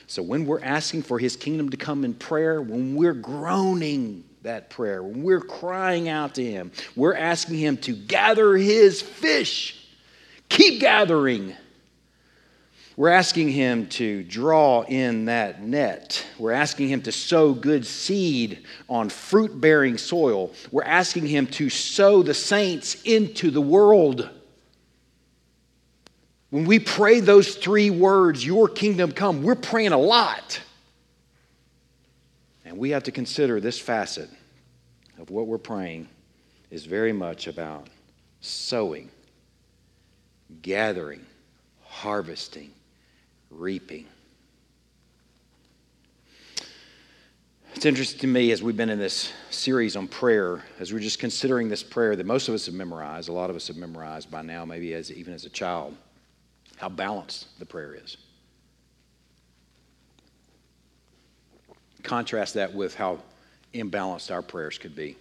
So 0.07 0.23
when 0.23 0.45
we're 0.45 0.61
asking 0.63 1.05
for 1.05 1.19
his 1.19 1.35
kingdom 1.35 1.71
to 1.71 1.79
come 1.79 2.05
in 2.05 2.13
prayer, 2.13 2.61
when 2.61 2.95
we're 2.95 3.15
groaning 3.15 4.25
that 4.43 4.69
prayer, 4.69 5.03
when 5.03 5.23
we're 5.23 5.41
crying 5.41 6.11
out 6.11 6.35
to 6.35 6.45
him, 6.45 6.71
we're 6.95 7.17
asking 7.17 7.57
him 7.57 7.79
to 7.79 7.93
gather 7.93 8.55
his 8.55 9.01
fish. 9.01 9.83
Keep 10.51 10.81
gathering. 10.81 11.55
We're 12.97 13.11
asking 13.11 13.51
him 13.51 13.89
to 13.91 14.23
draw 14.23 14.83
in 14.83 15.27
that 15.27 15.63
net. 15.63 16.25
We're 16.39 16.53
asking 16.53 16.89
him 16.89 17.03
to 17.03 17.13
sow 17.13 17.53
good 17.53 17.85
seed 17.85 18.65
on 18.89 19.11
fruit 19.11 19.61
bearing 19.61 19.99
soil. 19.99 20.53
We're 20.71 20.83
asking 20.83 21.27
him 21.27 21.47
to 21.49 21.69
sow 21.69 22.23
the 22.23 22.33
saints 22.33 23.03
into 23.05 23.51
the 23.51 23.61
world. 23.61 24.31
When 26.49 26.65
we 26.65 26.79
pray 26.79 27.21
those 27.21 27.57
three 27.57 27.91
words, 27.91 28.45
Your 28.47 28.67
kingdom 28.67 29.13
come, 29.13 29.43
we're 29.43 29.57
praying 29.57 29.93
a 29.93 29.99
lot. 29.99 30.63
And 32.65 32.79
we 32.79 32.91
have 32.91 33.03
to 33.05 33.13
consider 33.13 33.61
this 33.61 33.79
facet 33.79 34.31
of 35.19 35.29
what 35.29 35.47
we're 35.47 35.59
praying 35.59 36.09
is 36.71 36.87
very 36.87 37.13
much 37.13 37.47
about 37.47 37.89
sowing, 38.41 39.11
gathering, 40.63 41.25
harvesting, 41.85 42.71
reaping. 43.51 44.07
It's 47.75 47.85
interesting 47.85 48.21
to 48.21 48.27
me 48.27 48.53
as 48.53 48.63
we've 48.63 48.77
been 48.77 48.89
in 48.89 48.99
this 48.99 49.33
series 49.51 49.97
on 49.97 50.09
prayer, 50.09 50.65
as 50.81 50.95
we're 50.95 50.99
just 50.99 51.19
considering 51.19 51.69
this 51.69 51.83
prayer 51.83 52.17
that 52.17 52.25
most 52.25 52.49
of 52.49 52.55
us 52.55 52.65
have 52.67 52.75
memorized, 52.75 53.29
a 53.29 53.33
lot 53.33 53.51
of 53.51 53.57
us 53.57 53.69
have 53.69 53.77
memorized 53.77 54.31
by 54.31 54.41
now, 54.41 54.65
maybe 54.65 54.95
as 54.95 55.13
even 55.13 55.35
as 55.35 55.45
a 55.45 55.51
child, 55.51 55.95
how 56.77 56.89
balanced 56.89 57.47
the 57.59 57.67
prayer 57.67 57.95
is. 57.95 58.17
Contrast 62.03 62.55
that 62.55 62.75
with 62.75 62.95
how 62.95 63.19
imbalanced 63.75 64.33
our 64.33 64.41
prayers 64.41 64.79
could 64.79 64.97
be. 64.97 65.17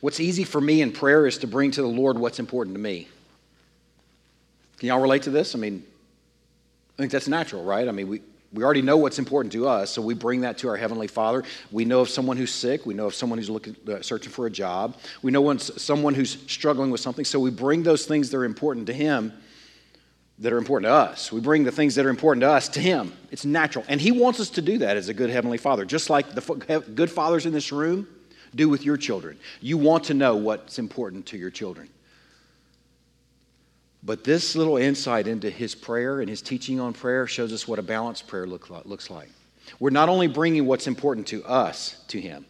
What's 0.00 0.20
easy 0.20 0.44
for 0.44 0.60
me 0.60 0.82
in 0.82 0.92
prayer 0.92 1.26
is 1.26 1.38
to 1.38 1.46
bring 1.46 1.72
to 1.72 1.82
the 1.82 1.88
Lord 1.88 2.16
what's 2.18 2.38
important 2.38 2.76
to 2.76 2.80
me. 2.80 3.08
Can 4.82 4.88
y'all 4.88 4.98
relate 4.98 5.22
to 5.22 5.30
this? 5.30 5.54
I 5.54 5.58
mean, 5.58 5.84
I 6.98 7.02
think 7.02 7.12
that's 7.12 7.28
natural, 7.28 7.62
right? 7.62 7.86
I 7.86 7.92
mean, 7.92 8.08
we, 8.08 8.20
we 8.52 8.64
already 8.64 8.82
know 8.82 8.96
what's 8.96 9.20
important 9.20 9.52
to 9.52 9.68
us, 9.68 9.92
so 9.92 10.02
we 10.02 10.12
bring 10.12 10.40
that 10.40 10.58
to 10.58 10.68
our 10.70 10.76
Heavenly 10.76 11.06
Father. 11.06 11.44
We 11.70 11.84
know 11.84 12.00
of 12.00 12.08
someone 12.08 12.36
who's 12.36 12.52
sick. 12.52 12.84
We 12.84 12.92
know 12.92 13.06
of 13.06 13.14
someone 13.14 13.38
who's 13.38 13.48
looking, 13.48 13.76
uh, 13.86 14.02
searching 14.02 14.32
for 14.32 14.46
a 14.46 14.50
job. 14.50 14.96
We 15.22 15.30
know 15.30 15.40
when 15.40 15.60
someone 15.60 16.14
who's 16.14 16.36
struggling 16.50 16.90
with 16.90 17.00
something, 17.00 17.24
so 17.24 17.38
we 17.38 17.52
bring 17.52 17.84
those 17.84 18.06
things 18.06 18.30
that 18.30 18.38
are 18.38 18.44
important 18.44 18.88
to 18.88 18.92
Him 18.92 19.32
that 20.40 20.52
are 20.52 20.58
important 20.58 20.88
to 20.88 20.92
us. 20.92 21.30
We 21.30 21.40
bring 21.40 21.62
the 21.62 21.70
things 21.70 21.94
that 21.94 22.04
are 22.04 22.10
important 22.10 22.40
to 22.40 22.50
us 22.50 22.68
to 22.70 22.80
Him. 22.80 23.12
It's 23.30 23.44
natural. 23.44 23.84
And 23.86 24.00
He 24.00 24.10
wants 24.10 24.40
us 24.40 24.50
to 24.50 24.62
do 24.62 24.78
that 24.78 24.96
as 24.96 25.08
a 25.08 25.14
good 25.14 25.30
Heavenly 25.30 25.58
Father, 25.58 25.84
just 25.84 26.10
like 26.10 26.34
the 26.34 26.84
good 26.92 27.08
fathers 27.08 27.46
in 27.46 27.52
this 27.52 27.70
room 27.70 28.08
do 28.52 28.68
with 28.68 28.84
your 28.84 28.96
children. 28.96 29.38
You 29.60 29.78
want 29.78 30.02
to 30.06 30.14
know 30.14 30.34
what's 30.34 30.80
important 30.80 31.26
to 31.26 31.38
your 31.38 31.50
children. 31.50 31.88
But 34.02 34.24
this 34.24 34.56
little 34.56 34.76
insight 34.76 35.28
into 35.28 35.48
his 35.48 35.74
prayer 35.74 36.20
and 36.20 36.28
his 36.28 36.42
teaching 36.42 36.80
on 36.80 36.92
prayer 36.92 37.26
shows 37.26 37.52
us 37.52 37.68
what 37.68 37.78
a 37.78 37.82
balanced 37.82 38.26
prayer 38.26 38.46
look 38.46 38.68
looks 38.84 39.10
like. 39.10 39.28
We're 39.78 39.90
not 39.90 40.08
only 40.08 40.26
bringing 40.26 40.66
what's 40.66 40.88
important 40.88 41.28
to 41.28 41.44
us 41.44 42.02
to 42.08 42.20
him, 42.20 42.44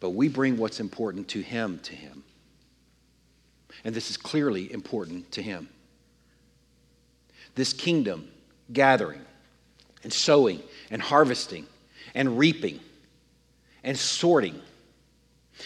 but 0.00 0.10
we 0.10 0.28
bring 0.28 0.56
what's 0.56 0.80
important 0.80 1.28
to 1.28 1.42
him 1.42 1.78
to 1.80 1.94
him. 1.94 2.24
And 3.84 3.94
this 3.94 4.10
is 4.10 4.16
clearly 4.16 4.72
important 4.72 5.30
to 5.32 5.42
him. 5.42 5.68
This 7.54 7.72
kingdom 7.72 8.28
gathering 8.72 9.20
and 10.02 10.12
sowing 10.12 10.62
and 10.90 11.02
harvesting 11.02 11.66
and 12.14 12.38
reaping 12.38 12.80
and 13.84 13.98
sorting 13.98 14.60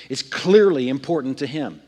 is 0.08 0.22
clearly 0.22 0.88
important 0.88 1.38
to 1.38 1.46
him. 1.46 1.80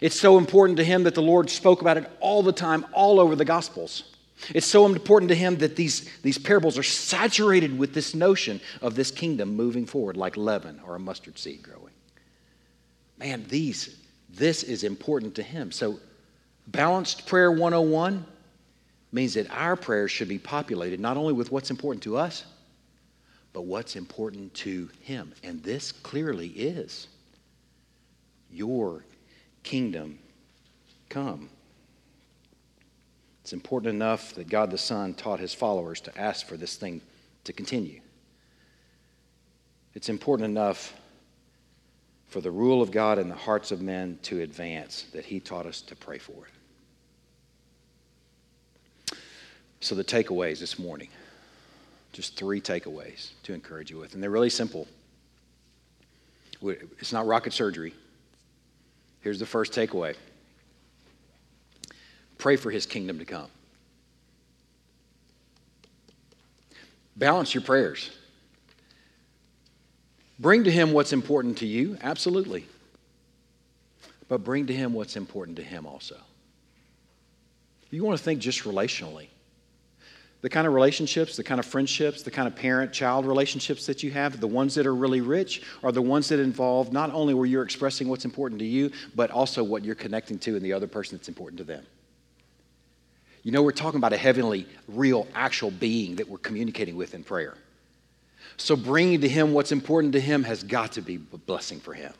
It's 0.00 0.18
so 0.18 0.38
important 0.38 0.76
to 0.78 0.84
him 0.84 1.04
that 1.04 1.14
the 1.14 1.22
Lord 1.22 1.50
spoke 1.50 1.80
about 1.80 1.96
it 1.96 2.10
all 2.20 2.42
the 2.42 2.52
time, 2.52 2.86
all 2.92 3.18
over 3.18 3.34
the 3.34 3.44
Gospels. 3.44 4.14
It's 4.54 4.66
so 4.66 4.86
important 4.86 5.28
to 5.30 5.34
him 5.34 5.56
that 5.58 5.74
these, 5.74 6.08
these 6.22 6.38
parables 6.38 6.78
are 6.78 6.84
saturated 6.84 7.76
with 7.76 7.92
this 7.92 8.14
notion 8.14 8.60
of 8.80 8.94
this 8.94 9.10
kingdom 9.10 9.56
moving 9.56 9.84
forward 9.84 10.16
like 10.16 10.36
leaven 10.36 10.80
or 10.86 10.94
a 10.94 11.00
mustard 11.00 11.38
seed 11.38 11.62
growing. 11.62 11.92
Man, 13.18 13.44
these, 13.48 13.98
this 14.30 14.62
is 14.62 14.84
important 14.84 15.34
to 15.36 15.42
him. 15.42 15.72
So, 15.72 15.98
balanced 16.68 17.26
prayer 17.26 17.50
101 17.50 18.24
means 19.10 19.34
that 19.34 19.50
our 19.50 19.74
prayers 19.74 20.12
should 20.12 20.28
be 20.28 20.38
populated 20.38 21.00
not 21.00 21.16
only 21.16 21.32
with 21.32 21.50
what's 21.50 21.70
important 21.70 22.02
to 22.04 22.16
us, 22.16 22.44
but 23.52 23.62
what's 23.62 23.96
important 23.96 24.54
to 24.54 24.88
him. 25.00 25.32
And 25.42 25.62
this 25.64 25.90
clearly 25.90 26.48
is 26.48 27.08
your 28.52 29.02
kingdom 29.62 30.18
come. 31.08 31.50
It's 33.42 33.52
important 33.52 33.94
enough 33.94 34.34
that 34.34 34.48
God 34.48 34.70
the 34.70 34.78
Son 34.78 35.14
taught 35.14 35.40
his 35.40 35.54
followers 35.54 36.00
to 36.02 36.18
ask 36.18 36.46
for 36.46 36.56
this 36.56 36.76
thing 36.76 37.00
to 37.44 37.52
continue. 37.52 38.00
It's 39.94 40.08
important 40.08 40.50
enough 40.50 40.94
for 42.28 42.40
the 42.40 42.50
rule 42.50 42.82
of 42.82 42.90
God 42.90 43.18
in 43.18 43.28
the 43.28 43.34
hearts 43.34 43.72
of 43.72 43.80
men 43.80 44.18
to 44.24 44.42
advance 44.42 45.06
that 45.12 45.24
he 45.24 45.40
taught 45.40 45.64
us 45.64 45.80
to 45.82 45.96
pray 45.96 46.18
for 46.18 46.44
it. 46.44 49.16
So, 49.80 49.94
the 49.94 50.04
takeaways 50.04 50.58
this 50.58 50.78
morning 50.78 51.08
just 52.12 52.36
three 52.36 52.60
takeaways 52.60 53.30
to 53.44 53.54
encourage 53.54 53.90
you 53.90 53.98
with, 53.98 54.14
and 54.14 54.22
they're 54.22 54.30
really 54.30 54.50
simple. 54.50 54.86
It's 56.62 57.12
not 57.12 57.26
rocket 57.26 57.52
surgery. 57.52 57.94
Here's 59.20 59.38
the 59.38 59.46
first 59.46 59.72
takeaway 59.72 60.14
pray 62.38 62.56
for 62.56 62.70
his 62.70 62.86
kingdom 62.86 63.18
to 63.18 63.24
come. 63.24 63.48
Balance 67.16 67.52
your 67.52 67.62
prayers. 67.62 68.10
Bring 70.38 70.64
to 70.64 70.70
him 70.70 70.92
what's 70.92 71.12
important 71.12 71.58
to 71.58 71.66
you, 71.66 71.98
absolutely. 72.00 72.66
But 74.28 74.44
bring 74.44 74.68
to 74.68 74.72
him 74.72 74.92
what's 74.92 75.16
important 75.16 75.56
to 75.56 75.64
him 75.64 75.84
also. 75.84 76.16
You 77.90 78.04
want 78.04 78.18
to 78.18 78.22
think 78.22 78.40
just 78.40 78.62
relationally 78.64 79.28
the 80.40 80.48
kind 80.48 80.66
of 80.66 80.72
relationships, 80.72 81.36
the 81.36 81.42
kind 81.42 81.58
of 81.58 81.66
friendships, 81.66 82.22
the 82.22 82.30
kind 82.30 82.46
of 82.46 82.54
parent 82.54 82.92
child 82.92 83.26
relationships 83.26 83.86
that 83.86 84.02
you 84.02 84.10
have, 84.12 84.40
the 84.40 84.46
ones 84.46 84.74
that 84.76 84.86
are 84.86 84.94
really 84.94 85.20
rich, 85.20 85.62
are 85.82 85.90
the 85.90 86.02
ones 86.02 86.28
that 86.28 86.38
involve 86.38 86.92
not 86.92 87.12
only 87.12 87.34
where 87.34 87.46
you're 87.46 87.64
expressing 87.64 88.08
what's 88.08 88.24
important 88.24 88.60
to 88.60 88.64
you, 88.64 88.90
but 89.16 89.30
also 89.30 89.64
what 89.64 89.84
you're 89.84 89.96
connecting 89.96 90.38
to 90.38 90.54
and 90.54 90.64
the 90.64 90.72
other 90.72 90.86
person 90.86 91.18
that's 91.18 91.28
important 91.28 91.58
to 91.58 91.64
them. 91.64 91.84
You 93.42 93.50
know, 93.50 93.62
we're 93.62 93.72
talking 93.72 93.98
about 93.98 94.12
a 94.12 94.16
heavenly, 94.16 94.66
real, 94.86 95.26
actual 95.34 95.70
being 95.70 96.16
that 96.16 96.28
we're 96.28 96.38
communicating 96.38 96.96
with 96.96 97.14
in 97.14 97.24
prayer. 97.24 97.56
So 98.58 98.76
bringing 98.76 99.20
to 99.22 99.28
Him 99.28 99.52
what's 99.52 99.72
important 99.72 100.12
to 100.14 100.20
Him 100.20 100.44
has 100.44 100.62
got 100.62 100.92
to 100.92 101.00
be 101.00 101.16
a 101.32 101.38
blessing 101.38 101.80
for 101.80 101.94
Him. 101.94 102.12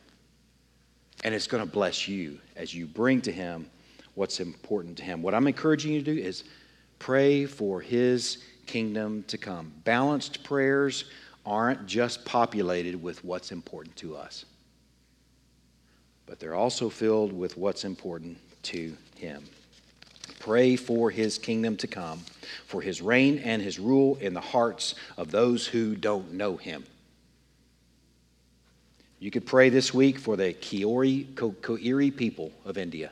And 1.23 1.35
it's 1.35 1.47
going 1.47 1.63
to 1.63 1.69
bless 1.69 2.07
you 2.07 2.39
as 2.55 2.73
you 2.73 2.85
bring 2.85 3.21
to 3.21 3.31
Him 3.31 3.69
what's 4.15 4.39
important 4.39 4.97
to 4.97 5.03
Him. 5.03 5.21
What 5.21 5.33
I'm 5.33 5.47
encouraging 5.47 5.93
you 5.93 6.01
to 6.01 6.15
do 6.15 6.19
is 6.19 6.45
Pray 6.99 7.45
for 7.45 7.81
his 7.81 8.43
kingdom 8.65 9.23
to 9.23 9.37
come. 9.37 9.71
Balanced 9.83 10.43
prayers 10.43 11.05
aren't 11.45 11.87
just 11.87 12.25
populated 12.25 13.01
with 13.01 13.23
what's 13.23 13.51
important 13.51 13.95
to 13.95 14.15
us, 14.15 14.45
but 16.25 16.39
they're 16.39 16.55
also 16.55 16.89
filled 16.89 17.33
with 17.33 17.57
what's 17.57 17.83
important 17.83 18.37
to 18.63 18.95
him. 19.15 19.43
Pray 20.39 20.75
for 20.75 21.09
his 21.09 21.37
kingdom 21.37 21.75
to 21.77 21.87
come, 21.87 22.19
for 22.65 22.81
his 22.81 23.01
reign 23.01 23.39
and 23.39 23.61
his 23.61 23.79
rule 23.79 24.17
in 24.21 24.33
the 24.33 24.41
hearts 24.41 24.95
of 25.17 25.31
those 25.31 25.65
who 25.65 25.95
don't 25.95 26.33
know 26.33 26.55
him. 26.55 26.83
You 29.19 29.31
could 29.31 29.45
pray 29.45 29.69
this 29.69 29.93
week 29.93 30.17
for 30.17 30.37
the 30.37 30.53
Kiori, 30.53 31.25
Koiri 31.33 32.15
people 32.15 32.51
of 32.63 32.77
India. 32.77 33.11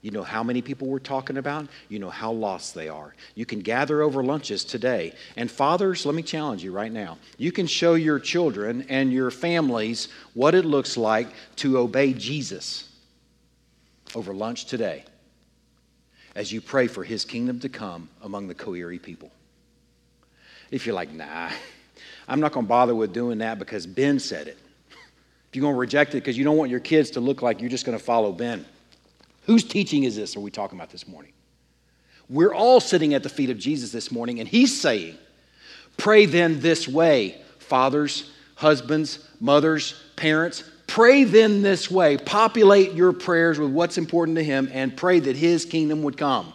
You 0.00 0.12
know 0.12 0.22
how 0.22 0.44
many 0.44 0.62
people 0.62 0.86
we're 0.86 1.00
talking 1.00 1.38
about. 1.38 1.66
You 1.88 1.98
know 1.98 2.10
how 2.10 2.30
lost 2.30 2.74
they 2.74 2.88
are. 2.88 3.14
You 3.34 3.44
can 3.44 3.60
gather 3.60 4.00
over 4.00 4.22
lunches 4.22 4.64
today. 4.64 5.12
And 5.36 5.50
fathers, 5.50 6.06
let 6.06 6.14
me 6.14 6.22
challenge 6.22 6.62
you 6.62 6.70
right 6.70 6.92
now. 6.92 7.18
You 7.36 7.50
can 7.50 7.66
show 7.66 7.94
your 7.94 8.20
children 8.20 8.86
and 8.88 9.12
your 9.12 9.30
families 9.30 10.08
what 10.34 10.54
it 10.54 10.64
looks 10.64 10.96
like 10.96 11.28
to 11.56 11.78
obey 11.78 12.12
Jesus 12.12 12.88
over 14.14 14.32
lunch 14.32 14.66
today 14.66 15.04
as 16.36 16.52
you 16.52 16.60
pray 16.60 16.86
for 16.86 17.02
his 17.02 17.24
kingdom 17.24 17.58
to 17.60 17.68
come 17.68 18.08
among 18.22 18.46
the 18.46 18.54
Koiri 18.54 19.02
people. 19.02 19.32
If 20.70 20.86
you're 20.86 20.94
like, 20.94 21.12
nah, 21.12 21.50
I'm 22.28 22.38
not 22.38 22.52
going 22.52 22.66
to 22.66 22.68
bother 22.68 22.94
with 22.94 23.12
doing 23.12 23.38
that 23.38 23.58
because 23.58 23.84
Ben 23.86 24.20
said 24.20 24.46
it. 24.46 24.58
If 24.92 25.56
you're 25.56 25.62
going 25.62 25.74
to 25.74 25.78
reject 25.80 26.12
it 26.12 26.18
because 26.18 26.38
you 26.38 26.44
don't 26.44 26.56
want 26.56 26.70
your 26.70 26.78
kids 26.78 27.10
to 27.12 27.20
look 27.20 27.42
like 27.42 27.60
you're 27.60 27.70
just 27.70 27.84
going 27.84 27.98
to 27.98 28.04
follow 28.04 28.30
Ben. 28.30 28.64
Whose 29.48 29.64
teaching 29.64 30.04
is 30.04 30.14
this 30.14 30.36
are 30.36 30.40
we 30.40 30.50
talking 30.50 30.78
about 30.78 30.90
this 30.90 31.08
morning? 31.08 31.32
We're 32.28 32.54
all 32.54 32.80
sitting 32.80 33.14
at 33.14 33.22
the 33.22 33.30
feet 33.30 33.48
of 33.48 33.58
Jesus 33.58 33.90
this 33.90 34.12
morning, 34.12 34.40
and 34.40 34.48
he's 34.48 34.78
saying, 34.78 35.16
Pray 35.96 36.26
then 36.26 36.60
this 36.60 36.86
way, 36.86 37.40
fathers, 37.58 38.30
husbands, 38.56 39.26
mothers, 39.40 40.00
parents. 40.16 40.64
Pray 40.86 41.24
then 41.24 41.62
this 41.62 41.90
way. 41.90 42.18
Populate 42.18 42.92
your 42.92 43.14
prayers 43.14 43.58
with 43.58 43.70
what's 43.70 43.96
important 43.96 44.36
to 44.36 44.44
him 44.44 44.68
and 44.70 44.94
pray 44.94 45.18
that 45.18 45.34
his 45.34 45.64
kingdom 45.64 46.02
would 46.02 46.18
come. 46.18 46.52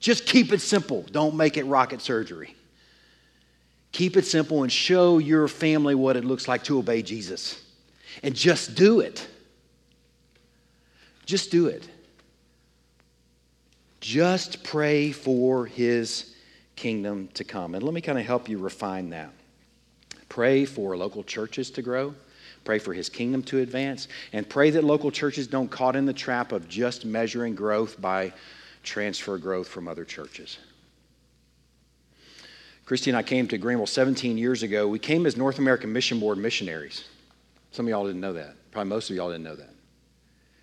Just 0.00 0.26
keep 0.26 0.52
it 0.52 0.60
simple. 0.60 1.04
Don't 1.12 1.36
make 1.36 1.56
it 1.56 1.64
rocket 1.64 2.00
surgery. 2.00 2.56
Keep 3.92 4.16
it 4.16 4.26
simple 4.26 4.64
and 4.64 4.72
show 4.72 5.18
your 5.18 5.46
family 5.46 5.94
what 5.94 6.16
it 6.16 6.24
looks 6.24 6.48
like 6.48 6.64
to 6.64 6.78
obey 6.78 7.02
Jesus. 7.02 7.62
And 8.24 8.34
just 8.34 8.74
do 8.74 9.00
it. 9.00 9.26
Just 11.30 11.52
do 11.52 11.68
it. 11.68 11.88
Just 14.00 14.64
pray 14.64 15.12
for 15.12 15.64
his 15.64 16.34
kingdom 16.74 17.28
to 17.34 17.44
come. 17.44 17.76
And 17.76 17.84
let 17.84 17.94
me 17.94 18.00
kind 18.00 18.18
of 18.18 18.26
help 18.26 18.48
you 18.48 18.58
refine 18.58 19.10
that. 19.10 19.30
Pray 20.28 20.64
for 20.64 20.96
local 20.96 21.22
churches 21.22 21.70
to 21.70 21.82
grow. 21.82 22.16
Pray 22.64 22.80
for 22.80 22.92
his 22.92 23.08
kingdom 23.08 23.44
to 23.44 23.60
advance. 23.60 24.08
And 24.32 24.48
pray 24.48 24.70
that 24.70 24.82
local 24.82 25.12
churches 25.12 25.46
don't 25.46 25.70
caught 25.70 25.94
in 25.94 26.04
the 26.04 26.12
trap 26.12 26.50
of 26.50 26.68
just 26.68 27.04
measuring 27.04 27.54
growth 27.54 28.00
by 28.00 28.32
transfer 28.82 29.38
growth 29.38 29.68
from 29.68 29.86
other 29.86 30.04
churches. 30.04 30.58
Christy 32.86 33.08
and 33.08 33.16
I 33.16 33.22
came 33.22 33.46
to 33.46 33.56
Greenville 33.56 33.86
17 33.86 34.36
years 34.36 34.64
ago. 34.64 34.88
We 34.88 34.98
came 34.98 35.26
as 35.26 35.36
North 35.36 35.60
American 35.60 35.92
Mission 35.92 36.18
Board 36.18 36.38
missionaries. 36.38 37.04
Some 37.70 37.86
of 37.86 37.90
y'all 37.90 38.04
didn't 38.04 38.20
know 38.20 38.32
that. 38.32 38.56
Probably 38.72 38.88
most 38.88 39.10
of 39.10 39.14
y'all 39.14 39.30
didn't 39.30 39.44
know 39.44 39.54
that. 39.54 39.70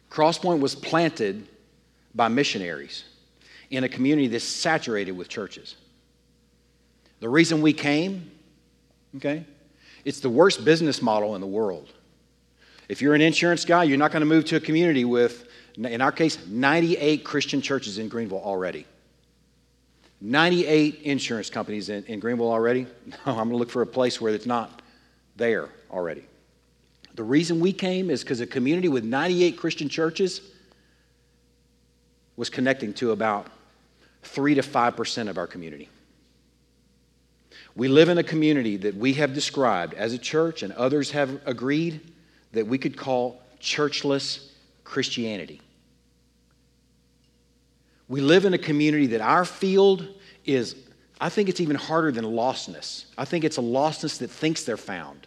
Crosspoint 0.10 0.60
was 0.60 0.76
planted 0.76 1.48
by 2.16 2.28
missionaries 2.28 3.04
in 3.70 3.84
a 3.84 3.90
community 3.90 4.28
that's 4.28 4.44
saturated 4.44 5.12
with 5.12 5.28
churches. 5.28 5.76
The 7.20 7.30
reason 7.30 7.62
we 7.62 7.74
came, 7.74 8.32
okay, 9.18 9.46
it's 10.06 10.20
the 10.20 10.30
worst 10.30 10.64
business 10.64 11.02
model 11.02 11.36
in 11.36 11.42
the 11.42 11.48
world. 11.48 11.92
If 12.88 13.02
you're 13.02 13.16
an 13.16 13.22
insurance 13.22 13.66
guy, 13.66 13.84
you're 13.84 13.98
not 13.98 14.12
going 14.12 14.22
to 14.22 14.28
move 14.28 14.46
to 14.46 14.56
a 14.56 14.60
community 14.60 15.04
with, 15.04 15.48
in 15.76 16.02
our 16.02 16.12
case, 16.12 16.38
98 16.48 17.26
Christian 17.26 17.62
churches 17.62 17.98
in 17.98 18.08
Greenville 18.08 18.42
already. 18.42 18.86
98 20.22 21.02
insurance 21.04 21.50
companies 21.50 21.90
in, 21.90 22.04
in 22.06 22.20
Greenville 22.20 22.52
already. 22.52 22.88
No, 23.26 23.34
I'm 23.34 23.36
going 23.36 23.50
to 23.50 23.56
look 23.58 23.70
for 23.70 23.82
a 23.82 23.88
place 23.88 24.22
where 24.22 24.34
it's 24.34 24.46
not 24.46 24.82
there 25.36 25.70
already. 25.92 26.24
The 27.18 27.24
reason 27.24 27.60
we 27.60 27.74
came 27.74 28.12
is 28.12 28.22
because 28.22 28.42
a 28.42 28.48
community 28.48 28.90
with 28.90 29.04
98 29.04 29.58
Christian 29.58 29.90
churches 29.90 30.40
was 32.36 32.48
connecting 32.52 32.94
to 32.94 33.12
about 33.12 33.48
3 34.22 34.54
to 34.54 34.62
5% 34.62 35.28
of 35.28 35.40
our 35.40 35.48
community. 35.48 35.90
We 37.76 37.88
live 37.88 38.10
in 38.10 38.20
a 38.20 38.24
community 38.24 38.78
that 38.78 38.96
we 38.96 39.14
have 39.14 39.34
described 39.34 39.96
as 39.96 40.14
a 40.14 40.20
church, 40.20 40.62
and 40.62 40.72
others 40.74 41.10
have 41.12 41.42
agreed 41.48 42.02
that 42.52 42.68
we 42.68 42.78
could 42.78 42.96
call 42.96 43.42
churchless 43.60 44.50
Christianity. 44.84 45.60
We 48.08 48.22
live 48.22 48.46
in 48.46 48.54
a 48.54 48.60
community 48.60 49.08
that 49.08 49.22
our 49.22 49.44
field 49.44 50.08
is, 50.46 50.76
I 51.20 51.30
think 51.30 51.50
it's 51.50 51.62
even 51.62 51.78
harder 51.78 52.12
than 52.12 52.26
lostness. 52.26 53.06
I 53.18 53.26
think 53.26 53.44
it's 53.44 53.58
a 53.58 53.62
lostness 53.62 54.20
that 54.20 54.30
thinks 54.30 54.64
they're 54.64 54.78
found 54.78 55.27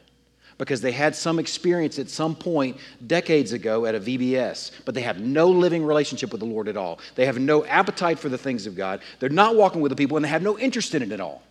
because 0.61 0.83
they 0.83 0.93
had 0.93 1.17
some 1.17 1.39
experience 1.39 1.99
at 1.99 2.11
some 2.11 2.37
point 2.37 2.77
decades 3.07 3.55
ago 3.55 3.87
at 3.87 3.95
a 3.95 3.99
VBS, 3.99 4.73
but 4.85 4.95
they 4.95 5.01
have 5.01 5.19
no 5.19 5.49
living 5.49 5.83
relationship 5.83 6.31
with 6.33 6.41
the 6.41 6.47
Lord 6.47 6.69
at 6.69 6.77
all. 6.77 7.01
They 7.15 7.25
have 7.25 7.39
no 7.39 7.65
appetite 7.65 8.19
for 8.19 8.29
the 8.29 8.37
things 8.37 8.67
of 8.67 8.77
God. 8.77 9.01
They're 9.21 9.31
not 9.31 9.57
walking 9.57 9.81
with 9.81 9.89
the 9.89 9.97
people, 9.97 10.19
and 10.19 10.25
they 10.25 10.29
have 10.29 10.43
no 10.43 10.59
interest 10.59 10.95
in 10.95 11.01
it 11.01 11.13
at 11.13 11.21
all. 11.21 11.43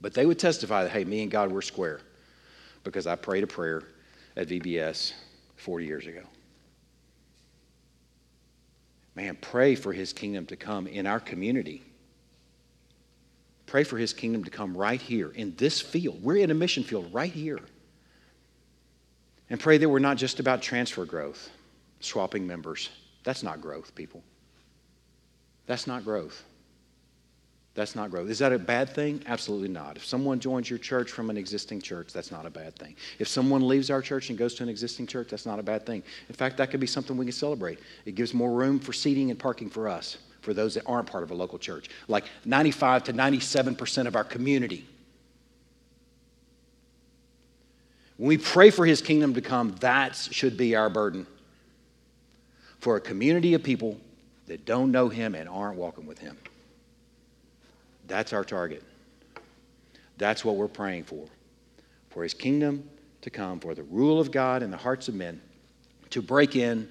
But 0.00 0.14
they 0.14 0.24
would 0.24 0.38
testify 0.38 0.84
that, 0.84 0.92
hey, 0.92 1.04
me 1.04 1.20
and 1.20 1.30
God, 1.30 1.52
we're 1.52 1.60
square 1.60 2.00
because 2.84 3.06
I 3.06 3.16
prayed 3.16 3.44
a 3.44 3.46
prayer 3.46 3.82
at 4.34 4.48
VBS 4.48 5.12
40 5.56 5.84
years 5.84 6.06
ago. 6.06 6.22
Man, 9.14 9.36
pray 9.42 9.74
for 9.74 9.92
his 9.92 10.14
kingdom 10.14 10.46
to 10.46 10.56
come 10.56 10.86
in 10.86 11.06
our 11.06 11.20
community. 11.20 11.82
Pray 13.68 13.84
for 13.84 13.98
his 13.98 14.14
kingdom 14.14 14.42
to 14.44 14.50
come 14.50 14.74
right 14.74 15.00
here 15.00 15.30
in 15.30 15.54
this 15.56 15.78
field. 15.78 16.22
We're 16.22 16.38
in 16.38 16.50
a 16.50 16.54
mission 16.54 16.82
field 16.82 17.12
right 17.12 17.30
here. 17.30 17.60
And 19.50 19.60
pray 19.60 19.76
that 19.76 19.88
we're 19.88 19.98
not 19.98 20.16
just 20.16 20.40
about 20.40 20.62
transfer 20.62 21.04
growth, 21.04 21.50
swapping 22.00 22.46
members. 22.46 22.88
That's 23.24 23.42
not 23.42 23.60
growth, 23.60 23.94
people. 23.94 24.22
That's 25.66 25.86
not 25.86 26.02
growth. 26.02 26.42
That's 27.74 27.94
not 27.94 28.10
growth. 28.10 28.30
Is 28.30 28.38
that 28.38 28.54
a 28.54 28.58
bad 28.58 28.88
thing? 28.88 29.22
Absolutely 29.26 29.68
not. 29.68 29.96
If 29.96 30.04
someone 30.04 30.40
joins 30.40 30.70
your 30.70 30.78
church 30.78 31.10
from 31.10 31.28
an 31.28 31.36
existing 31.36 31.82
church, 31.82 32.10
that's 32.10 32.32
not 32.32 32.46
a 32.46 32.50
bad 32.50 32.74
thing. 32.76 32.96
If 33.18 33.28
someone 33.28 33.68
leaves 33.68 33.90
our 33.90 34.00
church 34.00 34.30
and 34.30 34.38
goes 34.38 34.54
to 34.54 34.62
an 34.62 34.70
existing 34.70 35.06
church, 35.06 35.28
that's 35.28 35.46
not 35.46 35.58
a 35.58 35.62
bad 35.62 35.84
thing. 35.84 36.02
In 36.30 36.34
fact, 36.34 36.56
that 36.56 36.70
could 36.70 36.80
be 36.80 36.86
something 36.86 37.18
we 37.18 37.26
can 37.26 37.32
celebrate. 37.32 37.80
It 38.06 38.14
gives 38.14 38.32
more 38.32 38.50
room 38.50 38.80
for 38.80 38.94
seating 38.94 39.30
and 39.30 39.38
parking 39.38 39.68
for 39.68 39.88
us 39.88 40.16
for 40.48 40.54
those 40.54 40.72
that 40.72 40.84
aren't 40.86 41.06
part 41.06 41.22
of 41.22 41.30
a 41.30 41.34
local 41.34 41.58
church, 41.58 41.90
like 42.08 42.24
95 42.46 43.04
to 43.04 43.12
97% 43.12 44.06
of 44.06 44.16
our 44.16 44.24
community. 44.24 44.82
When 48.16 48.28
we 48.28 48.38
pray 48.38 48.70
for 48.70 48.86
his 48.86 49.02
kingdom 49.02 49.34
to 49.34 49.42
come, 49.42 49.76
that 49.80 50.16
should 50.16 50.56
be 50.56 50.74
our 50.74 50.88
burden. 50.88 51.26
For 52.80 52.96
a 52.96 53.00
community 53.00 53.52
of 53.52 53.62
people 53.62 54.00
that 54.46 54.64
don't 54.64 54.90
know 54.90 55.10
him 55.10 55.34
and 55.34 55.50
aren't 55.50 55.76
walking 55.76 56.06
with 56.06 56.18
him. 56.18 56.38
That's 58.06 58.32
our 58.32 58.42
target. 58.42 58.82
That's 60.16 60.46
what 60.46 60.56
we're 60.56 60.66
praying 60.66 61.04
for. 61.04 61.26
For 62.08 62.22
his 62.22 62.32
kingdom 62.32 62.88
to 63.20 63.28
come, 63.28 63.60
for 63.60 63.74
the 63.74 63.82
rule 63.82 64.18
of 64.18 64.32
God 64.32 64.62
in 64.62 64.70
the 64.70 64.78
hearts 64.78 65.08
of 65.08 65.14
men 65.14 65.42
to 66.08 66.22
break 66.22 66.56
in 66.56 66.88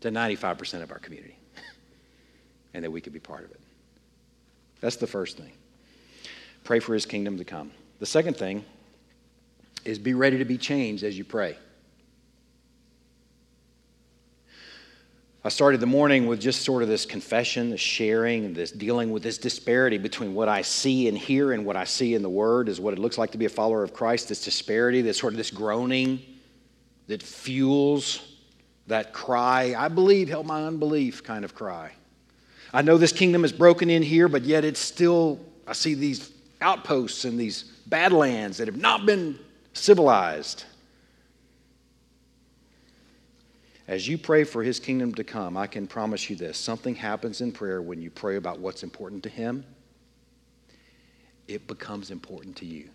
to 0.00 0.10
95% 0.10 0.82
of 0.82 0.90
our 0.90 0.98
community 0.98 1.36
and 2.74 2.84
that 2.84 2.90
we 2.90 3.00
could 3.00 3.12
be 3.12 3.20
part 3.20 3.44
of 3.44 3.50
it. 3.52 3.60
That's 4.80 4.96
the 4.96 5.06
first 5.06 5.38
thing. 5.38 5.52
Pray 6.64 6.80
for 6.80 6.92
his 6.92 7.06
kingdom 7.06 7.38
to 7.38 7.44
come. 7.44 7.70
The 8.00 8.06
second 8.06 8.36
thing 8.36 8.64
is 9.84 9.98
be 9.98 10.14
ready 10.14 10.38
to 10.38 10.44
be 10.44 10.58
changed 10.58 11.04
as 11.04 11.16
you 11.16 11.24
pray. 11.24 11.56
I 15.46 15.50
started 15.50 15.80
the 15.80 15.86
morning 15.86 16.26
with 16.26 16.40
just 16.40 16.62
sort 16.62 16.82
of 16.82 16.88
this 16.88 17.04
confession, 17.04 17.68
this 17.68 17.80
sharing, 17.80 18.54
this 18.54 18.72
dealing 18.72 19.10
with 19.10 19.22
this 19.22 19.36
disparity 19.36 19.98
between 19.98 20.34
what 20.34 20.48
I 20.48 20.62
see 20.62 21.06
and 21.06 21.18
hear 21.18 21.52
and 21.52 21.66
what 21.66 21.76
I 21.76 21.84
see 21.84 22.14
in 22.14 22.22
the 22.22 22.30
Word 22.30 22.70
is 22.70 22.80
what 22.80 22.94
it 22.94 22.98
looks 22.98 23.18
like 23.18 23.32
to 23.32 23.38
be 23.38 23.44
a 23.44 23.50
follower 23.50 23.82
of 23.82 23.92
Christ. 23.92 24.30
This 24.30 24.42
disparity, 24.42 25.02
this 25.02 25.18
sort 25.18 25.34
of 25.34 25.36
this 25.36 25.50
groaning 25.50 26.22
that 27.08 27.22
fuels 27.22 28.22
that 28.86 29.12
cry, 29.12 29.74
I 29.76 29.88
believe, 29.88 30.30
help 30.30 30.46
my 30.46 30.64
unbelief 30.64 31.22
kind 31.22 31.44
of 31.44 31.54
cry. 31.54 31.92
I 32.74 32.82
know 32.82 32.98
this 32.98 33.12
kingdom 33.12 33.44
is 33.44 33.52
broken 33.52 33.88
in 33.88 34.02
here, 34.02 34.26
but 34.26 34.42
yet 34.42 34.64
it's 34.64 34.80
still, 34.80 35.38
I 35.64 35.74
see 35.74 35.94
these 35.94 36.32
outposts 36.60 37.24
and 37.24 37.38
these 37.38 37.62
badlands 37.86 38.56
that 38.56 38.66
have 38.66 38.76
not 38.76 39.06
been 39.06 39.38
civilized. 39.74 40.64
As 43.86 44.08
you 44.08 44.18
pray 44.18 44.42
for 44.42 44.64
his 44.64 44.80
kingdom 44.80 45.14
to 45.14 45.22
come, 45.22 45.56
I 45.56 45.68
can 45.68 45.86
promise 45.86 46.28
you 46.28 46.34
this 46.34 46.58
something 46.58 46.96
happens 46.96 47.40
in 47.40 47.52
prayer 47.52 47.80
when 47.80 48.02
you 48.02 48.10
pray 48.10 48.34
about 48.34 48.58
what's 48.58 48.82
important 48.82 49.22
to 49.22 49.28
him, 49.28 49.64
it 51.46 51.68
becomes 51.68 52.10
important 52.10 52.56
to 52.56 52.66
you. 52.66 52.90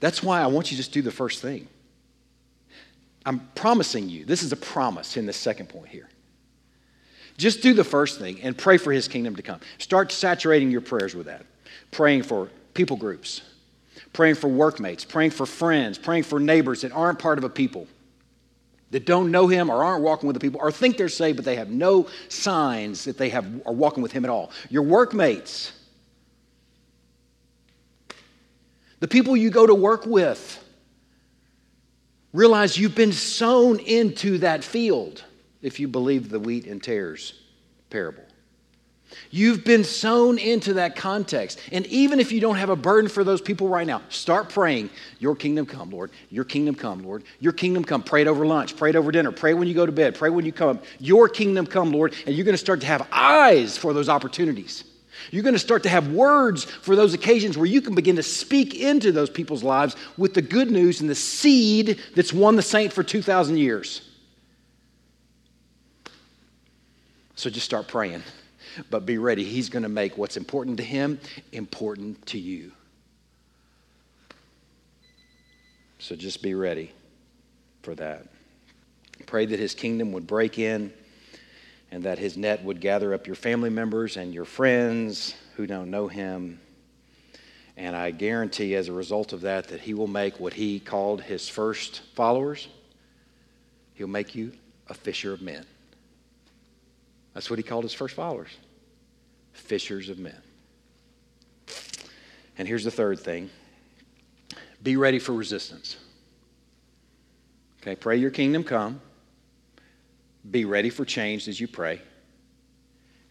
That's 0.00 0.22
why 0.22 0.42
I 0.42 0.48
want 0.48 0.70
you 0.70 0.76
to 0.76 0.82
just 0.82 0.92
do 0.92 1.00
the 1.00 1.10
first 1.10 1.40
thing. 1.40 1.66
I'm 3.24 3.40
promising 3.54 4.10
you, 4.10 4.26
this 4.26 4.42
is 4.42 4.52
a 4.52 4.56
promise 4.56 5.16
in 5.16 5.24
the 5.24 5.32
second 5.32 5.70
point 5.70 5.88
here. 5.88 6.10
Just 7.36 7.62
do 7.62 7.74
the 7.74 7.84
first 7.84 8.18
thing 8.18 8.40
and 8.42 8.56
pray 8.56 8.78
for 8.78 8.92
his 8.92 9.08
kingdom 9.08 9.36
to 9.36 9.42
come. 9.42 9.60
Start 9.78 10.10
saturating 10.10 10.70
your 10.70 10.80
prayers 10.80 11.14
with 11.14 11.26
that. 11.26 11.44
Praying 11.90 12.22
for 12.22 12.48
people 12.74 12.96
groups, 12.96 13.42
praying 14.12 14.36
for 14.36 14.48
workmates, 14.48 15.04
praying 15.04 15.30
for 15.30 15.46
friends, 15.46 15.98
praying 15.98 16.22
for 16.22 16.40
neighbors 16.40 16.82
that 16.82 16.92
aren't 16.92 17.18
part 17.18 17.38
of 17.38 17.44
a 17.44 17.48
people, 17.48 17.86
that 18.90 19.04
don't 19.04 19.30
know 19.30 19.48
him 19.48 19.70
or 19.70 19.84
aren't 19.84 20.02
walking 20.02 20.26
with 20.26 20.34
the 20.34 20.40
people, 20.40 20.60
or 20.60 20.72
think 20.72 20.96
they're 20.96 21.08
saved, 21.08 21.36
but 21.36 21.44
they 21.44 21.56
have 21.56 21.70
no 21.70 22.08
signs 22.28 23.04
that 23.04 23.18
they 23.18 23.28
have, 23.28 23.46
are 23.66 23.72
walking 23.72 24.02
with 24.02 24.12
him 24.12 24.24
at 24.24 24.30
all. 24.30 24.50
Your 24.70 24.82
workmates, 24.82 25.72
the 29.00 29.08
people 29.08 29.36
you 29.36 29.50
go 29.50 29.66
to 29.66 29.74
work 29.74 30.06
with, 30.06 30.62
realize 32.32 32.78
you've 32.78 32.94
been 32.94 33.12
sown 33.12 33.78
into 33.80 34.38
that 34.38 34.62
field 34.62 35.24
if 35.62 35.80
you 35.80 35.88
believe 35.88 36.28
the 36.28 36.40
wheat 36.40 36.66
and 36.66 36.82
tares 36.82 37.34
parable. 37.90 38.22
You've 39.30 39.64
been 39.64 39.84
sown 39.84 40.38
into 40.38 40.74
that 40.74 40.96
context. 40.96 41.60
And 41.70 41.86
even 41.86 42.18
if 42.20 42.32
you 42.32 42.40
don't 42.40 42.56
have 42.56 42.70
a 42.70 42.76
burden 42.76 43.08
for 43.08 43.24
those 43.24 43.40
people 43.40 43.68
right 43.68 43.86
now, 43.86 44.02
start 44.08 44.48
praying, 44.48 44.90
Your 45.18 45.36
kingdom 45.36 45.66
come, 45.66 45.90
Lord. 45.90 46.10
Your 46.30 46.44
kingdom 46.44 46.74
come, 46.74 47.04
Lord. 47.04 47.24
Your 47.40 47.52
kingdom 47.52 47.84
come. 47.84 48.02
Pray 48.02 48.22
it 48.22 48.28
over 48.28 48.44
lunch. 48.44 48.76
Pray 48.76 48.90
it 48.90 48.96
over 48.96 49.12
dinner. 49.12 49.32
Pray 49.32 49.54
when 49.54 49.68
you 49.68 49.74
go 49.74 49.86
to 49.86 49.92
bed. 49.92 50.14
Pray 50.14 50.30
when 50.30 50.44
you 50.44 50.52
come. 50.52 50.80
Your 50.98 51.28
kingdom 51.28 51.66
come, 51.66 51.92
Lord. 51.92 52.14
And 52.26 52.34
you're 52.34 52.44
going 52.44 52.54
to 52.54 52.58
start 52.58 52.80
to 52.80 52.86
have 52.86 53.06
eyes 53.12 53.76
for 53.76 53.92
those 53.92 54.08
opportunities. 54.08 54.84
You're 55.30 55.42
going 55.42 55.54
to 55.54 55.58
start 55.58 55.82
to 55.84 55.88
have 55.88 56.12
words 56.12 56.64
for 56.64 56.94
those 56.94 57.14
occasions 57.14 57.56
where 57.56 57.66
you 57.66 57.80
can 57.80 57.94
begin 57.94 58.16
to 58.16 58.22
speak 58.22 58.74
into 58.74 59.12
those 59.12 59.30
people's 59.30 59.62
lives 59.62 59.96
with 60.16 60.34
the 60.34 60.42
good 60.42 60.70
news 60.70 61.00
and 61.00 61.08
the 61.08 61.14
seed 61.14 62.00
that's 62.14 62.32
won 62.32 62.56
the 62.56 62.62
saint 62.62 62.92
for 62.92 63.02
2,000 63.02 63.56
years. 63.56 64.02
So 67.36 67.50
just 67.50 67.66
start 67.66 67.86
praying. 67.86 68.22
But 68.90 69.06
be 69.06 69.18
ready. 69.18 69.44
He's 69.44 69.68
going 69.68 69.84
to 69.84 69.88
make 69.88 70.18
what's 70.18 70.36
important 70.36 70.78
to 70.78 70.82
him 70.82 71.20
important 71.52 72.26
to 72.26 72.38
you. 72.38 72.72
So 75.98 76.16
just 76.16 76.42
be 76.42 76.54
ready 76.54 76.92
for 77.82 77.94
that. 77.94 78.26
Pray 79.26 79.46
that 79.46 79.58
his 79.58 79.74
kingdom 79.74 80.12
would 80.12 80.26
break 80.26 80.58
in 80.58 80.92
and 81.90 82.02
that 82.04 82.18
his 82.18 82.36
net 82.36 82.62
would 82.64 82.80
gather 82.80 83.14
up 83.14 83.26
your 83.26 83.36
family 83.36 83.70
members 83.70 84.16
and 84.16 84.34
your 84.34 84.44
friends 84.44 85.34
who 85.56 85.66
don't 85.66 85.90
know 85.90 86.08
him. 86.08 86.60
And 87.76 87.94
I 87.94 88.10
guarantee 88.10 88.74
as 88.74 88.88
a 88.88 88.92
result 88.92 89.32
of 89.32 89.42
that 89.42 89.68
that 89.68 89.80
he 89.80 89.94
will 89.94 90.06
make 90.06 90.40
what 90.40 90.54
he 90.54 90.80
called 90.80 91.22
his 91.22 91.48
first 91.48 92.02
followers, 92.14 92.68
he'll 93.94 94.06
make 94.06 94.34
you 94.34 94.52
a 94.88 94.94
fisher 94.94 95.32
of 95.32 95.42
men. 95.42 95.64
That's 97.36 97.50
what 97.50 97.58
he 97.58 97.62
called 97.62 97.84
his 97.84 97.92
first 97.92 98.14
followers 98.14 98.48
fishers 99.52 100.08
of 100.08 100.18
men. 100.18 100.40
And 102.56 102.66
here's 102.66 102.84
the 102.84 102.90
third 102.90 103.20
thing 103.20 103.50
be 104.82 104.96
ready 104.96 105.18
for 105.18 105.34
resistance. 105.34 105.98
Okay, 107.82 107.94
pray 107.94 108.16
your 108.16 108.30
kingdom 108.30 108.64
come. 108.64 109.02
Be 110.50 110.64
ready 110.64 110.88
for 110.88 111.04
change 111.04 111.46
as 111.46 111.60
you 111.60 111.68
pray. 111.68 112.00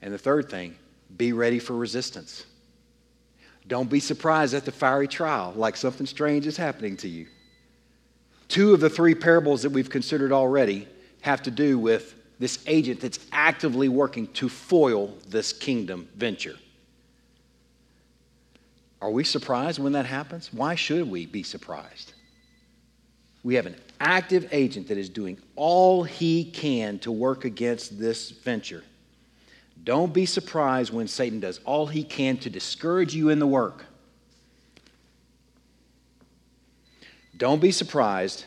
And 0.03 0.13
the 0.13 0.19
third 0.19 0.51
thing, 0.51 0.75
be 1.17 1.33
ready 1.33 1.57
for 1.57 1.73
resistance. 1.75 2.45
Don't 3.67 3.89
be 3.89 3.99
surprised 3.99 4.53
at 4.53 4.65
the 4.65 4.71
fiery 4.71 5.07
trial, 5.07 5.51
like 5.55 5.75
something 5.75 6.05
strange 6.05 6.45
is 6.45 6.57
happening 6.57 6.95
to 6.97 7.09
you. 7.09 7.25
Two 8.49 8.71
of 8.71 8.81
the 8.81 8.89
three 8.89 9.15
parables 9.15 9.63
that 9.63 9.71
we've 9.71 9.89
considered 9.89 10.31
already 10.31 10.87
have 11.21 11.41
to 11.41 11.49
do 11.49 11.79
with 11.79 12.13
this 12.39 12.63
agent 12.67 12.99
that's 12.99 13.19
actively 13.31 13.89
working 13.89 14.27
to 14.33 14.49
foil 14.49 15.13
this 15.27 15.53
kingdom 15.53 16.07
venture. 16.15 16.55
Are 19.01 19.11
we 19.11 19.23
surprised 19.23 19.79
when 19.79 19.93
that 19.93 20.05
happens? 20.05 20.51
Why 20.51 20.75
should 20.75 21.09
we 21.09 21.25
be 21.25 21.43
surprised? 21.43 22.13
We 23.43 23.55
have 23.55 23.67
an 23.67 23.75
active 23.99 24.49
agent 24.51 24.87
that 24.87 24.97
is 24.97 25.09
doing 25.09 25.37
all 25.55 26.03
he 26.03 26.43
can 26.43 26.99
to 26.99 27.11
work 27.11 27.45
against 27.45 27.99
this 27.99 28.31
venture. 28.31 28.83
Don't 29.83 30.13
be 30.13 30.25
surprised 30.25 30.91
when 30.91 31.07
Satan 31.07 31.39
does 31.39 31.59
all 31.65 31.85
he 31.85 32.03
can 32.03 32.37
to 32.37 32.49
discourage 32.49 33.13
you 33.13 33.29
in 33.29 33.37
the 33.37 33.45
work. 33.45 33.85
Don't 37.37 37.61
be 37.61 37.71
surprised 37.71 38.45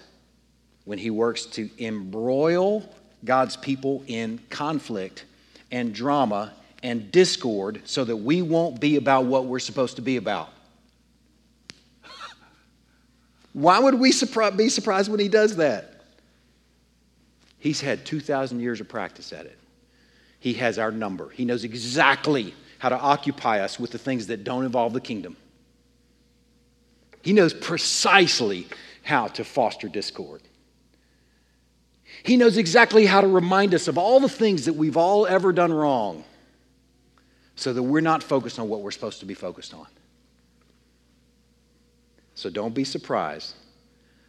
when 0.85 0.99
he 0.99 1.11
works 1.11 1.45
to 1.47 1.71
embroil 1.79 2.83
God's 3.25 3.57
people 3.57 4.03
in 4.07 4.41
conflict 4.51 5.25
and 5.71 5.95
drama 5.95 6.53
and 6.83 7.11
discord 7.11 7.83
so 7.85 8.05
that 8.05 8.17
we 8.17 8.43
won't 8.43 8.81
be 8.81 8.97
about 8.97 9.25
what 9.25 9.47
we're 9.47 9.59
supposed 9.59 9.97
to 9.97 10.03
be 10.03 10.17
about. 10.17 10.51
Why 13.53 13.79
would 13.79 13.95
we 13.95 14.13
be 14.57 14.69
surprised 14.69 15.11
when 15.11 15.21
he 15.21 15.29
does 15.29 15.57
that? 15.57 15.95
He's 17.59 17.81
had 17.81 18.07
2,000 18.07 18.61
years 18.61 18.81
of 18.81 18.89
practice 18.89 19.33
at 19.33 19.47
it. 19.47 19.59
He 20.39 20.55
has 20.55 20.79
our 20.79 20.93
number. 20.93 21.29
He 21.31 21.45
knows 21.45 21.65
exactly 21.65 22.55
how 22.79 22.89
to 22.89 22.99
occupy 22.99 23.61
us 23.61 23.81
with 23.81 23.91
the 23.91 23.99
things 23.99 24.29
that 24.29 24.45
don't 24.45 24.65
involve 24.65 24.93
the 24.93 25.01
kingdom. 25.01 25.37
He 27.23 27.33
knows 27.33 27.53
precisely 27.53 28.69
how 29.03 29.27
to 29.29 29.45
foster 29.45 29.89
discord. 29.89 30.43
He 32.23 32.37
knows 32.37 32.57
exactly 32.57 33.07
how 33.07 33.21
to 33.21 33.29
remind 33.29 33.75
us 33.75 33.89
of 33.89 33.99
all 33.99 34.21
the 34.21 34.29
things 34.29 34.65
that 34.65 34.75
we've 34.75 34.97
all 34.97 35.27
ever 35.27 35.53
done 35.53 35.73
wrong 35.73 36.25
so 37.55 37.73
that 37.73 37.83
we're 37.83 38.01
not 38.01 38.23
focused 38.23 38.59
on 38.59 38.69
what 38.69 38.81
we're 38.81 38.91
supposed 38.91 39.21
to 39.21 39.27
be 39.27 39.35
focused 39.35 39.75
on. 39.75 39.87
So 42.35 42.51
don't 42.51 42.75
be 42.75 42.85
surprised 42.85 43.55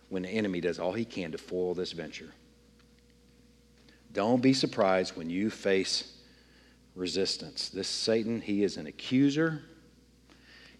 when 0.09 0.23
the 0.23 0.29
enemy 0.29 0.61
does 0.61 0.79
all 0.79 0.93
he 0.93 1.05
can 1.05 1.31
to 1.31 1.37
foil 1.37 1.75
this 1.75 1.91
venture. 1.91 2.31
Don't 4.13 4.41
be 4.41 4.53
surprised 4.53 5.15
when 5.15 5.29
you 5.29 5.51
face 5.51 6.15
resistance. 6.95 7.69
This 7.69 7.87
Satan, 7.87 8.41
he 8.41 8.63
is 8.63 8.77
an 8.77 8.87
accuser. 8.87 9.61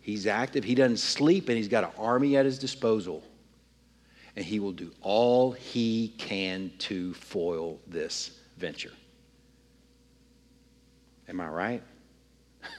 He's 0.01 0.26
active. 0.26 0.64
He 0.64 0.74
doesn't 0.74 0.97
sleep, 0.97 1.49
and 1.49 1.57
he's 1.57 1.68
got 1.68 1.84
an 1.84 1.91
army 1.99 2.36
at 2.36 2.45
his 2.45 2.57
disposal. 2.57 3.24
And 4.39 4.47
he 4.47 4.61
will 4.61 4.71
do 4.71 4.89
all 5.01 5.51
he 5.51 6.13
can 6.17 6.71
to 6.77 7.13
foil 7.13 7.77
this 7.87 8.39
venture. 8.55 8.93
Am 11.27 11.41
I 11.41 11.47
right? 11.49 11.83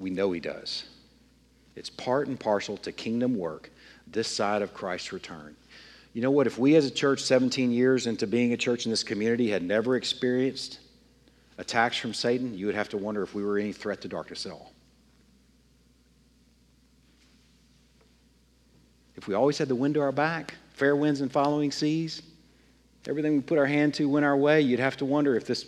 we 0.00 0.10
know 0.10 0.32
he 0.32 0.40
does. 0.40 0.82
It's 1.76 1.90
part 1.90 2.26
and 2.26 2.40
parcel 2.40 2.76
to 2.78 2.90
kingdom 2.90 3.36
work 3.36 3.70
this 4.08 4.26
side 4.26 4.62
of 4.62 4.74
Christ's 4.74 5.12
return. 5.12 5.54
You 6.12 6.22
know 6.22 6.32
what? 6.32 6.48
If 6.48 6.58
we 6.58 6.74
as 6.74 6.86
a 6.86 6.90
church, 6.90 7.20
17 7.20 7.70
years 7.70 8.08
into 8.08 8.26
being 8.26 8.52
a 8.52 8.56
church 8.56 8.86
in 8.86 8.90
this 8.90 9.04
community, 9.04 9.48
had 9.48 9.62
never 9.62 9.94
experienced 9.94 10.80
attacks 11.56 11.98
from 11.98 12.14
Satan, 12.14 12.52
you 12.52 12.66
would 12.66 12.74
have 12.74 12.88
to 12.88 12.98
wonder 12.98 13.22
if 13.22 13.32
we 13.32 13.44
were 13.44 13.58
any 13.58 13.72
threat 13.72 14.00
to 14.00 14.08
darkness 14.08 14.44
at 14.44 14.50
all. 14.50 14.73
If 19.24 19.28
we 19.28 19.34
always 19.34 19.56
had 19.56 19.68
the 19.68 19.74
wind 19.74 19.94
to 19.94 20.02
our 20.02 20.12
back, 20.12 20.52
fair 20.74 20.94
winds 20.94 21.22
and 21.22 21.32
following 21.32 21.72
seas, 21.72 22.20
everything 23.08 23.36
we 23.36 23.40
put 23.40 23.56
our 23.56 23.64
hand 23.64 23.94
to 23.94 24.06
went 24.06 24.26
our 24.26 24.36
way, 24.36 24.60
you'd 24.60 24.80
have 24.80 24.98
to 24.98 25.06
wonder 25.06 25.34
if 25.34 25.46
this 25.46 25.64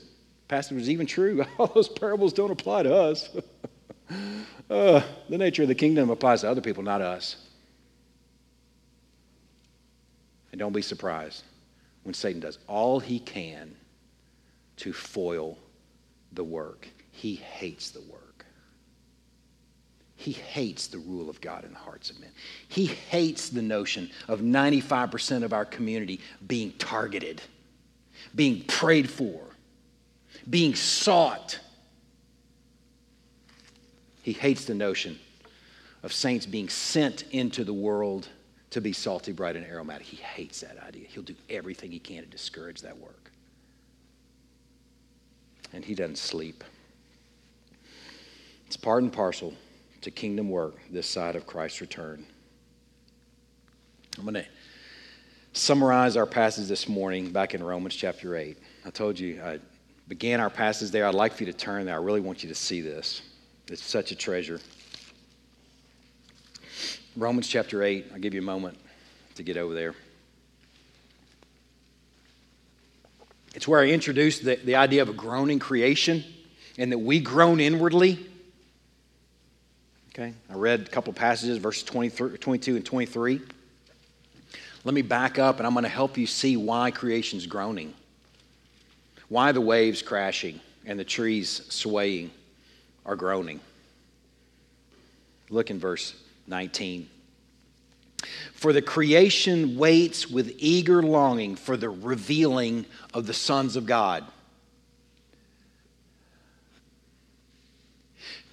passage 0.47 0.77
was 0.77 0.91
even 0.91 1.07
true. 1.07 1.43
All 1.59 1.69
those 1.69 1.89
parables 1.89 2.35
don't 2.35 2.51
apply 2.51 2.83
to 2.83 2.95
us. 2.95 3.31
uh, 4.71 5.01
the 5.31 5.39
nature 5.39 5.63
of 5.63 5.69
the 5.69 5.75
kingdom 5.75 6.11
applies 6.11 6.43
to 6.43 6.51
other 6.51 6.61
people, 6.61 6.83
not 6.83 7.01
us. 7.01 7.37
And 10.53 10.59
don't 10.59 10.75
be 10.75 10.83
surprised 10.83 11.43
when 12.03 12.13
Satan 12.13 12.43
does 12.43 12.59
all 12.67 13.01
he 13.01 13.21
can 13.21 13.75
to 14.77 14.93
foil 14.93 15.57
the 16.35 16.45
work. 16.45 16.87
He 17.11 17.37
hates 17.37 17.91
the 17.91 18.03
work. 18.03 18.26
He 20.17 20.33
hates 20.33 20.87
the 20.87 20.99
rule 20.99 21.29
of 21.29 21.41
God 21.41 21.65
in 21.65 21.73
the 21.73 21.79
hearts 21.79 22.11
of 22.11 22.19
men. 22.21 22.31
He 22.69 22.87
hates 22.87 23.51
the 23.51 23.63
notion 23.63 24.11
of 24.29 24.41
95% 24.41 25.45
of 25.45 25.53
our 25.53 25.65
community 25.65 26.21
being 26.47 26.73
targeted, 26.73 27.43
being 28.35 28.63
prayed 28.63 29.09
for, 29.11 29.41
being 30.49 30.75
sought 30.75 31.61
he 34.27 34.33
hates 34.33 34.65
the 34.65 34.75
notion 34.75 35.21
of 36.03 36.13
saints 36.13 36.47
being 36.47 36.69
sent 36.69 37.23
into 37.31 37.63
the 37.63 37.73
world 37.73 38.27
to 38.71 38.81
be 38.81 38.93
salty, 38.93 39.31
bright, 39.31 39.55
and 39.55 39.65
aromatic. 39.65 40.05
He 40.05 40.17
hates 40.17 40.63
that 40.63 40.83
idea. 40.83 41.07
He'll 41.07 41.23
do 41.23 41.37
everything 41.49 41.93
he 41.93 42.01
can 42.01 42.25
to 42.25 42.29
discourage 42.29 42.83
that 42.83 42.99
work. 42.99 43.31
And 45.73 45.85
he 45.85 45.95
doesn't 45.95 46.19
sleep. 46.19 46.65
It's 48.67 48.77
part 48.77 49.05
and 49.05 49.13
parcel 49.13 49.55
to 50.07 50.11
kingdom 50.13 50.49
work 50.49 50.77
this 50.89 51.05
side 51.05 51.35
of 51.35 51.49
Christ's 51.49 51.81
return. 51.81 52.25
I'm 54.17 54.23
going 54.23 54.35
to 54.35 54.47
summarize 55.53 56.17
our 56.17 56.27
passage 56.27 56.69
this 56.69 56.89
morning 56.89 57.33
back 57.33 57.57
in 57.57 57.63
Romans 57.63 57.97
chapter 57.97 58.37
8. 58.37 58.57
I 58.85 58.91
told 58.91 59.19
you 59.19 59.43
I 59.43 59.59
began 60.07 60.39
our 60.39 60.49
passage 60.49 60.93
there. 60.93 61.09
I'd 61.09 61.17
like 61.17 61.33
for 61.33 61.43
you 61.43 61.51
to 61.51 61.59
turn 61.59 61.87
there. 61.87 61.97
I 61.97 61.99
really 61.99 62.21
want 62.21 62.45
you 62.45 62.49
to 62.49 62.55
see 62.55 62.81
this. 62.81 63.21
It's 63.67 63.83
such 63.83 64.13
a 64.13 64.15
treasure. 64.15 64.61
Romans 67.17 67.49
chapter 67.49 67.83
8, 67.83 68.07
I'll 68.13 68.21
give 68.21 68.33
you 68.33 68.41
a 68.41 68.45
moment 68.45 68.79
to 69.35 69.43
get 69.43 69.57
over 69.57 69.75
there. 69.75 69.97
It's 73.57 73.67
where 73.67 73.81
I 73.81 73.89
introduced 73.89 74.45
the, 74.45 74.55
the 74.55 74.77
idea 74.77 75.03
of 75.03 75.09
a 75.09 75.15
groaning 75.15 75.59
creation 75.59 76.23
and 76.79 76.93
that 76.93 76.99
we 76.99 77.19
groan 77.19 77.59
inwardly. 77.59 78.25
Okay, 80.19 80.33
I 80.49 80.55
read 80.55 80.81
a 80.81 80.85
couple 80.85 81.13
passages, 81.13 81.59
verses 81.59 81.83
22 81.83 82.77
and 82.77 82.87
23. 82.87 83.41
Let 84.83 84.95
me 84.95 85.03
back 85.03 85.39
up 85.39 85.59
and 85.59 85.67
I'm 85.67 85.75
going 85.75 85.83
to 85.83 85.91
help 85.91 86.17
you 86.17 86.27
see 86.27 86.57
why 86.57 86.91
creation's 86.91 87.45
groaning, 87.45 87.93
why 89.29 89.53
the 89.53 89.61
waves 89.61 90.01
crashing 90.01 90.59
and 90.87 90.99
the 90.99 91.05
trees 91.05 91.67
swaying 91.69 92.31
are 93.05 93.15
groaning. 93.15 93.61
Look 95.51 95.71
in 95.71 95.79
verse 95.79 96.15
19. 96.47 97.11
For 98.55 98.73
the 98.73 98.81
creation 98.81 99.77
waits 99.77 100.31
with 100.31 100.55
eager 100.57 101.03
longing 101.03 101.57
for 101.57 101.77
the 101.77 101.91
revealing 101.91 102.87
of 103.13 103.27
the 103.27 103.35
sons 103.35 103.77
of 103.77 103.85
God. 103.85 104.25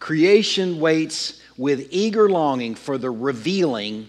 Creation 0.04 0.82
waits 0.82 1.42
with 1.56 1.88
eager 1.90 2.30
longing 2.30 2.76
for 2.76 2.98
the 2.98 3.10
revealing 3.10 4.06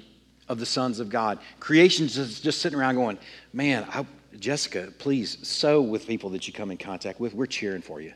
of 0.49 0.59
the 0.59 0.67
sons 0.67 0.99
of 0.99 1.09
God. 1.09 1.39
Creation's 1.61 2.17
just, 2.17 2.43
just 2.43 2.61
sitting 2.61 2.77
around 2.77 2.97
going, 2.97 3.17
Man, 3.53 3.87
I, 3.89 4.05
Jessica, 4.41 4.93
please 4.99 5.39
sow 5.47 5.81
with 5.81 6.09
people 6.09 6.31
that 6.31 6.49
you 6.49 6.53
come 6.53 6.73
in 6.73 6.79
contact 6.79 7.21
with. 7.21 7.33
We're 7.33 7.47
cheering 7.47 7.81
for 7.81 8.01
you. 8.01 8.13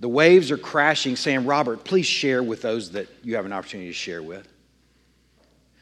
The 0.00 0.08
waves 0.08 0.50
are 0.50 0.56
crashing, 0.56 1.14
saying, 1.14 1.44
Robert, 1.44 1.84
please 1.84 2.06
share 2.06 2.42
with 2.42 2.62
those 2.62 2.92
that 2.92 3.06
you 3.22 3.36
have 3.36 3.44
an 3.44 3.52
opportunity 3.52 3.90
to 3.90 3.94
share 3.94 4.22
with. 4.22 4.48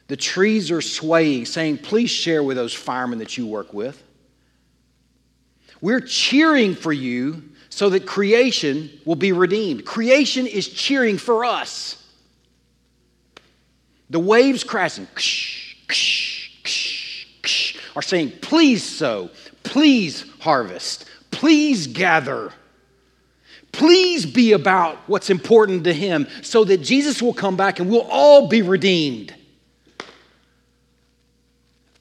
The 0.09 0.17
trees 0.17 0.73
are 0.73 0.83
swaying, 0.83 1.45
saying, 1.45 1.79
Please 1.79 2.11
share 2.11 2.43
with 2.43 2.57
those 2.57 2.75
firemen 2.75 3.21
that 3.21 3.39
you 3.39 3.47
work 3.47 3.73
with. 3.73 4.03
We're 5.81 6.01
cheering 6.01 6.75
for 6.75 6.93
you 6.93 7.45
so 7.77 7.91
that 7.91 8.07
creation 8.07 8.89
will 9.05 9.17
be 9.17 9.33
redeemed. 9.33 9.85
Creation 9.85 10.47
is 10.47 10.67
cheering 10.67 11.19
for 11.19 11.45
us. 11.45 12.03
The 14.09 14.19
waves 14.19 14.65
crashing 14.65 15.07
are 17.95 18.01
saying, 18.01 18.33
Please 18.41 18.83
sow, 18.83 19.29
please 19.63 20.25
harvest, 20.41 21.05
please 21.31 21.87
gather. 21.87 22.51
Please 23.73 24.25
be 24.25 24.53
about 24.53 24.97
what's 25.07 25.29
important 25.29 25.85
to 25.85 25.93
Him 25.93 26.29
so 26.41 26.65
that 26.65 26.79
Jesus 26.79 27.21
will 27.21 27.35
come 27.35 27.59
back 27.59 27.79
and 27.79 27.91
we'll 27.91 28.09
all 28.11 28.49
be 28.49 28.63
redeemed. 28.63 29.35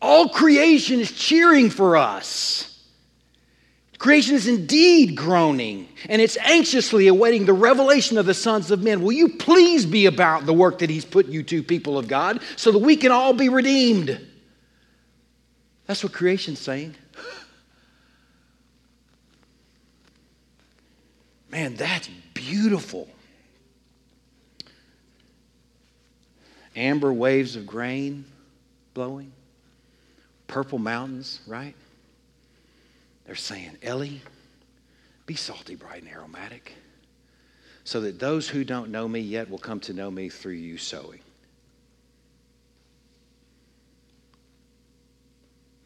All 0.01 0.29
creation 0.29 1.01
is 1.01 1.11
cheering 1.11 1.69
for 1.69 1.97
us. 1.97 2.74
Creation 4.05 4.35
is 4.35 4.45
indeed 4.45 5.15
groaning, 5.15 5.87
and 6.07 6.21
it's 6.21 6.37
anxiously 6.37 7.07
awaiting 7.07 7.45
the 7.45 7.53
revelation 7.53 8.19
of 8.19 8.27
the 8.27 8.35
sons 8.35 8.69
of 8.69 8.83
men. 8.83 9.01
Will 9.01 9.13
you 9.13 9.29
please 9.29 9.83
be 9.83 10.05
about 10.05 10.45
the 10.45 10.53
work 10.53 10.77
that 10.77 10.91
He's 10.91 11.03
put 11.03 11.25
you 11.25 11.41
to, 11.41 11.63
people 11.63 11.97
of 11.97 12.07
God, 12.07 12.39
so 12.55 12.71
that 12.71 12.77
we 12.77 12.97
can 12.97 13.11
all 13.11 13.33
be 13.33 13.49
redeemed? 13.49 14.23
That's 15.87 16.03
what 16.03 16.13
creation's 16.13 16.59
saying. 16.59 16.93
Man, 21.49 21.73
that's 21.73 22.07
beautiful. 22.35 23.09
Amber 26.75 27.11
waves 27.11 27.55
of 27.55 27.65
grain 27.65 28.25
blowing, 28.93 29.31
purple 30.45 30.77
mountains, 30.77 31.39
right? 31.47 31.73
They're 33.25 33.35
saying, 33.35 33.77
Ellie, 33.81 34.21
be 35.25 35.35
salty, 35.35 35.75
bright, 35.75 36.03
and 36.03 36.11
aromatic, 36.11 36.73
so 37.83 38.01
that 38.01 38.19
those 38.19 38.47
who 38.47 38.63
don't 38.63 38.91
know 38.91 39.07
me 39.07 39.19
yet 39.19 39.49
will 39.49 39.57
come 39.57 39.79
to 39.81 39.93
know 39.93 40.11
me 40.11 40.29
through 40.29 40.53
you 40.53 40.77
sowing. 40.77 41.19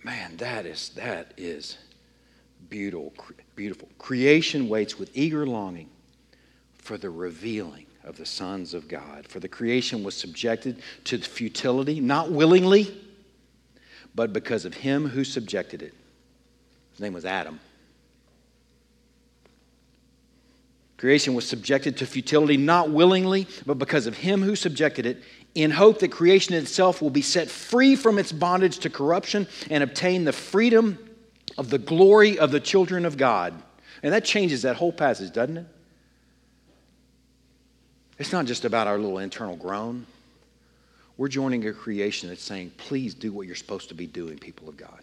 Man, 0.04 0.38
that 0.38 0.66
is 0.66 0.90
that 0.96 1.34
is 1.38 1.78
beautiful. 2.70 3.14
Beautiful. 3.56 3.90
Creation 3.98 4.70
waits 4.70 4.98
with 4.98 5.12
eager 5.14 5.46
longing 5.46 5.90
for 6.78 6.98
the 6.98 7.10
revealing 7.10 7.86
of 8.04 8.18
the 8.18 8.26
sons 8.26 8.74
of 8.74 8.88
God. 8.88 9.28
For 9.28 9.40
the 9.40 9.48
creation 9.48 10.04
was 10.04 10.16
subjected 10.16 10.82
to 11.06 11.18
futility, 11.20 12.00
not 12.00 12.32
willingly, 12.32 12.98
but 14.16 14.32
because 14.32 14.66
of 14.66 14.74
him 14.74 15.08
who 15.08 15.24
subjected 15.24 15.82
it. 15.82 15.94
His 17.00 17.04
name 17.04 17.14
was 17.14 17.24
Adam. 17.24 17.62
Creation 20.98 21.34
was 21.34 21.48
subjected 21.48 21.96
to 21.96 22.06
futility 22.06 22.58
not 22.58 22.90
willingly, 22.90 23.48
but 23.66 23.76
because 23.76 24.06
of 24.06 24.18
him 24.18 24.42
who 24.42 24.54
subjected 24.54 25.06
it, 25.06 25.24
in 25.56 25.72
hope 25.72 26.00
that 26.00 26.12
creation 26.12 26.56
itself 26.56 27.02
will 27.02 27.10
be 27.10 27.22
set 27.22 27.48
free 27.48 27.96
from 27.96 28.20
its 28.20 28.34
bondage 28.34 28.80
to 28.80 28.90
corruption 28.90 29.48
and 29.70 29.82
obtain 29.82 30.26
the 30.26 30.34
freedom 30.34 31.00
of 31.58 31.70
the 31.70 31.78
glory 31.78 32.38
of 32.38 32.52
the 32.52 32.60
children 32.60 33.06
of 33.06 33.16
God. 33.16 33.54
And 34.04 34.12
that 34.12 34.26
changes 34.26 34.64
that 34.64 34.76
whole 34.76 34.92
passage, 34.92 35.32
doesn't 35.32 35.56
it? 35.56 35.68
It's 38.18 38.34
not 38.34 38.44
just 38.44 38.66
about 38.66 38.88
our 38.88 38.98
little 38.98 39.20
internal 39.20 39.56
groan. 39.56 40.06
We're 41.16 41.30
joining 41.30 41.66
a 41.66 41.72
creation 41.72 42.28
that's 42.28 42.44
saying, 42.44 42.74
please 42.76 43.14
do 43.14 43.32
what 43.32 43.48
you're 43.48 43.56
supposed 43.56 43.88
to 43.88 43.96
be 43.96 44.06
doing, 44.06 44.38
people 44.38 44.68
of 44.68 44.76
God. 44.76 45.00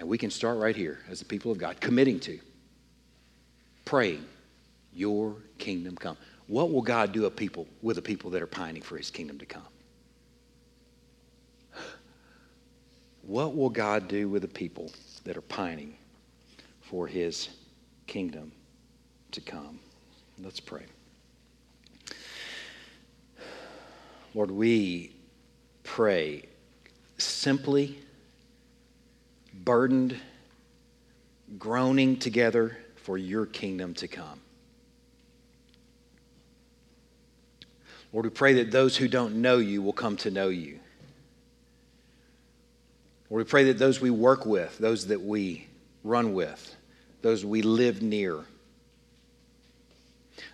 And 0.00 0.08
we 0.08 0.16
can 0.16 0.30
start 0.30 0.56
right 0.56 0.74
here 0.74 0.98
as 1.10 1.18
the 1.18 1.26
people 1.26 1.52
of 1.52 1.58
God, 1.58 1.78
committing 1.78 2.18
to, 2.20 2.40
praying, 3.84 4.24
Your 4.94 5.36
kingdom 5.58 5.94
come. 5.94 6.16
What 6.46 6.72
will 6.72 6.80
God 6.80 7.12
do 7.12 7.26
a 7.26 7.30
people, 7.30 7.66
with 7.82 7.96
the 7.96 8.02
people 8.02 8.30
that 8.30 8.40
are 8.40 8.46
pining 8.46 8.80
for 8.80 8.96
His 8.96 9.10
kingdom 9.10 9.36
to 9.38 9.44
come? 9.44 9.62
What 13.22 13.54
will 13.54 13.68
God 13.68 14.08
do 14.08 14.26
with 14.26 14.40
the 14.40 14.48
people 14.48 14.90
that 15.24 15.36
are 15.36 15.42
pining 15.42 15.94
for 16.80 17.06
His 17.06 17.50
kingdom 18.06 18.52
to 19.32 19.42
come? 19.42 19.78
Let's 20.42 20.60
pray. 20.60 20.86
Lord, 24.32 24.50
we 24.50 25.14
pray 25.84 26.44
simply 27.18 27.98
burdened, 29.64 30.16
groaning 31.58 32.18
together 32.18 32.76
for 32.96 33.18
your 33.18 33.46
kingdom 33.46 33.94
to 33.94 34.08
come. 34.08 34.40
Lord, 38.12 38.26
we 38.26 38.30
pray 38.30 38.54
that 38.54 38.72
those 38.72 38.96
who 38.96 39.08
don't 39.08 39.36
know 39.36 39.58
you 39.58 39.82
will 39.82 39.92
come 39.92 40.16
to 40.18 40.30
know 40.30 40.48
you. 40.48 40.80
Lord, 43.28 43.46
we 43.46 43.48
pray 43.48 43.64
that 43.64 43.78
those 43.78 44.00
we 44.00 44.10
work 44.10 44.44
with, 44.44 44.76
those 44.78 45.06
that 45.06 45.20
we 45.20 45.68
run 46.02 46.34
with, 46.34 46.74
those 47.22 47.44
we 47.44 47.62
live 47.62 48.02
near, 48.02 48.40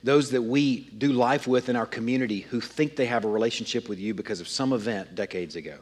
those 0.02 0.30
that 0.32 0.42
we 0.42 0.80
do 0.80 1.12
life 1.12 1.46
with 1.46 1.68
in 1.68 1.76
our 1.76 1.86
community 1.86 2.40
who 2.40 2.60
think 2.60 2.96
they 2.96 3.06
have 3.06 3.24
a 3.24 3.28
relationship 3.28 3.88
with 3.88 3.98
you 3.98 4.12
because 4.12 4.40
of 4.40 4.48
some 4.48 4.72
event 4.72 5.14
decades 5.14 5.56
ago. 5.56 5.78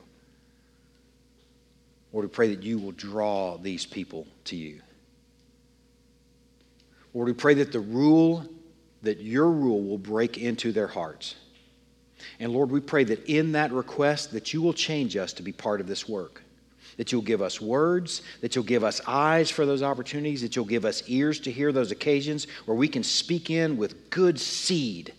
Lord, 2.14 2.26
we 2.26 2.30
pray 2.30 2.54
that 2.54 2.62
you 2.62 2.78
will 2.78 2.92
draw 2.92 3.56
these 3.56 3.84
people 3.84 4.24
to 4.44 4.54
you. 4.54 4.80
Lord, 7.12 7.26
we 7.26 7.34
pray 7.34 7.54
that 7.54 7.72
the 7.72 7.80
rule, 7.80 8.46
that 9.02 9.20
your 9.20 9.50
rule 9.50 9.82
will 9.82 9.98
break 9.98 10.38
into 10.38 10.70
their 10.70 10.86
hearts. 10.86 11.34
And 12.38 12.52
Lord, 12.52 12.70
we 12.70 12.78
pray 12.78 13.02
that 13.02 13.26
in 13.26 13.50
that 13.52 13.72
request 13.72 14.30
that 14.30 14.54
you 14.54 14.62
will 14.62 14.72
change 14.72 15.16
us 15.16 15.32
to 15.32 15.42
be 15.42 15.50
part 15.50 15.80
of 15.80 15.88
this 15.88 16.08
work. 16.08 16.42
That 16.98 17.10
you'll 17.10 17.20
give 17.20 17.42
us 17.42 17.60
words, 17.60 18.22
that 18.42 18.54
you'll 18.54 18.64
give 18.64 18.84
us 18.84 19.00
eyes 19.08 19.50
for 19.50 19.66
those 19.66 19.82
opportunities, 19.82 20.40
that 20.42 20.54
you'll 20.54 20.66
give 20.66 20.84
us 20.84 21.02
ears 21.08 21.40
to 21.40 21.50
hear 21.50 21.72
those 21.72 21.90
occasions 21.90 22.46
where 22.66 22.76
we 22.76 22.86
can 22.86 23.02
speak 23.02 23.50
in 23.50 23.76
with 23.76 24.08
good 24.10 24.38
seed, 24.38 25.12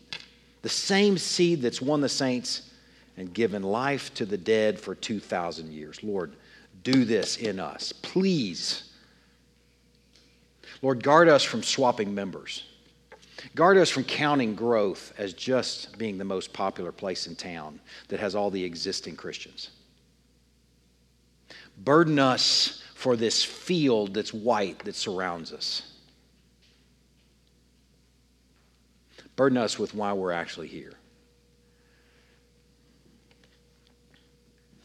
the 0.62 0.70
same 0.70 1.18
seed 1.18 1.62
that's 1.62 1.82
won 1.82 2.00
the 2.00 2.08
saints 2.08 2.70
and 3.18 3.34
given 3.34 3.64
life 3.64 4.14
to 4.14 4.26
the 4.26 4.38
dead 4.38 4.80
for 4.80 4.96
2,000 4.96 5.74
years. 5.74 6.02
Lord, 6.02 6.32
do 6.86 7.04
this 7.04 7.38
in 7.38 7.60
us. 7.60 7.92
Please. 7.92 8.84
Lord, 10.82 11.04
guard 11.04 11.28
us 11.28 11.44
from 11.44 11.64
swapping 11.64 12.16
members. 12.16 12.64
Guard 13.56 13.78
us 13.78 13.90
from 13.90 14.04
counting 14.06 14.56
growth 14.56 15.14
as 15.18 15.34
just 15.34 15.98
being 15.98 16.18
the 16.18 16.24
most 16.24 16.54
popular 16.54 16.92
place 16.92 17.28
in 17.28 17.36
town 17.36 17.82
that 18.08 18.20
has 18.20 18.36
all 18.36 18.50
the 18.50 18.64
existing 18.64 19.16
Christians. 19.16 19.72
Burden 21.78 22.20
us 22.20 22.84
for 22.94 23.16
this 23.16 23.44
field 23.44 24.14
that's 24.14 24.34
white 24.34 24.80
that 24.86 24.96
surrounds 24.96 25.52
us. 25.52 25.82
Burden 29.36 29.58
us 29.58 29.78
with 29.78 29.94
why 29.94 30.14
we're 30.14 30.32
actually 30.32 30.68
here. 30.68 30.94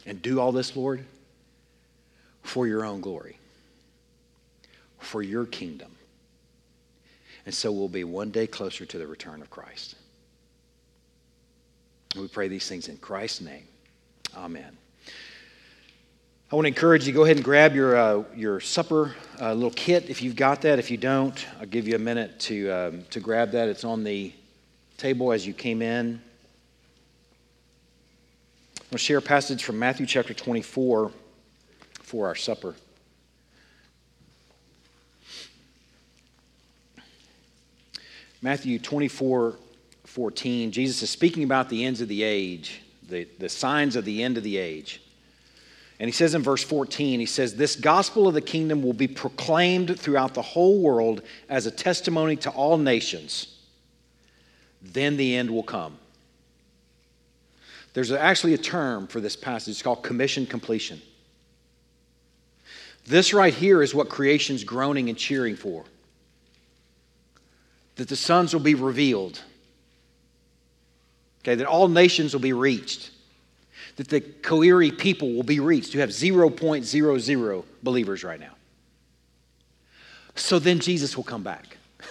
And 0.07 0.21
do 0.23 0.41
all 0.41 0.51
this, 0.51 0.75
Lord, 0.75 1.05
for 2.51 2.67
your 2.67 2.85
own 2.85 3.01
glory, 3.01 3.39
for 4.99 5.23
your 5.23 5.47
kingdom. 5.47 5.93
And 7.47 7.55
so 7.55 7.71
we'll 7.71 7.89
be 7.89 8.03
one 8.03 8.33
day 8.33 8.49
closer 8.49 8.85
to 8.85 8.99
the 8.99 9.07
return 9.07 9.41
of 9.41 9.49
Christ. 9.51 9.95
We 12.17 12.27
pray 12.27 12.49
these 12.49 12.69
things 12.69 12.89
in 12.89 12.97
Christ's 12.97 13.43
name. 13.43 13.63
Amen. 14.37 14.77
I 16.51 16.57
want 16.57 16.65
to 16.65 16.71
encourage 16.71 17.07
you 17.07 17.13
go 17.13 17.23
ahead 17.23 17.37
and 17.37 17.45
grab 17.45 17.77
your, 17.77 17.97
uh, 17.97 18.25
your 18.35 18.59
supper 18.59 19.15
uh, 19.41 19.55
little 19.55 19.71
kit 19.71 20.11
if 20.11 20.21
you've 20.21 20.35
got 20.35 20.63
that. 20.63 20.81
If 20.81 20.91
you 20.91 20.97
don't, 20.97 21.47
I'll 21.61 21.67
give 21.67 21.87
you 21.87 21.95
a 21.95 22.01
minute 22.01 22.41
to, 22.41 22.69
um, 22.71 23.05
to 23.11 23.21
grab 23.21 23.53
that. 23.53 23.69
It's 23.69 23.85
on 23.85 24.03
the 24.03 24.33
table 24.97 25.31
as 25.31 25.47
you 25.47 25.55
came 25.55 25.83
in. 25.83 26.21
To 28.91 28.99
share 28.99 29.19
a 29.19 29.23
passage 29.23 29.63
from 29.63 29.79
Matthew 29.79 30.05
chapter 30.05 30.35
24 30.35 31.13
for 32.11 32.27
our 32.27 32.35
supper. 32.35 32.75
Matthew 38.43 38.81
24 38.81 39.57
14, 40.05 40.73
Jesus 40.73 41.03
is 41.03 41.11
speaking 41.11 41.45
about 41.45 41.69
the 41.69 41.85
ends 41.85 42.01
of 42.01 42.09
the 42.09 42.25
age, 42.25 42.83
the, 43.09 43.29
the 43.39 43.49
signs 43.49 43.95
of 43.95 44.05
the 44.05 44.25
end 44.25 44.37
of 44.37 44.43
the 44.43 44.57
age. 44.57 45.01
And 46.01 46.09
he 46.09 46.13
says 46.13 46.35
in 46.35 46.43
verse 46.43 46.65
14, 46.65 47.21
he 47.21 47.27
says, 47.27 47.55
This 47.55 47.77
gospel 47.77 48.27
of 48.27 48.35
the 48.35 48.41
kingdom 48.41 48.83
will 48.83 48.93
be 48.93 49.07
proclaimed 49.07 50.01
throughout 50.01 50.35
the 50.35 50.43
whole 50.43 50.81
world 50.81 51.23
as 51.49 51.67
a 51.67 51.71
testimony 51.71 52.35
to 52.37 52.51
all 52.51 52.77
nations. 52.77 53.57
Then 54.83 55.17
the 55.17 55.37
end 55.37 55.49
will 55.49 55.63
come. 55.63 55.97
There's 57.95 58.11
actually 58.11 58.55
a 58.55 58.59
term 58.59 59.07
for 59.07 59.21
this 59.21 59.37
passage. 59.37 59.73
It's 59.73 59.83
called 59.83 60.03
commission 60.03 60.45
completion. 60.45 61.01
This 63.07 63.33
right 63.33 63.53
here 63.55 63.83
is 63.83 63.95
what 63.95 64.09
creation's 64.09 64.65
groaning 64.65 65.09
and 65.09 65.19
cheering 65.19 65.57
for 65.57 65.85
that 67.97 68.09
the 68.09 68.17
sons 68.17 68.55
will 68.55 68.63
be 68.63 68.75
revealed, 68.75 69.43
okay, 71.43 71.55
that 71.55 71.67
all 71.67 71.87
nations 71.87 72.33
will 72.33 72.41
be 72.41 72.55
reached, 72.55 73.11
that 73.97 74.09
the 74.09 74.23
Koiri 74.23 74.97
people 74.97 75.35
will 75.35 75.43
be 75.43 75.61
reached, 75.61 75.93
You 75.93 76.01
have 76.01 76.09
0.00 76.09 77.65
believers 77.83 78.25
right 78.25 78.41
now. 78.41 78.55
So 80.35 80.59
then 80.59 80.81
Jesus 80.81 81.15
will 81.15 81.25
come 81.25 81.43
back. 81.43 81.77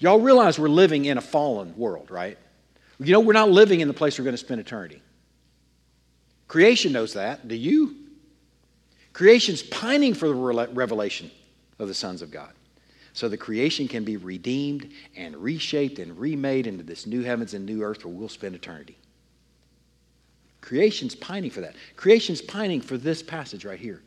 Y'all 0.00 0.18
realize 0.18 0.58
we're 0.58 0.68
living 0.68 1.04
in 1.04 1.18
a 1.18 1.20
fallen 1.20 1.76
world, 1.76 2.10
right? 2.10 2.36
You 2.98 3.12
know, 3.12 3.20
we're 3.20 3.32
not 3.32 3.50
living 3.50 3.80
in 3.80 3.86
the 3.86 3.94
place 3.94 4.18
we're 4.18 4.24
going 4.24 4.34
to 4.34 4.38
spend 4.38 4.60
eternity. 4.60 5.00
Creation 6.48 6.92
knows 6.92 7.12
that. 7.14 7.46
Do 7.46 7.54
you? 7.54 7.94
Creation's 9.12 9.62
pining 9.62 10.14
for 10.14 10.28
the 10.28 10.34
revelation 10.34 11.30
of 11.78 11.88
the 11.88 11.94
sons 11.94 12.22
of 12.22 12.30
God. 12.30 12.52
So 13.12 13.28
the 13.28 13.36
creation 13.36 13.88
can 13.88 14.04
be 14.04 14.16
redeemed 14.16 14.90
and 15.16 15.36
reshaped 15.36 15.98
and 15.98 16.18
remade 16.18 16.66
into 16.66 16.84
this 16.84 17.06
new 17.06 17.22
heavens 17.22 17.54
and 17.54 17.66
new 17.66 17.82
earth 17.82 18.04
where 18.04 18.14
we'll 18.14 18.28
spend 18.28 18.54
eternity. 18.54 18.96
Creation's 20.60 21.14
pining 21.14 21.50
for 21.50 21.60
that. 21.62 21.74
Creation's 21.96 22.40
pining 22.40 22.80
for 22.80 22.96
this 22.96 23.22
passage 23.22 23.64
right 23.64 23.80
here 23.80 24.02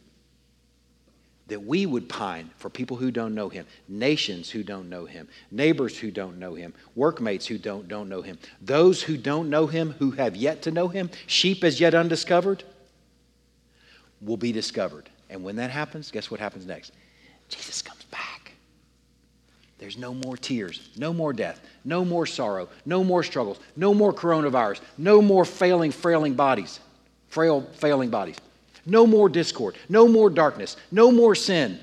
that 1.47 1.59
we 1.59 1.85
would 1.85 2.07
pine 2.07 2.49
for 2.55 2.69
people 2.69 2.95
who 2.95 3.11
don't 3.11 3.35
know 3.35 3.49
him, 3.49 3.65
nations 3.89 4.49
who 4.49 4.63
don't 4.63 4.89
know 4.89 5.05
him, 5.05 5.27
neighbors 5.51 5.97
who 5.97 6.09
don't 6.09 6.39
know 6.39 6.53
him, 6.53 6.73
workmates 6.95 7.45
who 7.45 7.57
don't, 7.57 7.87
don't 7.89 8.07
know 8.07 8.21
him, 8.21 8.39
those 8.61 9.03
who 9.03 9.17
don't 9.17 9.49
know 9.49 9.67
him, 9.67 9.91
who 9.99 10.11
have 10.11 10.37
yet 10.37 10.61
to 10.61 10.71
know 10.71 10.87
him, 10.87 11.09
sheep 11.27 11.63
as 11.63 11.81
yet 11.81 11.93
undiscovered, 11.93 12.63
will 14.24 14.38
be 14.38 14.51
discovered. 14.51 15.09
And 15.30 15.43
when 15.43 15.55
that 15.57 15.71
happens, 15.71 16.11
guess 16.11 16.30
what 16.32 16.39
happens 16.39 16.65
next? 16.65 16.93
Jesus 17.49 17.82
comes 17.82 18.03
back. 18.05 18.53
There's 19.80 19.97
no 19.97 20.13
more 20.13 20.38
tears, 20.38 20.89
no 20.95 21.11
more 21.11 21.34
death, 21.34 21.59
no 21.84 22.05
more 22.05 22.26
sorrow, 22.26 22.69
no 22.86 23.03
more 23.03 23.24
struggles, 23.24 23.59
no 23.76 23.93
more 23.93 24.13
coronavirus, 24.13 24.80
no 24.97 25.21
more 25.21 25.43
failing, 25.43 25.91
frailing 25.91 26.36
bodies, 26.36 26.80
frail, 27.28 27.67
failing 27.74 28.09
bodies. 28.09 28.38
No 28.86 29.07
more 29.07 29.30
discord, 29.30 29.76
no 29.88 30.07
more 30.07 30.30
darkness, 30.30 30.76
no 30.91 31.11
more 31.11 31.36
sin. 31.36 31.80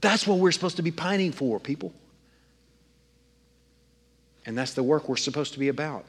That's 0.00 0.26
what 0.26 0.38
we're 0.38 0.52
supposed 0.52 0.76
to 0.76 0.82
be 0.82 0.90
pining 0.90 1.32
for, 1.32 1.58
people. 1.58 1.92
And 4.44 4.56
that's 4.56 4.74
the 4.74 4.82
work 4.82 5.08
we're 5.08 5.16
supposed 5.16 5.54
to 5.54 5.58
be 5.58 5.68
about. 5.68 6.04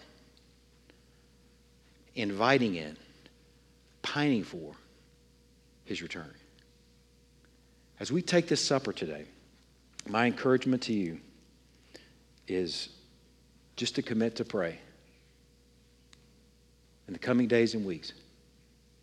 Inviting 2.16 2.76
in, 2.76 2.97
pining 4.14 4.43
for 4.43 4.74
his 5.84 6.01
return. 6.01 6.34
As 7.99 8.12
we 8.12 8.22
take 8.22 8.47
this 8.47 8.64
supper 8.64 8.93
today, 8.93 9.26
my 10.08 10.26
encouragement 10.26 10.84
to 10.84 10.93
you 10.93 11.20
is 12.47 12.89
just 13.76 13.95
to 13.95 14.01
commit 14.01 14.38
to 14.38 14.45
pray 14.45 14.80
in 17.08 17.14
the 17.14 17.20
coming 17.20 17.47
days 17.47 17.74
and 17.74 17.86
weeks 17.86 18.14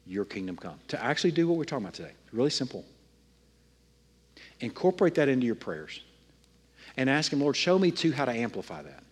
your 0.06 0.24
kingdom 0.24 0.56
come. 0.56 0.78
To 0.88 1.02
actually 1.02 1.32
do 1.32 1.48
what 1.48 1.58
we're 1.58 1.64
talking 1.64 1.84
about 1.84 1.94
today. 1.94 2.12
Really 2.32 2.50
simple. 2.50 2.84
Incorporate 4.60 5.14
that 5.16 5.28
into 5.28 5.44
your 5.44 5.54
prayers 5.54 6.00
and 6.96 7.10
ask 7.10 7.30
Him, 7.30 7.40
Lord, 7.40 7.56
show 7.56 7.78
me 7.78 7.90
too 7.90 8.12
how 8.12 8.24
to 8.24 8.32
amplify 8.32 8.82
that. 8.82 9.02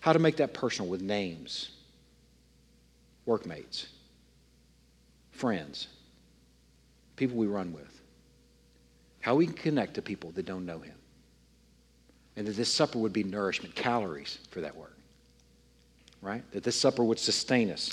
How 0.00 0.12
to 0.14 0.18
make 0.18 0.38
that 0.38 0.54
personal 0.54 0.90
with 0.90 1.02
names, 1.02 1.70
workmates, 3.26 3.88
friends, 5.42 5.88
people 7.16 7.36
we 7.36 7.48
run 7.48 7.72
with. 7.72 8.00
How 9.22 9.34
we 9.34 9.46
can 9.46 9.56
connect 9.56 9.94
to 9.94 10.02
people 10.02 10.30
that 10.36 10.46
don't 10.46 10.64
know 10.64 10.78
Him. 10.78 10.94
And 12.36 12.46
that 12.46 12.54
this 12.54 12.72
supper 12.72 13.00
would 13.00 13.12
be 13.12 13.24
nourishment, 13.24 13.74
calories 13.74 14.38
for 14.52 14.60
that 14.60 14.76
work. 14.76 14.96
Right? 16.20 16.48
That 16.52 16.62
this 16.62 16.80
supper 16.80 17.02
would 17.02 17.18
sustain 17.18 17.72
us 17.72 17.92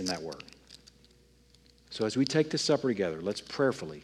in 0.00 0.04
that 0.06 0.20
work. 0.20 0.42
So 1.90 2.06
as 2.06 2.16
we 2.16 2.24
take 2.24 2.50
this 2.50 2.62
supper 2.62 2.88
together, 2.88 3.22
let's 3.22 3.40
prayerfully 3.40 4.02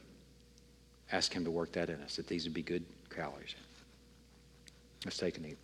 ask 1.11 1.32
Him 1.32 1.43
to 1.43 1.51
work 1.51 1.72
that 1.72 1.91
in 1.91 2.01
us, 2.03 2.14
that 2.14 2.28
these 2.28 2.45
would 2.45 2.55
be 2.55 2.62
good 2.62 2.84
calories. 3.11 3.57
Let's 5.05 5.18
take 5.18 5.39
and 5.39 5.47
eat. 5.47 5.59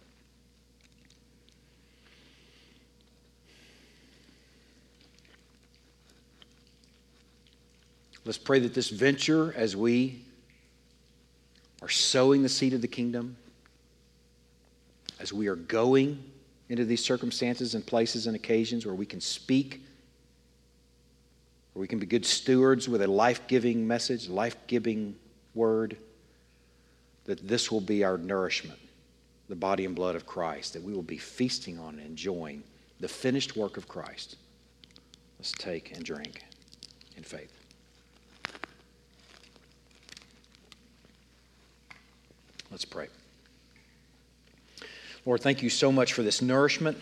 Let's 8.24 8.38
pray 8.38 8.60
that 8.60 8.74
this 8.74 8.88
venture, 8.88 9.52
as 9.56 9.76
we 9.76 10.24
are 11.80 11.88
sowing 11.88 12.42
the 12.42 12.48
seed 12.48 12.72
of 12.72 12.80
the 12.80 12.88
kingdom, 12.88 13.36
as 15.20 15.32
we 15.32 15.48
are 15.48 15.56
going 15.56 16.22
into 16.68 16.84
these 16.84 17.04
circumstances 17.04 17.74
and 17.74 17.84
places 17.84 18.26
and 18.26 18.36
occasions 18.36 18.86
where 18.86 18.94
we 18.94 19.06
can 19.06 19.20
speak 19.20 19.82
where 21.72 21.80
we 21.80 21.88
can 21.88 21.98
be 21.98 22.06
good 22.06 22.26
stewards 22.26 22.88
with 22.88 23.02
a 23.02 23.06
life 23.06 23.46
giving 23.46 23.86
message, 23.86 24.28
life 24.28 24.56
giving 24.66 25.16
word, 25.54 25.96
that 27.24 27.46
this 27.46 27.70
will 27.70 27.80
be 27.80 28.04
our 28.04 28.18
nourishment, 28.18 28.78
the 29.48 29.56
body 29.56 29.84
and 29.84 29.94
blood 29.94 30.16
of 30.16 30.26
Christ, 30.26 30.74
that 30.74 30.82
we 30.82 30.92
will 30.92 31.02
be 31.02 31.18
feasting 31.18 31.78
on 31.78 31.98
and 31.98 32.06
enjoying 32.06 32.62
the 33.00 33.08
finished 33.08 33.56
work 33.56 33.76
of 33.76 33.88
Christ. 33.88 34.36
Let's 35.38 35.52
take 35.52 35.96
and 35.96 36.04
drink 36.04 36.44
in 37.16 37.22
faith. 37.22 37.61
Let's 42.72 42.86
pray. 42.86 43.08
Lord, 45.26 45.42
thank 45.42 45.62
you 45.62 45.68
so 45.68 45.92
much 45.92 46.14
for 46.14 46.22
this 46.22 46.40
nourishment. 46.40 46.96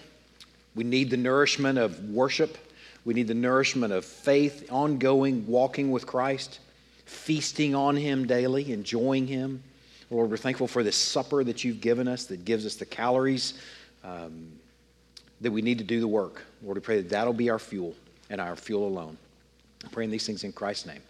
We 0.74 0.82
need 0.82 1.10
the 1.10 1.16
nourishment 1.16 1.78
of 1.78 2.10
worship. 2.10 2.58
We 3.04 3.14
need 3.14 3.28
the 3.28 3.34
nourishment 3.34 3.92
of 3.92 4.04
faith, 4.04 4.66
ongoing 4.70 5.46
walking 5.46 5.92
with 5.92 6.08
Christ, 6.08 6.58
feasting 7.06 7.76
on 7.76 7.96
Him 7.96 8.26
daily, 8.26 8.72
enjoying 8.72 9.28
Him. 9.28 9.62
Lord, 10.10 10.28
we're 10.28 10.36
thankful 10.36 10.66
for 10.66 10.82
this 10.82 10.96
supper 10.96 11.44
that 11.44 11.62
you've 11.62 11.80
given 11.80 12.08
us 12.08 12.24
that 12.26 12.44
gives 12.44 12.66
us 12.66 12.74
the 12.74 12.84
calories 12.84 13.54
um, 14.02 14.50
that 15.40 15.52
we 15.52 15.62
need 15.62 15.78
to 15.78 15.84
do 15.84 16.00
the 16.00 16.08
work. 16.08 16.44
Lord, 16.62 16.76
we 16.76 16.80
pray 16.80 16.96
that 16.96 17.10
that'll 17.10 17.32
be 17.32 17.48
our 17.48 17.60
fuel 17.60 17.94
and 18.28 18.40
our 18.40 18.56
fuel 18.56 18.88
alone. 18.88 19.16
I'm 19.84 19.90
praying 19.90 20.10
these 20.10 20.26
things 20.26 20.42
in 20.42 20.52
Christ's 20.52 20.86
name. 20.86 21.02